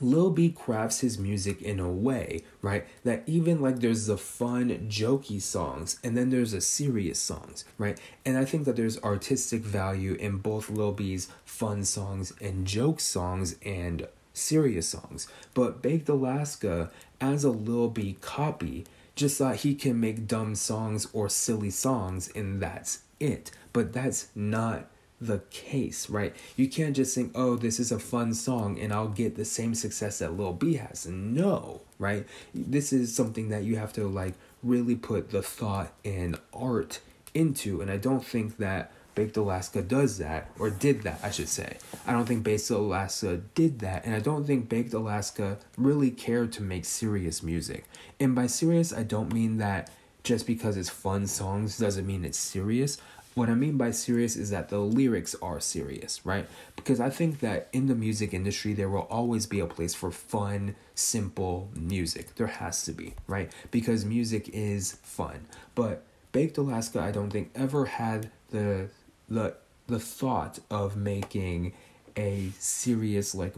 Lil 0.00 0.30
B 0.30 0.50
crafts 0.50 1.00
his 1.00 1.18
music 1.18 1.60
in 1.62 1.78
a 1.78 1.90
way, 1.90 2.42
right? 2.62 2.86
That 3.04 3.22
even 3.26 3.60
like 3.60 3.80
there's 3.80 4.06
the 4.06 4.16
fun, 4.16 4.70
jokey 4.88 5.40
songs, 5.40 5.98
and 6.02 6.16
then 6.16 6.30
there's 6.30 6.52
the 6.52 6.60
serious 6.60 7.18
songs, 7.18 7.64
right? 7.78 8.00
And 8.24 8.38
I 8.38 8.44
think 8.44 8.64
that 8.64 8.76
there's 8.76 9.02
artistic 9.02 9.62
value 9.62 10.14
in 10.14 10.38
both 10.38 10.70
Lil 10.70 10.92
B's 10.92 11.28
fun 11.44 11.84
songs 11.84 12.32
and 12.40 12.66
joke 12.66 13.00
songs 13.00 13.56
and 13.64 14.08
serious 14.32 14.88
songs. 14.88 15.28
But 15.54 15.82
Baked 15.82 16.08
Alaska, 16.08 16.90
as 17.20 17.44
a 17.44 17.50
Lil 17.50 17.88
B 17.88 18.16
copy, 18.20 18.84
just 19.14 19.38
thought 19.38 19.56
he 19.56 19.74
can 19.74 20.00
make 20.00 20.26
dumb 20.26 20.54
songs 20.54 21.08
or 21.12 21.28
silly 21.28 21.70
songs, 21.70 22.30
and 22.34 22.62
that's 22.62 23.00
it. 23.18 23.50
But 23.72 23.92
that's 23.92 24.28
not 24.34 24.86
the 25.20 25.40
case, 25.50 26.08
right? 26.08 26.34
You 26.56 26.68
can't 26.68 26.96
just 26.96 27.14
think, 27.14 27.32
oh, 27.34 27.56
this 27.56 27.78
is 27.78 27.92
a 27.92 27.98
fun 27.98 28.34
song 28.34 28.78
and 28.78 28.92
I'll 28.92 29.08
get 29.08 29.36
the 29.36 29.44
same 29.44 29.74
success 29.74 30.18
that 30.20 30.36
Lil 30.36 30.54
B 30.54 30.74
has. 30.74 31.06
No, 31.06 31.82
right? 31.98 32.26
This 32.54 32.92
is 32.92 33.14
something 33.14 33.48
that 33.50 33.64
you 33.64 33.76
have 33.76 33.92
to 33.94 34.08
like 34.08 34.34
really 34.62 34.96
put 34.96 35.30
the 35.30 35.42
thought 35.42 35.92
and 36.04 36.38
art 36.52 37.00
into. 37.34 37.80
And 37.80 37.90
I 37.90 37.96
don't 37.96 38.24
think 38.24 38.56
that 38.58 38.92
Baked 39.14 39.36
Alaska 39.36 39.82
does 39.82 40.18
that, 40.18 40.50
or 40.58 40.70
did 40.70 41.02
that, 41.02 41.20
I 41.22 41.30
should 41.30 41.48
say. 41.48 41.76
I 42.06 42.12
don't 42.12 42.26
think 42.26 42.44
Baked 42.44 42.70
Alaska 42.70 43.42
did 43.54 43.80
that, 43.80 44.04
and 44.06 44.14
I 44.14 44.20
don't 44.20 44.46
think 44.46 44.68
Baked 44.68 44.94
Alaska 44.94 45.58
really 45.76 46.10
cared 46.10 46.52
to 46.52 46.62
make 46.62 46.84
serious 46.84 47.42
music. 47.42 47.84
And 48.18 48.34
by 48.34 48.46
serious, 48.46 48.92
I 48.92 49.02
don't 49.02 49.32
mean 49.32 49.58
that 49.58 49.90
just 50.22 50.46
because 50.46 50.76
it's 50.76 50.88
fun 50.88 51.26
songs 51.26 51.76
doesn't 51.76 52.06
mean 52.06 52.24
it's 52.24 52.38
serious. 52.38 52.98
What 53.40 53.48
I 53.48 53.54
mean 53.54 53.78
by 53.78 53.90
serious 53.92 54.36
is 54.36 54.50
that 54.50 54.68
the 54.68 54.80
lyrics 54.80 55.34
are 55.40 55.60
serious, 55.60 56.26
right? 56.26 56.46
Because 56.76 57.00
I 57.00 57.08
think 57.08 57.40
that 57.40 57.68
in 57.72 57.86
the 57.86 57.94
music 57.94 58.34
industry, 58.34 58.74
there 58.74 58.90
will 58.90 59.08
always 59.08 59.46
be 59.46 59.60
a 59.60 59.66
place 59.66 59.94
for 59.94 60.10
fun, 60.10 60.76
simple 60.94 61.70
music. 61.74 62.34
There 62.34 62.48
has 62.48 62.82
to 62.82 62.92
be, 62.92 63.14
right? 63.26 63.50
Because 63.70 64.04
music 64.04 64.50
is 64.52 64.98
fun. 65.02 65.46
But 65.74 66.02
Baked 66.32 66.58
Alaska, 66.58 67.00
I 67.00 67.12
don't 67.12 67.30
think 67.30 67.50
ever 67.54 67.86
had 67.86 68.30
the 68.50 68.90
the 69.26 69.54
the 69.86 69.98
thought 69.98 70.58
of 70.70 70.98
making 70.98 71.72
a 72.18 72.50
serious 72.58 73.34
like 73.34 73.54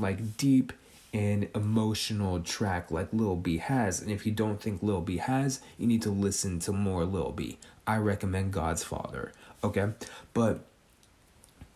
like 0.00 0.36
deep 0.36 0.72
and 1.14 1.48
emotional 1.54 2.40
track 2.40 2.90
like 2.90 3.12
Lil 3.12 3.36
B 3.36 3.58
has. 3.58 4.00
And 4.00 4.10
if 4.10 4.26
you 4.26 4.32
don't 4.32 4.60
think 4.60 4.82
Lil 4.82 5.00
B 5.00 5.18
has, 5.18 5.60
you 5.78 5.86
need 5.86 6.02
to 6.02 6.10
listen 6.10 6.58
to 6.60 6.72
more 6.72 7.04
Lil 7.04 7.30
B. 7.30 7.58
I 7.86 7.96
recommend 7.96 8.52
God's 8.52 8.84
Father. 8.84 9.32
Okay? 9.64 9.88
But 10.34 10.64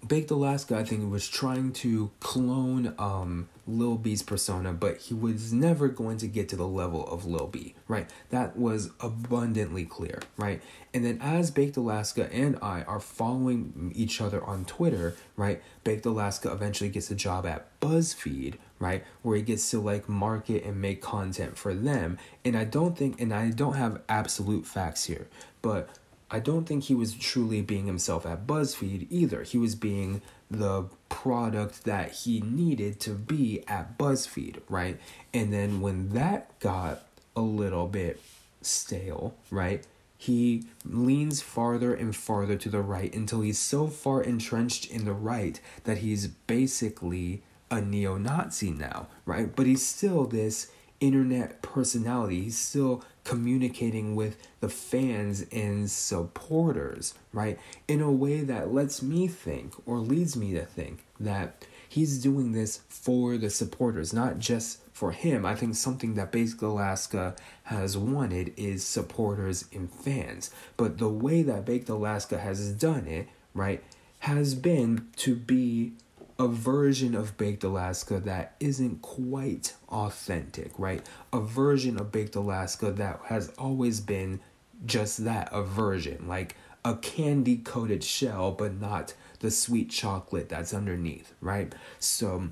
Baked 0.07 0.31
Alaska, 0.31 0.77
I 0.77 0.85
think, 0.85 1.11
was 1.11 1.29
trying 1.29 1.73
to 1.75 2.11
clone 2.21 2.95
um, 2.99 3.49
Lil 3.67 3.97
B's 3.97 4.23
persona, 4.23 4.73
but 4.73 4.99
he 4.99 5.15
was 5.15 5.53
never 5.53 5.89
going 5.89 6.19
to 6.19 6.29
get 6.29 6.49
to 6.51 6.57
the 6.57 6.67
level 6.67 7.07
of 7.09 7.25
Lil 7.25 7.49
B, 7.49 7.75
right? 7.89 8.09
That 8.31 8.57
was 8.57 8.91
abundantly 9.01 9.85
clear, 9.85 10.23
right? 10.37 10.63
And 10.95 11.05
then 11.05 11.19
as 11.21 11.51
Baked 11.51 11.77
Alaska 11.77 12.33
and 12.33 12.59
I 12.63 12.83
are 12.83 13.01
following 13.01 13.93
each 13.95 14.21
other 14.21 14.45
on 14.45 14.65
Twitter, 14.65 15.17
right? 15.37 15.63
Baked 15.83 16.07
Alaska 16.07 16.53
eventually 16.53 16.91
gets 16.91 17.11
a 17.11 17.17
job 17.17 17.45
at 17.45 17.81
BuzzFeed, 17.81 18.55
right? 18.79 19.05
Where 19.23 19.37
he 19.37 19.43
gets 19.43 19.69
to 19.71 19.81
like 19.81 20.09
market 20.09 20.63
and 20.65 20.81
make 20.81 21.03
content 21.03 21.57
for 21.59 21.75
them. 21.75 22.19
And 22.45 22.57
I 22.57 22.65
don't 22.65 22.97
think, 22.97 23.21
and 23.21 23.33
I 23.33 23.51
don't 23.51 23.75
have 23.75 24.03
absolute 24.09 24.67
facts 24.67 25.05
here, 25.05 25.27
but 25.67 25.89
I 26.31 26.39
don't 26.39 26.65
think 26.65 26.85
he 26.85 26.95
was 26.95 27.13
truly 27.13 27.61
being 27.61 27.87
himself 27.87 28.25
at 28.25 28.47
BuzzFeed 28.47 29.09
either. 29.11 29.43
He 29.43 29.59
was 29.59 29.75
being 29.75 30.23
the 30.49 30.85
product 31.09 31.83
that 31.83 32.13
he 32.13 32.41
needed 32.41 33.01
to 33.01 33.11
be 33.11 33.65
at 33.67 33.99
BuzzFeed, 33.99 34.61
right? 34.69 35.01
And 35.35 35.53
then 35.53 35.81
when 35.81 36.11
that 36.11 36.57
got 36.61 37.03
a 37.35 37.41
little 37.41 37.89
bit 37.89 38.21
stale, 38.63 39.35
right? 39.51 39.85
He 40.17 40.67
leans 40.85 41.43
farther 41.43 41.93
and 41.93 42.15
farther 42.15 42.55
to 42.59 42.69
the 42.69 42.81
right 42.81 43.13
until 43.13 43.41
he's 43.41 43.59
so 43.59 43.89
far 43.89 44.23
entrenched 44.23 44.89
in 44.89 45.05
the 45.05 45.13
right 45.13 45.61
that 45.83 45.99
he's 45.99 46.29
basically 46.29 47.43
a 47.73 47.81
neo 47.81 48.19
Nazi 48.19 48.71
now, 48.71 49.09
right? 49.25 49.55
But 49.55 49.67
he's 49.67 49.85
still 49.85 50.27
this 50.27 50.71
internet 51.01 51.63
personality. 51.63 52.43
He's 52.43 52.59
still 52.59 53.05
communicating 53.25 54.15
with 54.15 54.37
the 54.61 54.69
fans 54.69 55.45
and 55.53 55.91
supporters, 55.91 57.15
right? 57.33 57.59
In 57.89 58.01
a 58.01 58.11
way 58.11 58.41
that 58.43 58.73
lets 58.73 59.03
me 59.03 59.27
think 59.29 59.75
or 59.87 59.99
leads 59.99 60.37
me 60.37 60.53
to 60.53 60.65
think 60.65 61.05
that 61.19 61.65
He's 61.89 62.19
doing 62.19 62.53
this 62.53 62.81
for 62.89 63.39
the 63.39 63.51
supporters, 63.51 64.13
not 64.13 64.39
just 64.39 64.81
for 64.93 65.13
him. 65.13 65.47
I 65.47 65.55
think 65.55 65.75
something 65.75 66.15
that 66.15 66.33
Baked 66.33 66.63
Alaska 66.63 67.37
has 67.65 67.97
wanted 67.97 68.53
is 68.57 68.85
supporters 68.85 69.67
and 69.73 69.91
fans. 69.91 70.51
But 70.77 70.99
the 70.99 71.09
way 71.09 71.43
that 71.43 71.65
Baked 71.65 71.89
Alaska 71.89 72.39
has 72.39 72.73
done 72.73 73.07
it, 73.07 73.29
right, 73.55 73.83
has 74.21 74.55
been 74.55 75.09
to 75.17 75.37
be 75.37 75.93
a 76.39 76.49
version 76.49 77.15
of 77.15 77.37
Baked 77.37 77.65
Alaska 77.65 78.21
that 78.21 78.57
isn't 78.61 79.01
quite 79.03 79.75
authentic, 79.89 80.73
right? 80.79 81.05
A 81.33 81.41
version 81.41 81.99
of 81.99 82.13
Baked 82.13 82.37
Alaska 82.37 82.93
that 82.93 83.21
has 83.27 83.49
always 83.59 84.01
been 84.01 84.41
just 84.85 85.25
that 85.25 85.49
a 85.53 85.63
version, 85.63 86.29
like 86.29 86.57
a 86.85 86.97
candy 86.97 87.57
coated 87.57 88.05
shell, 88.05 88.53
but 88.53 88.79
not 88.79 89.15
the 89.41 89.51
sweet 89.51 89.91
chocolate 89.91 90.49
that's 90.49 90.75
underneath, 90.75 91.33
right? 91.41 91.75
So 91.99 92.49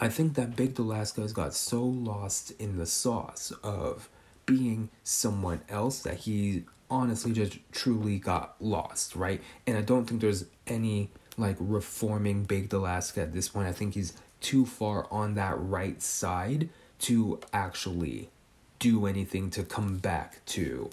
I 0.00 0.08
think 0.08 0.34
that 0.34 0.56
Baked 0.56 0.78
Alaska 0.78 1.20
has 1.20 1.32
got 1.32 1.54
so 1.54 1.84
lost 1.84 2.52
in 2.58 2.78
the 2.78 2.86
sauce 2.86 3.52
of 3.62 4.08
being 4.46 4.88
someone 5.04 5.60
else 5.68 6.00
that 6.00 6.18
he 6.18 6.64
honestly 6.90 7.32
just 7.32 7.58
truly 7.70 8.18
got 8.18 8.56
lost, 8.60 9.14
right? 9.14 9.40
And 9.66 9.76
I 9.76 9.82
don't 9.82 10.06
think 10.06 10.20
there's 10.20 10.46
any 10.66 11.10
like 11.42 11.56
reforming 11.58 12.44
Baked 12.44 12.72
Alaska 12.72 13.22
at 13.22 13.32
this 13.32 13.48
point. 13.48 13.68
I 13.68 13.72
think 13.72 13.94
he's 13.94 14.14
too 14.40 14.64
far 14.64 15.06
on 15.10 15.34
that 15.34 15.54
right 15.58 16.00
side 16.00 16.70
to 17.00 17.40
actually 17.52 18.30
do 18.78 19.06
anything 19.06 19.50
to 19.50 19.62
come 19.62 19.98
back 19.98 20.44
to 20.46 20.90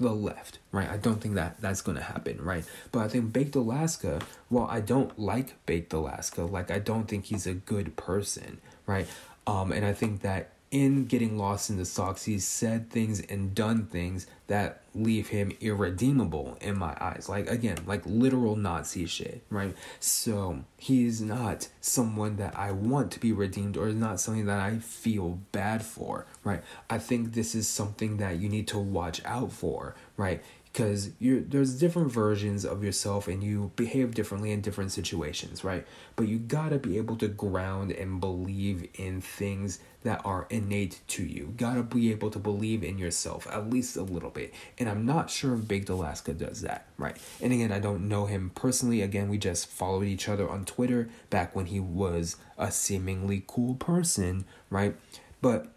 the 0.00 0.12
left, 0.12 0.60
right? 0.70 0.88
I 0.88 0.96
don't 0.96 1.20
think 1.20 1.34
that 1.34 1.60
that's 1.60 1.82
gonna 1.82 2.00
happen, 2.00 2.40
right? 2.40 2.64
But 2.92 3.00
I 3.00 3.08
think 3.08 3.32
Baked 3.32 3.56
Alaska, 3.56 4.20
while 4.48 4.68
I 4.70 4.80
don't 4.80 5.18
like 5.18 5.54
Baked 5.66 5.92
Alaska, 5.92 6.42
like 6.42 6.70
I 6.70 6.78
don't 6.78 7.08
think 7.08 7.26
he's 7.26 7.46
a 7.46 7.54
good 7.54 7.96
person, 7.96 8.60
right? 8.86 9.08
Um, 9.46 9.72
and 9.72 9.84
I 9.84 9.92
think 9.92 10.22
that 10.22 10.52
in 10.70 11.06
getting 11.06 11.38
lost 11.38 11.70
in 11.70 11.76
the 11.76 11.84
socks, 11.84 12.24
he's 12.24 12.46
said 12.46 12.90
things 12.90 13.20
and 13.20 13.54
done 13.54 13.86
things 13.86 14.26
that 14.48 14.82
leave 14.94 15.28
him 15.28 15.52
irredeemable 15.60 16.58
in 16.60 16.78
my 16.78 16.96
eyes. 17.00 17.28
Like, 17.28 17.48
again, 17.48 17.78
like 17.86 18.02
literal 18.04 18.56
Nazi 18.56 19.06
shit, 19.06 19.42
right? 19.50 19.74
So, 20.00 20.64
he's 20.76 21.20
not 21.20 21.68
someone 21.80 22.36
that 22.36 22.56
I 22.56 22.72
want 22.72 23.12
to 23.12 23.20
be 23.20 23.32
redeemed 23.32 23.76
or 23.76 23.90
not 23.92 24.20
something 24.20 24.46
that 24.46 24.60
I 24.60 24.78
feel 24.78 25.38
bad 25.52 25.84
for, 25.84 26.26
right? 26.44 26.62
I 26.90 26.98
think 26.98 27.32
this 27.32 27.54
is 27.54 27.68
something 27.68 28.18
that 28.18 28.38
you 28.38 28.48
need 28.48 28.68
to 28.68 28.78
watch 28.78 29.24
out 29.24 29.52
for, 29.52 29.94
right? 30.16 30.42
Because 30.72 31.10
you 31.18 31.44
there's 31.46 31.78
different 31.78 32.10
versions 32.12 32.64
of 32.64 32.84
yourself 32.84 33.28
and 33.28 33.42
you 33.42 33.70
behave 33.76 34.14
differently 34.14 34.52
in 34.52 34.60
different 34.60 34.92
situations 34.92 35.64
right? 35.64 35.86
But 36.16 36.28
you 36.28 36.38
got 36.38 36.70
to 36.70 36.78
be 36.78 36.96
able 36.98 37.16
to 37.16 37.28
ground 37.28 37.92
and 37.92 38.20
believe 38.20 38.88
in 38.94 39.20
things 39.20 39.78
that 40.02 40.20
are 40.24 40.46
innate 40.50 41.00
to 41.08 41.24
you. 41.24 41.52
Got 41.56 41.74
to 41.74 41.82
be 41.82 42.10
able 42.10 42.30
to 42.30 42.38
believe 42.38 42.84
in 42.84 42.98
yourself 42.98 43.46
at 43.50 43.68
least 43.70 43.96
a 43.96 44.02
little 44.02 44.30
bit. 44.30 44.54
And 44.78 44.88
i'm 44.88 45.04
not 45.04 45.30
sure 45.30 45.54
if 45.54 45.66
baked 45.66 45.88
alaska 45.88 46.32
does 46.32 46.62
that 46.62 46.86
right? 46.96 47.16
And 47.40 47.52
again 47.52 47.72
i 47.72 47.78
don't 47.78 48.08
know 48.08 48.26
him 48.26 48.50
personally. 48.54 49.02
Again 49.02 49.28
we 49.28 49.38
just 49.38 49.66
followed 49.66 50.04
each 50.04 50.28
other 50.28 50.48
on 50.48 50.64
twitter 50.64 51.08
back 51.30 51.54
when 51.54 51.66
he 51.66 51.80
was 51.80 52.36
a 52.56 52.70
seemingly 52.70 53.44
cool 53.46 53.74
person 53.74 54.44
right? 54.70 54.94
But 55.40 55.68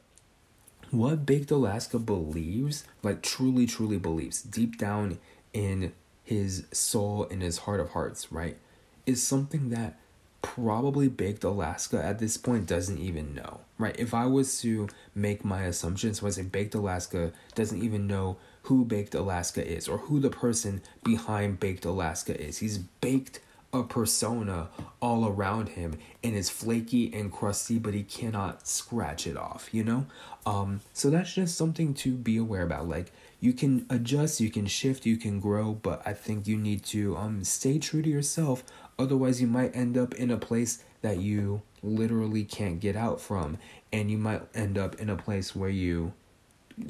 what 0.92 1.26
Baked 1.26 1.52
Alaska 1.52 2.00
believes, 2.00 2.84
like 3.02 3.22
truly, 3.22 3.66
truly 3.66 3.98
believes, 3.98 4.42
deep 4.42 4.78
down 4.78 5.20
in 5.54 5.94
his 6.24 6.66
soul, 6.72 7.26
in 7.26 7.42
his 7.42 7.60
heart 7.60 7.80
of 7.80 7.92
hearts, 7.92 8.32
right, 8.32 8.58
is 9.06 9.24
something 9.24 9.70
that 9.70 9.98
probably 10.42 11.08
Baked 11.08 11.44
Alaska 11.44 12.04
at 12.04 12.20
this 12.20 12.38
point 12.38 12.66
doesn't 12.66 12.98
even 12.98 13.34
know, 13.34 13.62
right? 13.78 13.98
If 14.00 14.14
I 14.14 14.26
was 14.26 14.60
to 14.62 14.89
make 15.16 15.46
my 15.46 15.64
assumptions, 15.64 16.22
was 16.22 16.38
it 16.38 16.52
Baked 16.52 16.76
Alaska 16.76 17.32
doesn't 17.56 17.82
even 17.82 18.08
know 18.08 18.38
who 18.64 18.86
Baked 18.86 19.16
Alaska 19.16 19.66
is 19.66 19.88
or 19.88 19.98
who 20.00 20.20
the 20.20 20.30
person 20.30 20.82
behind 21.04 21.60
Baked 21.60 21.86
Alaska 21.86 22.39
is. 22.39 22.60
He's 22.60 22.78
baked 22.78 23.39
a 23.74 23.84
persona 23.84 24.69
all 25.01 25.26
around 25.26 25.69
him 25.69 25.97
and 26.24 26.36
is 26.36 26.49
flaky 26.49 27.13
and 27.13 27.32
crusty 27.32 27.80
but 27.80 27.93
he 27.93 28.03
cannot 28.03 28.67
scratch 28.67 29.26
it 29.26 29.38
off 29.38 29.69
you 29.74 29.84
know? 29.84 30.05
Um 30.45 30.82
so 30.93 31.09
that's 31.09 31.34
just 31.34 31.57
something 31.57 31.93
to 31.95 32.11
be 32.13 32.38
aware 32.38 32.63
about. 32.63 32.88
Like 32.88 33.11
you 33.39 33.53
can 33.53 33.86
adjust 33.89 34.39
you 34.41 34.51
can 34.51 34.65
shift 34.67 35.05
you 35.05 35.17
can 35.17 35.39
grow 35.39 35.74
but 35.74 36.01
i 36.05 36.13
think 36.13 36.47
you 36.47 36.57
need 36.57 36.84
to 36.84 37.15
um 37.17 37.43
stay 37.43 37.80
true 37.80 38.01
to 38.01 38.09
yourself. 38.09 38.63
Otherwise 38.99 39.41
you 39.41 39.47
might 39.47 39.76
end 39.76 39.97
up 39.97 40.13
in 40.15 40.30
a 40.32 40.38
place 40.38 40.84
that 41.01 41.17
you 41.17 41.61
literally 41.82 42.43
can't 42.43 42.80
get 42.80 42.95
out 42.95 43.19
from 43.19 43.57
and 43.91 44.11
you 44.11 44.17
might 44.17 44.41
end 44.53 44.78
up 44.78 44.95
in 44.95 45.09
a 45.09 45.15
place 45.15 45.55
where 45.55 45.69
you 45.69 46.13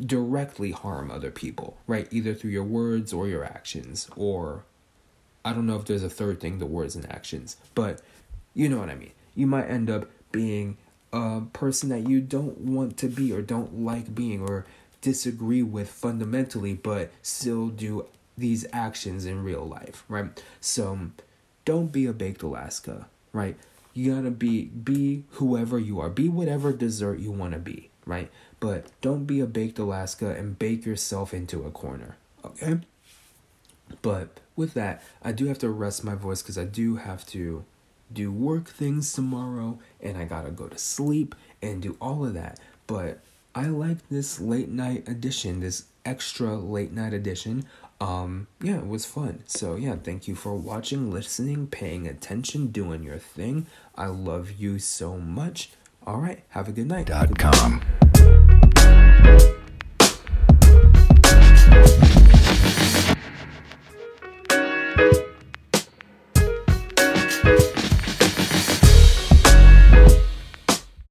directly 0.05 0.71
harm 0.71 1.11
other 1.11 1.32
people 1.32 1.77
right? 1.86 2.07
Either 2.11 2.34
through 2.34 2.51
your 2.51 2.63
words 2.63 3.13
or 3.13 3.27
your 3.27 3.43
actions 3.43 4.09
or 4.15 4.63
I 5.44 5.54
don't 5.54 5.66
know 5.66 5.76
if 5.76 5.86
there's 5.86 6.04
a 6.04 6.10
third 6.10 6.39
thing, 6.39 6.60
the 6.60 6.66
words 6.66 6.96
and 6.96 7.10
actions, 7.12 7.58
but 7.76 8.02
you 8.54 8.70
know 8.70 8.80
what 8.80 8.89
I 8.89 8.96
mean. 8.96 9.12
You 9.36 9.48
might 9.48 9.66
end 9.66 9.89
up 9.89 10.10
being 10.32 10.78
a 11.14 11.42
person 11.54 11.89
that 11.89 12.08
you 12.08 12.22
don't 12.22 12.58
want 12.60 12.98
to 12.98 13.08
be 13.08 13.34
or 13.34 13.42
don't 13.42 13.80
like 13.80 14.14
being 14.14 14.42
or 14.42 14.66
disagree 15.02 15.64
with 15.64 15.89
fundamentally, 15.89 16.74
but 16.74 17.12
still 17.22 17.68
do 17.68 18.06
these 18.38 18.66
actions 18.72 19.26
in 19.26 19.44
real 19.44 19.66
life, 19.66 20.04
right? 20.08 20.42
So 20.60 21.12
don't 21.66 21.92
be 21.92 22.06
a 22.06 22.14
baked 22.14 22.44
Alaska, 22.44 23.08
right? 23.34 23.58
You 23.94 24.14
gotta 24.16 24.32
be 24.32 24.66
be 24.66 25.26
whoever 25.32 25.78
you 25.80 26.00
are, 26.00 26.10
be 26.10 26.30
whatever 26.30 26.72
dessert 26.72 27.20
you 27.20 27.32
wanna 27.32 27.60
be, 27.60 27.89
right? 28.06 28.32
But 28.60 28.88
don't 29.02 29.26
be 29.26 29.39
a 29.39 29.48
baked 29.48 29.80
Alaska 29.80 30.32
and 30.36 30.58
bake 30.58 30.86
yourself 30.86 31.34
into 31.34 31.66
a 31.66 31.72
corner, 31.72 32.16
okay? 32.46 32.80
But 34.02 34.39
with 34.56 34.74
that, 34.74 35.04
I 35.22 35.32
do 35.32 35.48
have 35.48 35.60
to 35.60 35.70
rest 35.70 36.04
my 36.04 36.16
voice 36.16 36.42
because 36.42 36.58
I 36.58 36.66
do 36.66 36.96
have 36.98 37.26
to 37.28 37.66
do 38.12 38.32
work 38.32 38.68
things 38.68 39.14
tomorrow 39.14 39.80
and 40.02 40.18
I 40.18 40.26
gotta 40.26 40.52
go 40.52 40.68
to 40.68 40.78
sleep 40.78 41.34
and 41.62 41.82
do 41.82 41.98
all 42.02 42.26
of 42.26 42.34
that. 42.34 42.60
But 42.88 43.20
I 43.56 43.68
like 43.68 44.10
this 44.10 44.39
late 44.39 44.70
night 44.70 45.08
edition, 45.08 45.60
this 45.60 45.86
extra 46.06 46.56
late 46.56 46.92
night 46.92 47.14
edition. 47.14 47.66
Um, 48.00 48.48
yeah, 48.62 48.78
it 48.78 48.88
was 48.88 49.06
fun. 49.06 49.44
So, 49.46 49.76
yeah, 49.76 49.96
thank 49.96 50.28
you 50.28 50.36
for 50.36 50.56
watching, 50.56 51.12
listening, 51.12 51.68
paying 51.68 52.08
attention, 52.08 52.68
doing 52.68 53.04
your 53.04 53.20
thing. 53.20 53.68
I 53.96 54.08
love 54.08 54.52
you 54.52 54.80
so 54.80 55.18
much. 55.18 55.72
All 56.06 56.18
right, 56.18 56.44
have 56.50 56.68
a 56.68 56.72
good 56.72 56.88
night. 56.88 57.08
Dot 57.08 57.38
com. 57.38 57.82